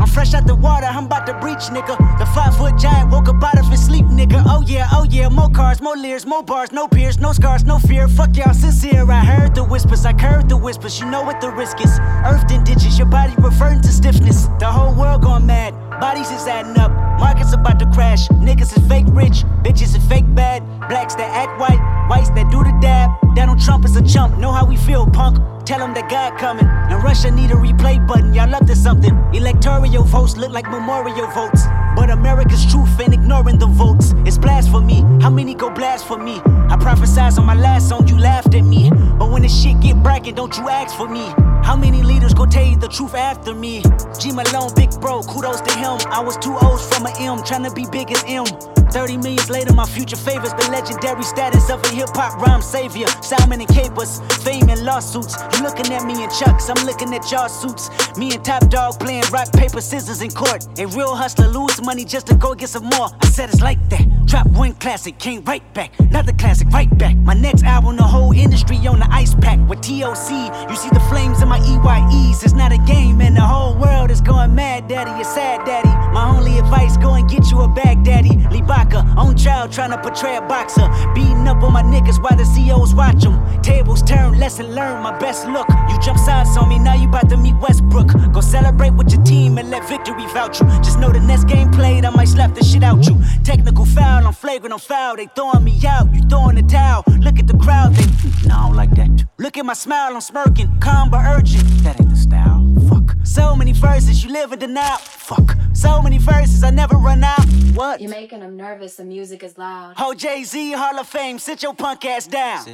I'm 0.00 0.06
fresh 0.06 0.32
out 0.34 0.46
the 0.46 0.54
water, 0.54 0.86
I'm 0.86 1.06
about 1.06 1.26
to 1.26 1.34
breach, 1.40 1.66
nigga. 1.74 1.98
The 2.20 2.26
five 2.26 2.56
foot 2.56 2.78
giant 2.78 3.10
woke 3.10 3.28
up 3.28 3.42
out 3.42 3.58
of 3.58 3.66
his 3.68 3.84
sleep, 3.84 4.06
nigga. 4.06 4.42
Oh 4.46 4.62
yeah, 4.64 4.86
oh 4.92 5.04
yeah, 5.10 5.28
more 5.28 5.50
cars, 5.50 5.80
more 5.82 5.96
leers, 5.96 6.24
more 6.24 6.44
bars, 6.44 6.70
no 6.70 6.86
peers, 6.86 7.18
no 7.18 7.32
scars, 7.32 7.64
no 7.64 7.78
fear. 7.80 8.06
Fuck 8.06 8.36
y'all 8.36 8.54
sincere. 8.54 9.10
I 9.10 9.24
heard 9.24 9.54
the 9.54 9.64
whispers, 9.64 10.06
I 10.06 10.12
heard 10.12 10.48
the 10.48 10.56
whispers. 10.56 11.00
You 11.00 11.10
know 11.10 11.22
what 11.22 11.40
the 11.40 11.50
risk 11.50 11.80
is. 11.80 11.98
Earthed 12.24 12.52
in 12.52 12.62
ditches, 12.62 12.96
your 12.96 13.08
body 13.08 13.34
reverting 13.38 13.82
to 13.82 13.92
stiffness. 13.92 14.46
The 14.60 14.66
whole 14.66 14.94
world 14.94 15.22
going 15.22 15.44
mad, 15.44 15.74
bodies 16.00 16.30
is 16.30 16.46
adding 16.46 16.78
up. 16.78 16.92
Markets 17.18 17.52
about 17.52 17.80
to 17.80 17.86
crash, 17.86 18.28
niggas 18.28 18.76
is 18.76 18.86
fake 18.86 19.06
rich, 19.08 19.42
bitches 19.64 19.96
is 19.96 20.06
fake 20.06 20.32
bad. 20.34 20.62
Blacks 20.88 21.16
that 21.16 21.30
act 21.30 21.58
white, 21.58 21.80
whites 22.08 22.30
that 22.30 22.50
do 22.50 22.62
the 22.62 22.72
dab. 22.80 23.10
Donald 23.34 23.60
Trump 23.60 23.84
is 23.84 23.96
a 23.96 24.02
chump, 24.02 24.38
know 24.38 24.52
how 24.52 24.64
we 24.64 24.76
feel, 24.76 25.06
punk. 25.06 25.38
Tell 25.66 25.80
him 25.80 25.94
that 25.94 26.08
God 26.08 26.38
coming. 26.38 26.64
And 26.64 27.02
Russia 27.02 27.28
need 27.28 27.50
a 27.50 27.54
replay 27.54 28.06
button, 28.06 28.32
y'all 28.32 28.54
up 28.54 28.66
to 28.66 28.76
something. 28.76 29.12
Electoral 29.34 30.04
votes 30.04 30.36
look 30.36 30.52
like 30.52 30.70
memorial 30.70 31.26
votes. 31.32 31.64
But 31.96 32.10
America's 32.10 32.64
truth 32.70 33.00
ain't 33.00 33.14
ignoring 33.14 33.58
the 33.58 33.66
votes. 33.66 34.14
It's 34.24 34.38
blasphemy. 34.38 35.00
How 35.20 35.30
many 35.30 35.54
go 35.54 35.70
blasphemy? 35.70 36.40
I 36.70 36.76
prophesied 36.78 37.36
on 37.36 37.46
my 37.46 37.54
last 37.54 37.88
song, 37.88 38.06
you 38.06 38.16
laughed 38.16 38.54
at 38.54 38.64
me. 38.64 38.90
But 39.18 39.30
when 39.32 39.42
the 39.42 39.48
shit 39.48 39.80
get 39.80 40.00
bracket, 40.04 40.36
don't 40.36 40.56
you 40.56 40.68
ask 40.68 40.96
for 40.96 41.08
me. 41.08 41.26
How 41.66 41.74
many 41.74 42.00
leaders 42.00 42.32
go 42.32 42.46
tell 42.46 42.64
you 42.64 42.76
the 42.76 42.86
truth 42.86 43.16
after 43.16 43.52
me? 43.52 43.82
G 44.20 44.30
Malone, 44.30 44.72
big 44.76 44.88
bro, 45.00 45.20
kudos 45.22 45.60
to 45.62 45.72
him. 45.74 45.98
I 46.12 46.22
was 46.22 46.36
two 46.36 46.56
O's 46.62 46.86
from 46.88 47.06
a 47.06 47.10
M, 47.18 47.38
tryna 47.38 47.74
be 47.74 47.86
big 47.90 48.12
as 48.12 48.22
M. 48.28 48.44
30 48.92 49.16
millions 49.16 49.50
later, 49.50 49.74
my 49.74 49.84
future 49.84 50.16
favors 50.16 50.52
the 50.54 50.68
legendary 50.70 51.24
status 51.24 51.68
of 51.68 51.82
a 51.84 51.88
hip 51.88 52.08
hop 52.14 52.40
rhyme 52.40 52.62
savior. 52.62 53.06
Simon 53.20 53.60
and 53.60 53.68
Capers, 53.68 54.20
fame 54.44 54.70
and 54.70 54.84
lawsuits. 54.84 55.36
You 55.54 55.64
looking 55.64 55.92
at 55.92 56.04
me 56.06 56.22
in 56.22 56.30
chucks, 56.30 56.70
I'm 56.70 56.86
looking 56.86 57.12
at 57.14 57.30
y'all 57.30 57.48
suits. 57.48 57.90
Me 58.16 58.32
and 58.32 58.44
Top 58.44 58.68
Dawg 58.70 59.00
playing 59.00 59.24
rock, 59.32 59.52
paper, 59.52 59.80
scissors 59.80 60.22
in 60.22 60.30
court. 60.30 60.66
A 60.78 60.86
real 60.86 61.16
hustler 61.16 61.48
lose 61.48 61.82
money 61.82 62.04
just 62.04 62.28
to 62.28 62.34
go 62.36 62.54
get 62.54 62.68
some 62.68 62.84
more. 62.84 63.08
I 63.20 63.26
said 63.26 63.50
it's 63.50 63.60
like 63.60 63.80
that. 63.90 64.06
Drop 64.26 64.46
one 64.48 64.74
classic, 64.74 65.18
came 65.18 65.44
right 65.44 65.62
back. 65.74 65.92
Another 65.98 66.32
classic, 66.32 66.68
right 66.68 66.90
back. 66.96 67.16
My 67.16 67.34
next 67.34 67.64
album, 67.64 67.96
the 67.96 68.02
whole 68.02 68.32
industry 68.32 68.76
on 68.86 69.00
the 69.00 69.08
ice 69.10 69.34
pack. 69.34 69.58
With 69.68 69.82
TOC, 69.82 70.70
you 70.70 70.76
see 70.76 70.90
the 70.90 71.04
flames 71.10 71.42
in 71.42 71.48
my 71.48 71.55
EYEs. 71.58 72.44
It's 72.44 72.54
not 72.54 72.72
a 72.72 72.78
game, 72.78 73.20
and 73.20 73.36
the 73.36 73.42
whole 73.42 73.74
world 73.74 74.10
is 74.10 74.20
going 74.20 74.54
mad, 74.54 74.88
daddy. 74.88 75.10
You're 75.12 75.24
sad, 75.24 75.64
daddy. 75.64 75.88
My 76.12 76.34
only 76.36 76.58
advice, 76.58 76.96
go 76.96 77.14
and 77.14 77.28
get 77.28 77.50
you 77.50 77.60
a 77.60 77.68
bag, 77.68 78.04
daddy. 78.04 78.36
Vodka. 78.66 78.98
On 79.16 79.36
trial, 79.36 79.68
trying 79.68 79.90
to 79.90 79.98
portray 79.98 80.36
a 80.36 80.42
boxer. 80.42 80.88
Beating 81.14 81.46
up 81.46 81.62
on 81.62 81.72
my 81.72 81.82
niggas 81.82 82.20
while 82.22 82.36
the 82.36 82.44
CEOs 82.44 82.94
watch 82.94 83.22
them. 83.22 83.36
Tables 83.62 84.02
turn, 84.02 84.38
lesson 84.38 84.74
learned, 84.74 85.02
my 85.02 85.16
best 85.18 85.46
look. 85.46 85.68
You 85.88 85.98
jump 86.00 86.18
sides 86.18 86.56
on 86.56 86.68
me, 86.68 86.78
now 86.78 86.94
you 86.94 87.08
about 87.08 87.28
to 87.30 87.36
meet 87.36 87.54
Westbrook. 87.60 88.08
Go 88.32 88.40
celebrate 88.40 88.90
with 88.90 89.12
your 89.12 89.22
team 89.22 89.58
and 89.58 89.70
let 89.70 89.88
victory 89.88 90.26
vouch 90.34 90.60
you. 90.60 90.66
Just 90.82 90.98
know 90.98 91.10
the 91.10 91.20
next 91.20 91.44
game 91.44 91.70
played, 91.70 92.04
I 92.04 92.10
might 92.10 92.28
slap 92.28 92.54
the 92.54 92.64
shit 92.64 92.82
out 92.82 93.06
you. 93.06 93.16
Technical 93.44 93.84
foul, 93.84 94.26
I'm 94.26 94.32
flagrant, 94.32 94.72
I'm 94.72 94.80
foul. 94.80 95.16
They 95.16 95.28
throwing 95.36 95.62
me 95.62 95.78
out, 95.86 96.12
you 96.12 96.22
throwing 96.28 96.56
the 96.56 96.62
towel. 96.62 97.04
Look 97.20 97.38
at 97.38 97.46
the 97.46 97.56
crowd, 97.56 97.94
they. 97.94 98.48
No, 98.48 98.54
I 98.54 98.62
don't 98.66 98.76
like 98.76 98.90
that. 98.96 99.24
Look 99.38 99.56
at 99.56 99.64
my 99.64 99.74
smile, 99.74 100.14
I'm 100.14 100.20
smirking. 100.20 100.78
Calm 100.80 101.10
but 101.10 101.24
urgent. 101.24 101.45
That 101.82 102.00
ain't 102.00 102.10
the 102.10 102.16
style. 102.16 102.66
Fuck. 102.88 103.16
So 103.24 103.54
many 103.54 103.72
verses, 103.72 104.24
you 104.24 104.32
live 104.32 104.52
in 104.52 104.58
denial. 104.58 104.98
Fuck. 104.98 105.56
So 105.72 106.02
many 106.02 106.18
verses, 106.18 106.62
I 106.62 106.70
never 106.70 106.96
run 106.96 107.22
out. 107.22 107.44
What? 107.74 108.00
You're 108.00 108.10
making 108.10 108.40
them 108.40 108.56
nervous, 108.56 108.96
the 108.96 109.04
music 109.04 109.42
is 109.42 109.56
loud. 109.58 109.94
Oh, 109.98 110.14
Jay 110.14 110.42
Z, 110.44 110.72
Hall 110.72 110.98
of 110.98 111.06
Fame, 111.06 111.38
sit 111.38 111.62
your 111.62 111.74
punk 111.74 112.04
ass 112.04 112.26
down. 112.26 112.64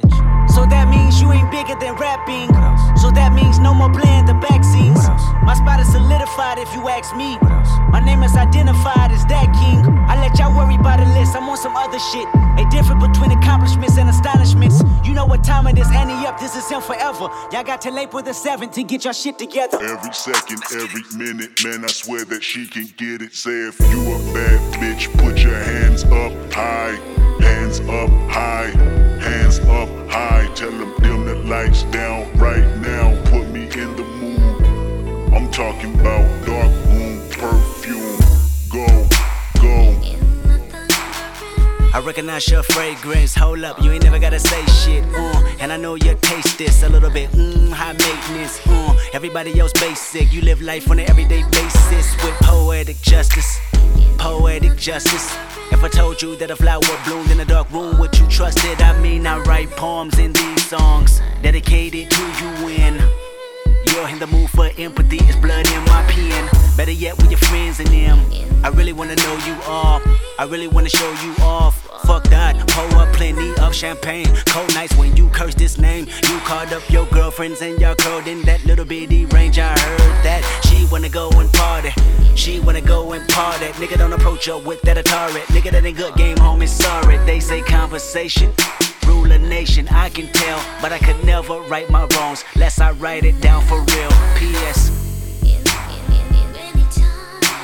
So 0.49 0.65
that 0.65 0.87
means 0.89 1.21
you 1.21 1.31
ain't 1.31 1.51
bigger 1.51 1.75
than 1.79 1.95
rapping. 1.95 2.49
So 2.97 3.11
that 3.11 3.33
means 3.33 3.59
no 3.59 3.73
more 3.73 3.91
playing 3.91 4.25
the 4.25 4.35
back 4.35 4.63
scenes. 4.63 5.07
My 5.43 5.55
spot 5.55 5.79
is 5.79 5.91
solidified 5.91 6.57
if 6.57 6.73
you 6.73 6.87
ask 6.89 7.15
me. 7.15 7.37
My 7.93 7.99
name 7.99 8.23
is 8.23 8.35
identified 8.35 9.11
as 9.11 9.23
that 9.27 9.53
king. 9.53 9.77
I 10.09 10.19
let 10.19 10.39
y'all 10.39 10.49
worry 10.57 10.73
about 10.73 10.97
the 10.97 11.05
list, 11.13 11.35
I'm 11.35 11.47
on 11.47 11.57
some 11.57 11.75
other 11.75 11.99
shit. 11.99 12.27
A 12.57 12.67
difference 12.71 13.05
between 13.05 13.37
accomplishments 13.37 13.99
and 13.99 14.09
astonishments. 14.09 14.81
You 15.05 15.13
know 15.13 15.27
what 15.27 15.43
time 15.43 15.67
it 15.67 15.77
is, 15.77 15.85
Annie 15.91 16.25
up, 16.25 16.39
this 16.39 16.55
is 16.55 16.67
him 16.67 16.81
forever. 16.81 17.29
Y'all 17.51 17.63
got 17.63 17.81
till 17.81 17.99
April 17.99 18.23
the 18.23 18.31
7th 18.31 18.73
to 18.73 18.83
get 18.83 19.03
your 19.03 19.13
shit 19.13 19.37
together. 19.37 19.77
Every 19.79 20.11
second, 20.11 20.63
every 20.73 21.03
minute, 21.15 21.63
man, 21.63 21.83
I 21.85 21.87
swear 21.87 22.25
that 22.25 22.41
she 22.41 22.65
can 22.65 22.87
get 22.97 23.21
it. 23.21 23.35
Say 23.35 23.69
if 23.69 23.79
you 23.91 24.01
a 24.01 24.17
bad 24.33 24.59
bitch, 24.81 25.15
put 25.19 25.37
your 25.43 25.53
hands 25.53 26.03
up 26.05 26.33
high. 26.51 26.97
Hands 27.45 27.79
up 27.81 28.09
high. 28.31 28.71
Hands 29.21 29.59
up 29.59 29.89
high. 30.09 30.49
Tell 30.55 30.71
them 30.71 30.95
dim 31.03 31.25
the 31.25 31.35
lights 31.45 31.83
down 31.83 32.35
right 32.39 32.65
now. 32.77 33.13
Put 33.25 33.51
me 33.51 33.65
in 33.65 33.95
the 33.95 34.03
mood. 34.03 35.33
I'm 35.35 35.51
talking 35.51 35.93
about 35.99 36.45
dark. 36.47 36.82
Go, 38.73 38.87
go. 39.61 39.99
I 41.93 42.01
recognize 42.03 42.49
your 42.49 42.63
fragrance. 42.63 43.35
Hold 43.35 43.63
up, 43.63 43.79
you 43.79 43.91
ain't 43.91 44.03
never 44.03 44.17
gotta 44.17 44.39
say 44.39 44.65
shit. 44.65 45.05
Uh, 45.13 45.43
and 45.59 45.71
I 45.71 45.77
know 45.77 45.93
you 45.93 46.17
taste 46.19 46.57
this 46.57 46.81
a 46.81 46.89
little 46.89 47.11
bit. 47.11 47.29
Mmm, 47.33 47.69
high 47.69 47.93
maintenance. 47.93 48.59
Uh, 48.65 48.97
everybody 49.13 49.59
else 49.59 49.73
basic. 49.73 50.33
You 50.33 50.41
live 50.41 50.59
life 50.63 50.89
on 50.89 50.97
an 50.97 51.07
everyday 51.07 51.43
basis 51.51 52.15
with 52.23 52.33
poetic 52.41 52.99
justice. 53.01 53.59
Poetic 54.17 54.75
justice. 54.75 55.31
If 55.71 55.83
I 55.83 55.89
told 55.89 56.19
you 56.23 56.35
that 56.37 56.49
a 56.49 56.55
flower 56.55 56.81
bloomed 57.05 57.29
in 57.29 57.41
a 57.41 57.45
dark 57.45 57.71
room, 57.71 57.99
would 57.99 58.17
you 58.17 58.27
trust 58.27 58.65
it? 58.65 58.81
I 58.81 58.99
mean, 58.99 59.27
I 59.27 59.37
write 59.41 59.69
poems 59.69 60.17
in 60.17 60.33
these 60.33 60.67
songs 60.67 61.21
dedicated 61.43 62.09
to 62.09 62.21
you 62.23 62.65
when 62.65 63.22
you're 63.93 64.09
in 64.09 64.19
the 64.19 64.27
mood 64.27 64.49
for 64.49 64.69
empathy. 64.77 65.17
It's 65.21 65.35
blood 65.37 65.67
in 65.67 65.83
my 65.85 66.03
pen. 66.09 66.49
Better 66.75 66.91
yet, 66.91 67.15
with 67.17 67.29
your 67.29 67.39
friends 67.39 67.79
and 67.79 67.89
them. 67.89 68.19
I 68.63 68.69
really 68.69 68.93
wanna 68.93 69.15
know 69.15 69.35
you 69.45 69.55
all. 69.67 70.01
I 70.39 70.45
really 70.45 70.67
wanna 70.67 70.89
show 70.89 71.11
you 71.23 71.33
off. 71.43 71.75
Fuck 72.07 72.23
that, 72.25 72.55
pour 72.69 72.99
up 72.99 73.13
plenty 73.13 73.53
of 73.61 73.73
champagne. 73.73 74.27
Cold 74.47 74.73
nights 74.73 74.95
when 74.97 75.15
you 75.15 75.29
curse 75.29 75.53
this 75.53 75.77
name. 75.77 76.07
You 76.29 76.37
called 76.39 76.73
up 76.73 76.83
your 76.89 77.05
girlfriends 77.07 77.61
and 77.61 77.79
y'all 77.79 77.95
curled 77.95 78.27
in 78.27 78.41
that 78.43 78.65
little 78.65 78.85
bitty 78.85 79.25
range. 79.27 79.59
I 79.59 79.69
heard 79.69 80.23
that 80.23 80.41
she 80.65 80.85
wanna 80.91 81.09
go 81.09 81.29
and 81.39 81.51
party. 81.53 81.91
She 82.35 82.59
wanna 82.59 82.81
go 82.81 83.13
and 83.13 83.27
party. 83.29 83.67
Nigga 83.79 83.97
don't 83.97 84.13
approach 84.13 84.47
her 84.47 84.57
with 84.57 84.81
that 84.81 84.97
Atari. 84.97 85.41
Nigga 85.53 85.71
that 85.71 85.85
ain't 85.85 85.97
good 85.97 86.15
game, 86.15 86.37
homie. 86.37 86.67
Sorry, 86.67 87.17
they 87.25 87.39
say 87.39 87.61
conversation. 87.61 88.51
Rule 89.07 89.31
a 89.31 89.37
nation, 89.37 89.87
I 89.89 90.09
can 90.09 90.27
tell, 90.31 90.59
but 90.81 90.91
I 90.91 90.99
could 90.99 91.23
never 91.25 91.61
right 91.61 91.89
my 91.89 92.05
wrongs. 92.15 92.43
Lest 92.55 92.81
I 92.81 92.91
write 92.91 93.23
it 93.25 93.39
down 93.41 93.63
for 93.65 93.79
real. 93.79 94.11
P.S. 94.37 94.91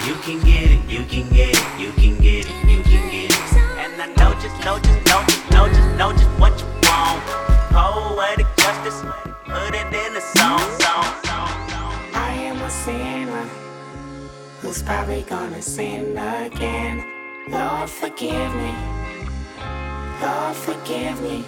You 0.09 0.15
can 0.15 0.39
get 0.43 0.71
it, 0.71 0.89
you 0.89 1.03
can 1.05 1.29
get 1.29 1.55
it, 1.55 1.79
you 1.79 1.91
can 1.91 2.17
get 2.19 2.45
it, 2.45 2.69
you 2.69 2.81
can 2.81 3.09
get 3.11 3.29
it. 3.29 3.53
And 3.77 4.01
I 4.01 4.07
know 4.17 4.33
just, 4.39 4.57
know 4.65 4.79
just, 4.79 5.05
know 5.05 5.23
just, 5.27 5.51
know 5.51 5.67
just, 5.67 5.97
know 5.97 6.11
just 6.11 6.29
what 6.39 6.59
you 6.59 6.67
want. 6.87 7.21
Poetic 7.69 8.47
justice, 8.57 9.01
put 9.45 9.75
it 9.75 9.93
in 9.93 10.17
a 10.17 10.21
song, 10.21 10.59
song, 10.81 11.05
song. 11.25 11.93
I 12.15 12.33
am 12.49 12.61
a 12.61 12.69
sinner 12.69 13.47
who's 14.61 14.81
probably 14.81 15.21
gonna 15.23 15.61
sin 15.61 16.17
again. 16.17 17.05
Lord, 17.49 17.89
forgive 17.89 18.55
me. 18.55 18.73
Lord, 20.21 20.55
forgive 20.55 21.21
me. 21.21 21.45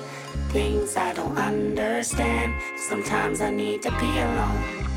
Things 0.49 0.95
I 0.95 1.11
don't 1.13 1.37
understand. 1.37 2.53
Sometimes 2.77 3.41
I 3.41 3.49
need 3.49 3.81
to 3.81 3.91
be 3.91 4.11
alone. 4.19 4.87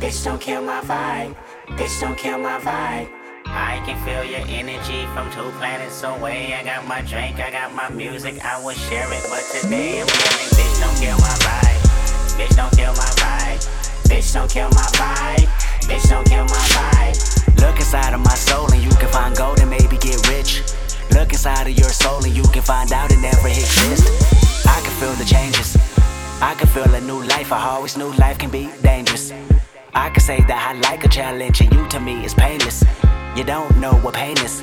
Bitch, 0.00 0.24
don't 0.24 0.40
kill 0.40 0.62
my 0.62 0.80
vibe. 0.80 1.36
Bitch, 1.78 2.00
don't 2.00 2.18
kill 2.18 2.38
my 2.38 2.58
vibe. 2.58 3.08
I 3.46 3.80
can 3.86 3.96
feel 4.04 4.24
your 4.24 4.44
energy 4.48 5.06
from 5.14 5.30
two 5.30 5.48
planets 5.58 6.02
away. 6.02 6.54
I 6.54 6.64
got 6.64 6.88
my 6.88 7.02
drink, 7.02 7.38
I 7.38 7.52
got 7.52 7.72
my 7.72 7.88
music, 7.90 8.44
I 8.44 8.58
will 8.64 8.74
share 8.74 9.06
it. 9.12 9.24
But 9.30 9.44
today 9.52 10.00
I'm 10.00 10.08
yelling, 10.08 10.50
bitch, 10.58 10.80
don't 10.80 10.96
kill 10.98 11.18
my 11.18 11.36
vibe. 11.46 11.82
Bitch, 12.34 12.56
don't 12.56 12.74
kill 12.74 12.92
my 12.98 13.10
vibe. 13.22 13.62
Bitch, 14.10 14.32
don't 14.34 14.50
kill 14.50 14.70
my 14.70 14.88
vibe. 14.98 15.46
Bitch, 15.86 16.08
don't 16.08 16.26
kill 16.26 16.44
my 16.46 16.64
vibe. 16.74 17.60
Look 17.60 17.76
inside 17.76 18.12
of 18.12 18.20
my 18.20 18.34
soul 18.34 18.72
and 18.72 18.82
you 18.82 18.90
can 18.90 19.08
find 19.10 19.36
gold 19.36 19.60
and 19.60 19.70
maybe 19.70 19.96
get 19.98 20.18
rich. 20.28 20.62
Look 21.14 21.32
inside 21.32 21.66
of 21.66 21.78
your 21.78 21.90
soul 21.90 22.24
and 22.24 22.34
you 22.34 22.42
can 22.44 22.62
find 22.62 22.92
out 22.92 23.12
it 23.12 23.18
never 23.18 23.48
exists. 23.48 24.66
I 24.66 24.80
can 24.80 24.92
feel 25.00 25.12
the 25.14 25.24
changes. 25.24 25.76
I 26.40 26.54
can 26.54 26.68
feel 26.68 26.94
a 26.94 27.00
new 27.00 27.22
life. 27.24 27.52
I 27.52 27.68
always 27.68 27.96
knew 27.96 28.12
life 28.14 28.38
can 28.38 28.50
be 28.50 28.70
dangerous. 28.82 29.32
I 29.94 30.08
can 30.10 30.20
say 30.20 30.40
that 30.48 30.74
I 30.74 30.80
like 30.80 31.04
a 31.04 31.08
challenge 31.08 31.60
and 31.60 31.72
you 31.72 31.86
to 31.88 32.00
me 32.00 32.24
is 32.24 32.34
painless. 32.34 32.82
You 33.36 33.44
don't 33.44 33.76
know 33.78 33.94
what 33.96 34.14
pain 34.14 34.38
is. 34.38 34.62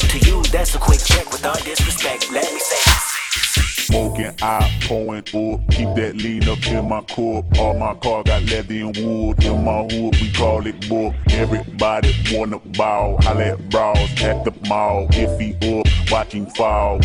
To 0.00 0.18
you, 0.18 0.42
that's 0.44 0.74
a 0.74 0.78
quick 0.78 1.00
check 1.02 1.30
with 1.30 1.44
all 1.46 1.54
disrespect. 1.54 2.30
Let 2.30 2.52
me 2.52 2.58
say. 2.58 3.13
Smoking, 3.94 4.34
I 4.42 4.68
pouring 4.82 5.18
up. 5.20 5.70
Keep 5.70 5.94
that 5.94 6.16
lean 6.16 6.48
up 6.48 6.66
in 6.66 6.88
my 6.88 7.00
cup. 7.02 7.58
All 7.60 7.74
my 7.78 7.94
car 7.94 8.24
got 8.24 8.42
leather 8.42 8.74
and 8.74 8.96
wood. 8.96 9.44
In 9.44 9.64
my 9.64 9.82
hood, 9.82 10.16
we 10.20 10.32
call 10.32 10.66
it 10.66 10.88
book. 10.88 11.14
Everybody 11.30 12.12
wanna 12.32 12.58
ball. 12.58 13.18
I 13.20 13.34
let 13.34 13.70
bras 13.70 14.20
at 14.20 14.44
the 14.44 14.52
mall. 14.68 15.06
If 15.12 15.38
he 15.38 15.54
up, 15.78 15.86
watch 16.10 16.32
him 16.32 16.46
fall. 16.46 16.98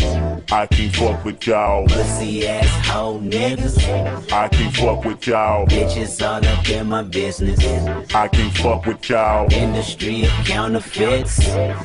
I 0.50 0.66
can't 0.66 0.92
fuck 0.96 1.24
with 1.24 1.46
y'all. 1.46 1.86
Pussy 1.86 2.48
ass 2.48 2.86
hoe 2.88 3.20
niggas. 3.20 4.32
I 4.32 4.48
can't 4.48 4.74
fuck 4.74 5.04
with 5.04 5.24
y'all. 5.28 5.66
Bitches 5.66 6.20
all 6.26 6.44
up 6.44 6.68
in 6.68 6.88
my 6.88 7.04
business. 7.04 7.60
I 8.12 8.26
can't 8.26 8.52
fuck 8.56 8.84
with 8.86 9.08
y'all. 9.08 9.46
Industry 9.52 10.24
of 10.24 10.32
counterfeits. 10.44 11.38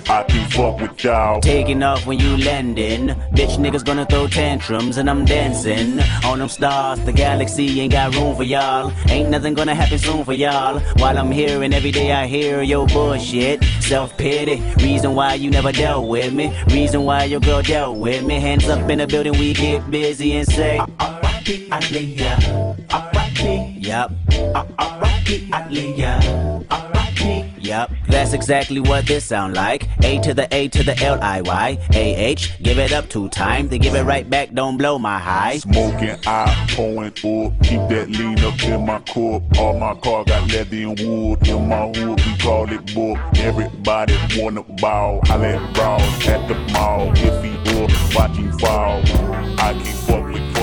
I 0.09 0.23
can't 0.23 0.51
fuck 0.51 0.79
with 0.79 1.03
y'all. 1.03 1.41
Taking 1.41 1.83
off 1.83 2.07
when 2.07 2.17
you 2.17 2.37
landing. 2.37 3.09
Bitch 3.35 3.59
niggas 3.59 3.85
gonna 3.85 4.07
throw 4.07 4.27
tantrums 4.27 4.94
and 4.97 5.09
I'm 5.09 5.25
dancing 5.25 5.99
on 6.23 6.39
them 6.39 6.49
stars. 6.49 6.99
The 7.01 7.11
galaxy 7.11 7.79
ain't 7.81 7.91
got 7.91 8.15
room 8.15 8.35
for 8.35 8.43
y'all. 8.43 8.91
Ain't 9.09 9.29
nothing 9.29 9.53
gonna 9.53 9.75
happen 9.75 9.97
soon 9.97 10.23
for 10.23 10.33
y'all. 10.33 10.79
While 10.99 11.17
I'm 11.17 11.31
here 11.31 11.63
and 11.63 11.73
every 11.73 11.91
day 11.91 12.11
I 12.11 12.27
hear 12.27 12.61
your 12.61 12.87
bullshit. 12.87 13.63
Self 13.81 14.17
pity. 14.17 14.61
Reason 14.83 15.15
why 15.15 15.35
you 15.35 15.49
never 15.49 15.71
dealt 15.71 16.07
with 16.07 16.33
me. 16.33 16.55
Reason 16.67 17.03
why 17.03 17.25
your 17.25 17.39
girl 17.39 17.61
dealt 17.61 17.97
with 17.97 18.23
me. 18.23 18.39
Hands 18.39 18.67
up 18.69 18.89
in 18.89 18.99
the 18.99 19.07
building, 19.07 19.33
we 19.33 19.53
get 19.53 19.89
busy 19.89 20.33
and 20.37 20.47
say. 20.47 20.77
R.I.P. 20.99 21.69
Aaliyah. 21.69 22.93
R.I.P. 22.93 23.79
Yup. 23.79 24.11
R.I.P. 24.79 25.49
Aaliyah. 25.51 26.84
Yup, 27.65 27.89
that's 28.07 28.33
exactly 28.33 28.79
what 28.79 29.07
this 29.07 29.25
sound 29.25 29.55
like. 29.55 29.89
A 30.03 30.19
to 30.19 30.35
the 30.35 30.47
A 30.53 30.67
to 30.67 30.83
the 30.83 30.95
L 31.03 31.19
I 31.19 31.41
Y 31.41 31.79
A 31.93 32.15
H. 32.15 32.61
Give 32.61 32.77
it 32.77 32.93
up 32.93 33.09
two 33.09 33.27
times, 33.29 33.71
then 33.71 33.79
give 33.79 33.95
it 33.95 34.03
right 34.03 34.29
back. 34.29 34.53
Don't 34.53 34.77
blow 34.77 34.99
my 34.99 35.17
high. 35.17 35.57
Smoking, 35.57 36.15
I 36.27 36.67
pouring 36.69 37.07
up. 37.07 37.63
Keep 37.63 37.89
that 37.89 38.07
lean 38.09 38.39
up 38.41 38.63
in 38.63 38.85
my 38.85 38.99
corp. 38.99 39.43
All 39.57 39.79
my 39.79 39.95
car 39.95 40.23
got 40.25 40.47
leather 40.51 40.77
and 40.77 40.99
wood. 40.99 41.47
In 41.47 41.67
my 41.67 41.87
hood, 41.87 42.23
we 42.23 42.37
call 42.37 42.71
it 42.71 42.93
book. 42.93 43.17
Everybody 43.37 44.15
wanna 44.37 44.61
ball. 44.61 45.21
I 45.25 45.37
let 45.37 45.73
brawl 45.73 46.01
at 46.01 46.47
the 46.47 46.55
mall. 46.71 47.11
If 47.15 47.43
he 47.43 47.55
up, 47.81 47.89
watch 48.15 48.37
him 48.37 48.51
fall. 48.59 49.01
I 49.57 49.73
can't 49.73 49.87
fuck 50.05 50.23
with, 50.31 50.54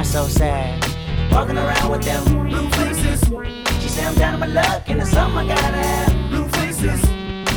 Why 0.00 0.04
so 0.04 0.26
sad? 0.28 0.82
Walking 1.30 1.58
around 1.58 1.90
with 1.90 2.02
them 2.02 2.48
blue 2.48 2.70
faces. 2.70 3.20
She 3.82 3.88
said 3.90 4.06
I'm 4.06 4.14
down 4.14 4.32
on 4.32 4.40
my 4.40 4.46
luck 4.46 4.84
and 4.86 4.98
it's 4.98 5.10
something 5.10 5.36
I 5.36 5.46
gotta 5.46 5.76
have. 5.76 6.30
Blue 6.30 6.48
faces. 6.48 7.04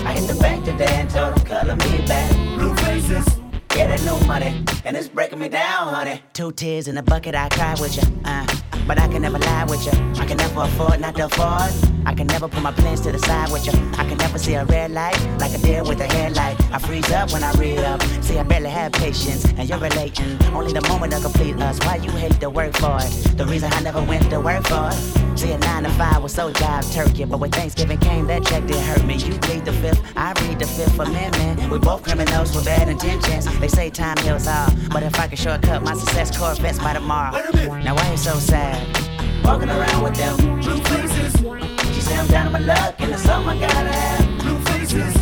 I 0.05 0.11
hit 0.11 0.27
the 0.27 0.37
bank 0.41 0.65
today 0.65 0.89
and 0.89 1.09
told 1.09 1.37
them 1.37 1.45
color 1.45 1.77
me 1.77 2.05
back. 2.05 2.31
Blue 2.57 2.75
faces. 2.75 3.42
Yeah, 3.75 3.87
that 3.87 4.03
new 4.03 4.27
money 4.27 4.63
and 4.85 4.97
it's 4.97 5.07
breaking 5.07 5.39
me 5.39 5.49
down, 5.49 5.93
honey. 5.93 6.21
Two 6.33 6.51
tears 6.51 6.87
in 6.87 6.97
a 6.97 7.03
bucket, 7.03 7.35
I 7.35 7.49
cry 7.49 7.75
with 7.79 7.95
you. 7.95 8.03
Uh, 8.25 8.45
but 8.85 8.99
I 8.99 9.07
can 9.07 9.21
never 9.21 9.39
lie 9.39 9.63
with 9.63 9.85
you. 9.85 9.91
I 10.21 10.25
can 10.25 10.37
never 10.37 10.61
afford 10.61 10.99
not 10.99 11.15
to 11.15 11.25
afford. 11.25 11.71
I 12.05 12.13
can 12.13 12.27
never 12.27 12.47
put 12.49 12.61
my 12.61 12.71
plans 12.71 12.99
to 13.01 13.11
the 13.11 13.19
side 13.19 13.49
with 13.51 13.65
you. 13.65 13.71
I 13.97 14.05
can 14.07 14.17
never 14.17 14.37
see 14.37 14.55
a 14.55 14.65
red 14.65 14.91
light 14.91 15.17
like 15.39 15.53
a 15.53 15.57
deer 15.57 15.83
with 15.83 16.01
a 16.01 16.05
headlight. 16.05 16.59
I 16.71 16.79
freeze 16.79 17.09
up 17.11 17.31
when 17.31 17.43
I 17.43 17.53
read 17.53 17.79
up. 17.79 18.01
See, 18.21 18.37
I 18.37 18.43
barely 18.43 18.69
have 18.69 18.91
patience, 18.91 19.45
and 19.45 19.69
you're 19.69 19.79
relating. 19.79 20.37
Only 20.53 20.73
the 20.73 20.85
moment 20.89 21.13
to 21.13 21.21
complete 21.21 21.55
us. 21.61 21.79
Why 21.79 21.95
you 21.95 22.11
hate 22.11 22.39
to 22.41 22.49
work 22.49 22.75
for 22.75 22.97
it? 22.99 23.37
The 23.37 23.45
reason 23.45 23.71
I 23.71 23.79
never 23.81 24.01
went 24.03 24.29
to 24.31 24.39
work 24.41 24.67
for 24.67 24.89
it. 24.91 25.39
See, 25.39 25.51
a 25.51 25.57
nine 25.57 25.83
to 25.83 25.89
five 25.91 26.21
was 26.21 26.33
so 26.33 26.51
job 26.51 26.83
turkey, 26.91 27.23
but 27.25 27.39
when 27.39 27.51
Thanksgiving 27.51 27.99
came, 27.99 28.27
that 28.27 28.45
check 28.45 28.65
didn't 28.67 28.83
hurt 28.83 29.05
me. 29.05 29.15
You 29.15 29.39
plead 29.39 29.65
the 29.65 29.73
fifth, 29.73 30.01
I 30.15 30.33
read 30.41 30.59
the 30.59 30.67
fifth 30.67 30.99
amendment. 30.99 31.71
We 31.71 31.79
both 31.79 32.03
criminals 32.03 32.55
with 32.55 32.65
bad 32.65 32.89
intentions. 32.89 33.47
They 33.63 33.69
say 33.69 33.89
time 33.89 34.17
heals 34.17 34.45
all, 34.45 34.67
but 34.91 35.03
if 35.03 35.17
I 35.17 35.25
could 35.25 35.39
shortcut 35.39 35.83
my 35.83 35.93
success, 35.93 36.37
Corvettes 36.37 36.79
by 36.79 36.91
tomorrow. 36.91 37.41
Now 37.81 37.95
why 37.95 38.11
you 38.11 38.17
so 38.17 38.33
sad? 38.33 38.75
Walking 39.41 39.69
around 39.69 40.03
with 40.03 40.15
them 40.15 40.35
blue 40.59 40.83
faces. 40.83 41.33
She 41.95 42.01
said 42.01 42.19
I'm 42.19 42.27
down 42.27 42.47
on 42.47 42.51
my 42.51 42.59
luck 42.59 42.95
and 42.99 43.13
it's 43.13 43.23
something 43.23 43.63
I 43.63 43.67
gotta 43.73 43.93
have. 43.93 44.39
Blue 44.39 44.59
faces. 44.65 45.15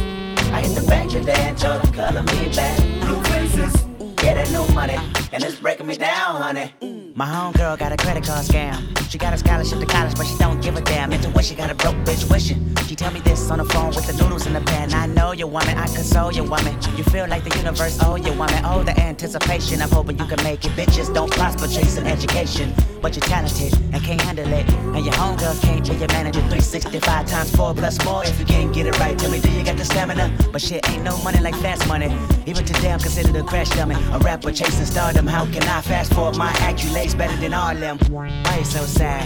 I 0.52 0.62
hit 0.62 0.74
the 0.74 0.88
bank 0.88 1.12
today 1.12 1.36
and 1.38 1.56
told 1.56 1.84
them 1.84 1.94
color 1.94 2.24
me 2.24 2.50
back. 2.56 2.80
Blue 3.02 3.22
faces. 3.26 3.91
Yeah, 4.24 4.36
that 4.36 4.52
new 4.52 4.66
money 4.76 4.98
and 5.34 5.44
it's 5.44 5.56
breaking 5.56 5.88
me 5.88 5.96
down, 5.96 6.42
honey. 6.42 6.74
My 7.16 7.26
homegirl 7.26 7.78
got 7.78 7.92
a 7.92 7.98
credit 7.98 8.24
card 8.24 8.46
scam. 8.46 8.98
She 9.10 9.18
got 9.18 9.34
a 9.34 9.38
scholarship 9.38 9.80
to 9.80 9.86
college, 9.86 10.16
but 10.16 10.26
she 10.26 10.38
don't 10.38 10.62
give 10.62 10.76
a 10.78 10.82
damn. 10.82 11.12
Intuition 11.12 11.58
got 11.58 11.70
a 11.70 11.76
broke 11.76 11.96
bitch 12.06 12.30
wishing. 12.30 12.74
She 12.88 12.96
tell 12.96 13.12
me 13.12 13.20
this 13.20 13.52
on 13.52 13.58
the 13.58 13.66
phone 13.66 13.94
with 13.94 14.08
the 14.08 14.14
noodles 14.22 14.46
in 14.46 14.54
the 14.54 14.62
pan. 14.62 14.94
I 14.94 15.08
know 15.08 15.32
you 15.32 15.48
woman, 15.48 15.78
I 15.78 15.88
console 15.88 16.32
you 16.32 16.44
woman. 16.44 16.76
You 16.96 17.04
feel 17.04 17.28
like 17.28 17.44
the 17.44 17.56
universe 17.58 18.00
owe 18.02 18.16
you 18.16 18.32
woman. 18.34 18.62
Oh, 18.64 18.84
the 18.84 18.98
anticipation. 19.00 19.82
I'm 19.82 19.90
hoping 19.90 20.18
you 20.18 20.26
can 20.26 20.42
make 20.44 20.64
it. 20.64 20.72
Bitches 20.72 21.14
don't 21.14 21.32
prosper 21.32 21.68
chasing 21.68 22.08
education, 22.08 22.74
but 23.02 23.16
you're 23.16 23.26
talented 23.26 23.74
and 23.94 24.02
can't 24.04 24.22
handle 24.22 24.52
it. 24.52 24.70
And 24.96 25.04
your 25.04 25.14
homegirl 25.16 25.62
can't 25.62 25.88
be 25.88 25.96
your 25.96 26.08
manager. 26.10 26.40
365 26.42 27.28
times 27.28 27.54
four 27.56 27.74
plus 27.74 28.04
more. 28.06 28.24
If 28.24 28.40
you 28.40 28.46
can't 28.46 28.74
get 28.74 28.86
it 28.88 28.98
right, 29.00 29.18
tell 29.18 29.32
me, 29.32 29.42
do 29.42 29.52
you 29.52 29.64
got 29.64 29.78
the 29.78 29.86
stamina? 29.86 30.32
But 30.52 30.62
shit 30.62 30.90
ain't 30.90 31.04
no 31.04 31.18
money 31.24 31.40
like 31.42 31.56
fast 31.56 31.88
money. 31.88 32.10
Even 32.46 32.64
today, 32.66 32.92
I'm 32.92 33.00
considered 33.00 33.36
a 33.36 33.44
crash 33.44 33.70
dummy. 33.72 33.96
A 34.14 34.20
rapper 34.20 34.52
chasing 34.52 34.86
stardom. 34.86 35.26
How 35.26 35.46
can 35.46 35.64
I 35.64 35.80
fast 35.80 36.14
forward 36.14 36.36
my 36.36 36.52
accolades 36.68 37.18
better 37.18 37.38
than 37.38 37.54
all 37.54 37.74
them? 37.74 37.98
Why 38.10 38.58
you 38.58 38.66
so 38.66 38.84
sad? 38.84 39.26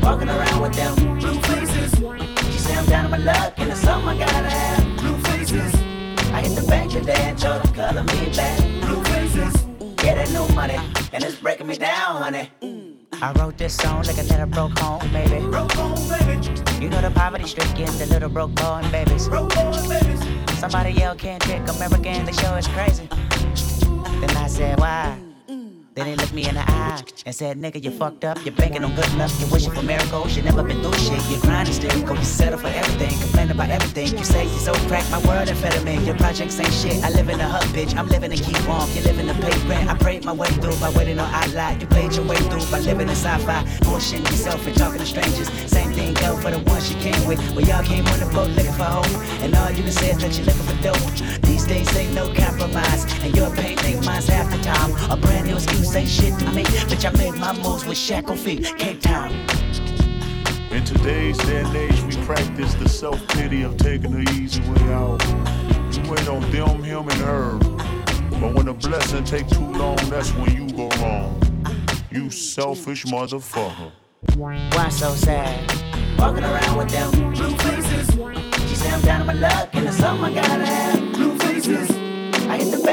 Walking 0.00 0.28
around 0.28 0.60
with 0.60 0.74
them 0.74 0.94
blue 1.18 1.40
faces. 1.40 1.92
She 2.52 2.58
say 2.58 2.76
I'm 2.76 2.86
down 2.86 3.06
on 3.06 3.10
my 3.10 3.16
luck 3.16 3.54
and 3.56 3.70
it's 3.70 3.80
something 3.80 4.08
I 4.08 4.18
gotta 4.18 4.48
have. 4.48 4.96
Blue 4.98 5.18
faces. 5.24 5.74
I 6.32 6.40
hit 6.40 6.54
the 6.54 6.64
bank 6.68 6.94
and 6.94 7.38
told 7.38 7.64
them 7.64 7.74
color 7.74 8.04
me 8.04 8.30
back. 8.36 8.58
Blue 8.82 9.02
faces. 9.04 9.66
Yeah, 10.04 10.14
that 10.14 10.30
new 10.30 10.54
money 10.54 10.78
and 11.12 11.24
it's 11.24 11.36
breaking 11.36 11.66
me 11.66 11.76
down, 11.76 12.22
honey. 12.22 12.48
I 13.20 13.32
wrote 13.32 13.58
this 13.58 13.74
song 13.74 14.04
like 14.04 14.18
a 14.18 14.22
little 14.22 14.46
broke 14.46 14.78
home, 14.78 15.00
baby. 15.12 15.44
Broke 15.46 15.72
home, 15.72 15.94
baby. 16.08 16.48
You 16.80 16.90
know 16.90 17.00
the 17.00 17.10
poverty 17.10 17.48
stricken, 17.48 17.86
the 17.98 18.06
little 18.06 18.28
broke 18.28 18.54
born 18.54 18.88
babies. 18.92 19.28
Broke 19.28 19.52
born 19.52 19.88
babies. 19.88 20.22
Somebody 20.60 20.92
yell 20.92 21.16
can't 21.16 21.42
take 21.42 21.68
American, 21.68 22.24
the 22.24 22.32
show 22.32 22.54
is 22.54 22.68
crazy. 22.68 23.08
Then 24.22 24.36
I 24.36 24.46
said, 24.46 24.78
why? 24.78 25.31
Then 25.94 26.06
he 26.06 26.16
looked 26.16 26.32
me 26.32 26.48
in 26.48 26.54
the 26.54 26.64
eye 26.66 27.02
and 27.26 27.34
said, 27.34 27.60
nigga, 27.60 27.82
you 27.82 27.90
fucked 27.90 28.24
up. 28.24 28.42
You're 28.46 28.54
banking 28.54 28.82
on 28.82 28.94
good 28.94 29.12
luck. 29.14 29.30
You're 29.38 29.50
wishing 29.50 29.72
for 29.72 29.82
miracles. 29.82 30.34
You 30.34 30.42
never 30.42 30.62
been 30.62 30.80
through 30.80 30.94
shit. 30.94 31.20
You're 31.28 31.40
grinding 31.40 31.74
still. 31.74 31.90
Go, 32.06 32.14
you 32.14 32.24
settle 32.24 32.58
for 32.58 32.68
everything. 32.68 33.12
Complain 33.20 33.50
about 33.50 33.68
everything. 33.68 34.16
You 34.16 34.24
say 34.24 34.44
you're 34.44 34.58
so 34.58 34.72
cracked. 34.88 35.10
My 35.10 35.18
world 35.18 35.48
amphetamine. 35.48 36.06
Your 36.06 36.16
projects 36.16 36.58
ain't 36.58 36.72
shit. 36.72 37.04
I 37.04 37.10
live 37.10 37.28
in 37.28 37.38
a 37.40 37.46
hut, 37.46 37.64
bitch. 37.76 37.94
I'm 37.94 38.08
living 38.08 38.30
to 38.30 38.42
keep 38.42 38.56
warm. 38.66 38.88
You 38.94 39.02
live 39.02 39.18
in 39.18 39.26
the 39.26 39.34
pay 39.34 39.52
rent. 39.68 39.90
I 39.90 39.94
prayed 39.98 40.24
my 40.24 40.32
way 40.32 40.48
through 40.48 40.76
by 40.76 40.88
waiting 40.96 41.18
on 41.18 41.28
I 41.30 41.46
lie. 41.48 41.76
You 41.78 41.86
played 41.86 42.14
your 42.14 42.24
way 42.24 42.36
through 42.36 42.64
by 42.70 42.80
living 42.80 43.08
in 43.08 43.14
sci-fi. 43.14 43.62
Bullshitting 43.84 44.30
yourself 44.30 44.66
and 44.66 44.76
talking 44.76 44.98
to 44.98 45.06
strangers. 45.06 45.50
Same 45.70 45.92
thing 45.92 46.14
go 46.14 46.36
for 46.36 46.50
the 46.50 46.60
ones 46.70 46.90
you 46.90 46.98
came 47.00 47.26
with. 47.28 47.38
Well, 47.54 47.66
y'all 47.66 47.84
came 47.84 48.06
on 48.06 48.18
the 48.18 48.26
boat 48.32 48.48
looking 48.56 48.72
for 48.72 48.84
hope. 48.84 49.12
And 49.42 49.54
all 49.54 49.70
you 49.70 49.82
can 49.82 49.92
say 49.92 50.12
is 50.12 50.18
that 50.22 50.32
you're 50.38 50.46
looking 50.46 50.64
for 50.64 50.82
dope. 50.82 51.42
These 51.42 51.66
days 51.66 51.94
ain't 51.94 52.14
no 52.14 52.32
compromise. 52.32 53.04
And 53.20 53.36
your 53.36 53.54
pain 53.54 53.76
ain't 53.84 54.06
mine's 54.06 54.28
half 54.28 54.50
the 54.50 54.56
time. 54.62 54.90
A 55.10 55.16
brand 55.18 55.48
new 55.48 55.60
excuse 55.82 55.96
ain't 55.96 56.08
shit 56.08 56.38
to 56.38 56.52
me. 56.54 56.64
Bitch, 56.64 57.04
I 57.04 57.16
made 57.16 57.38
my 57.38 57.52
moves 57.62 57.84
with 57.84 57.98
shackle 57.98 58.36
feet. 58.36 58.64
Cape 58.78 59.00
Town. 59.00 59.32
In 60.70 60.84
today's 60.84 61.36
day 61.38 61.60
and 61.60 61.76
age, 61.76 62.00
we 62.02 62.16
practice 62.24 62.74
the 62.74 62.88
self 62.88 63.26
pity 63.28 63.62
of 63.62 63.76
taking 63.76 64.12
the 64.12 64.30
easy 64.32 64.60
way 64.60 64.92
out. 64.92 65.22
You 65.94 66.10
wait 66.10 66.28
on 66.28 66.40
them, 66.50 66.82
him, 66.82 67.08
and 67.08 67.20
her. 67.20 67.58
But 68.40 68.54
when 68.54 68.68
a 68.68 68.74
blessing 68.74 69.24
take 69.24 69.48
too 69.48 69.72
long, 69.72 69.96
that's 70.08 70.30
when 70.34 70.54
you 70.54 70.72
go 70.74 70.88
wrong. 71.00 71.40
You 72.10 72.30
selfish 72.30 73.04
motherfucker. 73.04 73.92
Why 74.36 74.88
so 74.88 75.14
sad? 75.14 75.70
Walking 76.18 76.44
around 76.44 76.76
with 76.76 76.90
them 76.90 77.10
blue 77.32 77.56
faces. 77.56 78.10
She 78.68 78.76
say 78.76 78.90
I'm 78.90 79.00
down 79.02 79.20
on 79.22 79.26
my 79.26 79.32
luck 79.34 79.70
and 79.72 79.86
it's 79.86 79.96
something 79.96 80.24
I 80.24 80.34
gotta 80.34 80.66
have. 80.66 81.12
Blue 81.12 81.36
faces. 81.38 82.11
I 82.84 82.90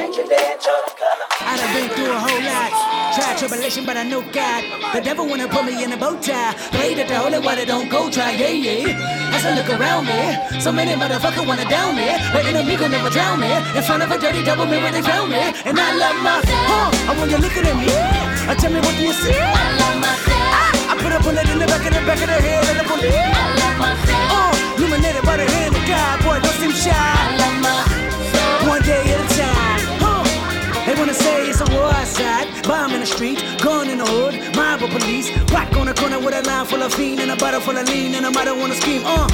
I 1.42 1.58
done 1.58 1.74
been 1.74 1.90
through 1.96 2.12
a 2.14 2.20
whole 2.20 2.44
lot. 2.46 2.72
Tried 3.16 3.38
tribulation, 3.40 3.86
but 3.86 3.98
I 3.98 4.04
know 4.04 4.22
God. 4.22 4.64
The 4.94 5.02
devil 5.02 5.28
wanna 5.28 5.48
put 5.48 5.66
me 5.66 5.84
in 5.84 5.92
a 5.92 5.98
bow 5.98 6.16
tie. 6.22 6.54
Pray 6.72 6.94
that 6.94 7.08
the 7.08 7.16
holy 7.16 7.40
water 7.40 7.66
don't 7.66 7.90
go 7.90 8.10
dry, 8.10 8.32
yeah, 8.32 8.50
yeah. 8.50 9.34
As 9.34 9.46
I 9.46 9.56
look 9.56 9.70
around 9.70 10.06
me, 10.06 10.62
so 10.62 10.72
many 10.72 10.94
motherfuckers 10.94 11.48
wanna 11.48 11.66
down 11.70 11.96
me. 11.96 12.06
But 12.34 12.46
enemy 12.46 12.76
gon' 12.78 12.92
never 12.92 13.10
drown 13.10 13.40
me. 13.40 13.52
In 13.76 13.84
front 13.84 14.04
of 14.04 14.12
a 14.12 14.18
dirty 14.20 14.44
double 14.44 14.66
mirror, 14.68 14.92
they 14.92 15.02
found 15.02 15.32
me. 15.32 15.42
And 15.66 15.80
I 15.80 15.90
love 15.98 16.18
my, 16.22 16.42
huh, 16.46 17.10
I 17.10 17.18
want 17.18 17.32
you 17.32 17.38
looking 17.38 17.66
at 17.66 17.76
me. 17.76 17.90
Uh, 17.90 18.56
tell 18.56 18.72
me 18.72 18.80
what 18.80 18.96
do 18.96 19.04
you 19.04 19.14
see? 19.14 19.79
With 36.30 36.46
a 36.46 36.48
line 36.48 36.66
full 36.66 36.82
of 36.84 36.94
fiend 36.94 37.20
and 37.20 37.32
a 37.32 37.36
bottle 37.36 37.60
full 37.60 37.78
of 37.78 37.88
lean, 37.90 38.14
and 38.14 38.26
a 38.26 38.32
mother 38.32 38.54
wanna 38.54 38.76
scheme. 38.76 39.02
Uh, 39.06 39.28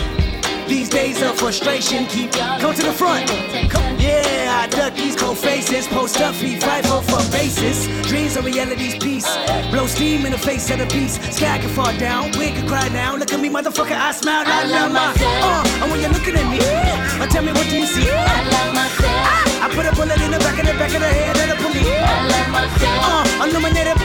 these 0.67 0.89
days 0.89 1.21
of 1.21 1.35
frustration 1.37 2.05
keep 2.05 2.31
come 2.31 2.73
to 2.73 2.81
the 2.81 2.93
front. 2.93 3.27
Come, 3.69 3.99
yeah, 3.99 4.63
I 4.63 4.67
duck 4.67 4.95
these 4.95 5.15
cold 5.15 5.37
faces, 5.37 5.87
post 5.87 6.21
up, 6.21 6.33
feet, 6.35 6.63
fight 6.63 6.85
for 6.85 7.01
for 7.01 7.21
basis. 7.31 7.87
Dreams 8.07 8.37
of 8.37 8.45
reality's 8.45 8.95
peace, 8.95 9.27
blow 9.71 9.87
steam 9.87 10.25
in 10.25 10.31
the 10.31 10.37
face 10.37 10.69
of 10.71 10.79
the 10.79 10.85
beast. 10.87 11.21
Sky 11.33 11.57
can 11.59 11.69
fall 11.69 11.93
down, 11.97 12.31
we 12.39 12.51
can 12.55 12.67
cry 12.67 12.87
now. 12.89 13.15
Look 13.15 13.33
at 13.33 13.39
me, 13.39 13.49
motherfucker, 13.49 13.97
I 13.97 14.11
smile. 14.11 14.45
I 14.45 14.63
love 14.65 14.91
my. 14.91 15.13
Uh, 15.19 15.81
and 15.81 15.91
when 15.91 15.99
you're 15.99 16.15
looking 16.15 16.35
at 16.35 16.47
me, 16.49 16.59
uh, 16.63 17.27
tell 17.27 17.43
me 17.43 17.51
what 17.51 17.67
do 17.69 17.77
you 17.77 17.87
see? 17.87 18.07
I 18.09 18.39
love 18.55 18.73
myself. 18.73 19.63
I 19.63 19.67
put 19.75 19.85
a 19.85 19.91
bullet 19.95 20.21
in 20.21 20.31
the 20.31 20.39
back 20.39 20.57
of 20.59 20.65
the 20.65 20.73
back 20.79 20.93
of 20.95 21.01
the 21.01 21.11
head 21.11 21.35
of 21.43 21.47
the 21.51 21.57
police. 21.59 21.91
I 21.91 22.27
love 22.33 22.49
myself. 22.55 22.99
Uh, 23.11 23.43
illuminated. 23.43 23.97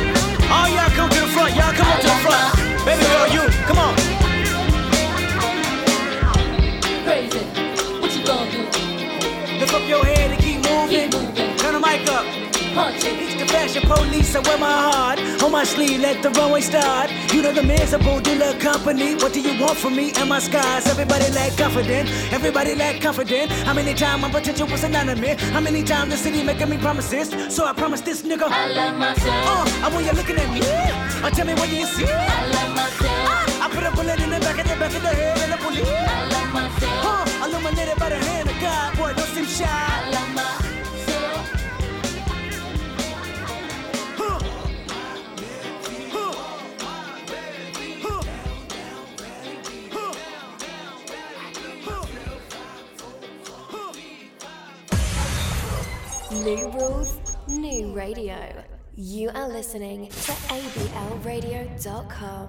All 0.50 0.68
y'all 0.68 0.90
come 0.98 1.08
to 1.10 1.20
the 1.20 1.28
front. 1.28 1.54
Y'all 1.54 1.72
come 1.72 1.86
up 1.86 2.00
to 2.00 2.06
the 2.08 2.20
front. 2.26 2.69
Baby 2.84 3.02
girl, 3.04 3.28
you, 3.28 3.42
come 3.66 3.78
on. 3.78 3.94
Crazy. 7.04 7.38
What 8.00 8.10
you 8.16 8.24
gonna 8.24 8.50
do? 8.50 8.62
Lift 9.58 9.74
up 9.74 9.88
your 9.88 10.04
head 10.04 10.30
and 10.30 10.40
keep 10.40 10.56
moving. 10.64 11.10
Turn 11.58 11.74
the 11.74 11.80
mic 11.80 12.08
up. 12.08 12.24
Punch 12.74 13.04
it. 13.04 13.39
It's 13.52 13.74
the 13.74 13.80
fashion 13.80 13.88
pose 13.88 14.10
police, 14.10 14.34
I 14.36 14.40
wear 14.40 14.58
my 14.58 14.70
heart 14.70 15.18
on 15.42 15.52
my 15.52 15.64
sleeve, 15.64 16.00
let 16.00 16.22
the 16.22 16.30
runway 16.30 16.60
start. 16.60 17.10
You 17.32 17.42
know 17.42 17.52
the 17.52 17.62
miserable, 17.62 18.20
love 18.38 18.58
company. 18.58 19.14
What 19.14 19.32
do 19.32 19.40
you 19.40 19.60
want 19.60 19.76
from 19.76 19.96
me 19.96 20.12
and 20.16 20.28
my 20.28 20.38
scars? 20.38 20.86
Everybody 20.86 21.30
lack 21.32 21.56
confident, 21.56 22.08
everybody 22.32 22.74
lack 22.74 23.00
confident. 23.00 23.50
How 23.66 23.74
many 23.74 23.94
times 23.94 24.22
my 24.22 24.30
potential 24.30 24.66
was 24.68 24.84
anonymous? 24.84 25.42
How 25.50 25.60
many 25.60 25.82
times 25.82 26.10
the 26.10 26.16
city 26.16 26.42
making 26.42 26.70
me 26.70 26.78
promises? 26.78 27.28
So 27.54 27.66
I 27.66 27.72
promise 27.72 28.00
this 28.00 28.22
nigga. 28.22 28.46
I 28.48 28.68
love 28.68 28.96
myself. 28.96 29.26
Uh, 29.26 29.86
I 29.86 29.88
want 29.92 30.06
you 30.06 30.12
looking 30.12 30.36
at 30.36 30.50
me. 30.54 30.60
Uh, 30.62 31.30
tell 31.30 31.46
me 31.46 31.54
what 31.54 31.68
you 31.68 31.86
see. 31.86 32.06
I 32.06 32.46
love 32.54 32.74
myself. 32.76 33.60
Uh, 33.60 33.64
I 33.64 33.68
put 33.74 33.84
a 33.84 33.90
bullet 33.96 34.20
in 34.20 34.30
the 34.30 34.40
back 34.40 34.58
of 34.58 34.68
the 34.68 34.76
back 34.76 34.94
of 34.94 35.02
the 35.02 35.08
head 35.08 35.38
and 35.38 35.52
the 35.52 35.58
police. 35.58 35.86
I 35.86 36.28
love 36.34 36.52
myself. 36.54 37.26
Uh, 37.42 37.46
illuminated 37.46 37.98
by 37.98 38.10
the 38.10 38.16
hand 38.16 38.48
of 38.48 38.60
God, 38.60 38.96
boy, 38.96 39.12
don't 39.14 39.28
seem 39.34 39.46
shy. 39.46 40.19
New 56.44 56.70
rules, 56.70 57.18
new 57.48 57.92
radio. 57.92 58.64
You 58.94 59.30
are 59.34 59.48
listening 59.48 60.08
to 60.08 60.32
ablradio.com. 60.48 62.48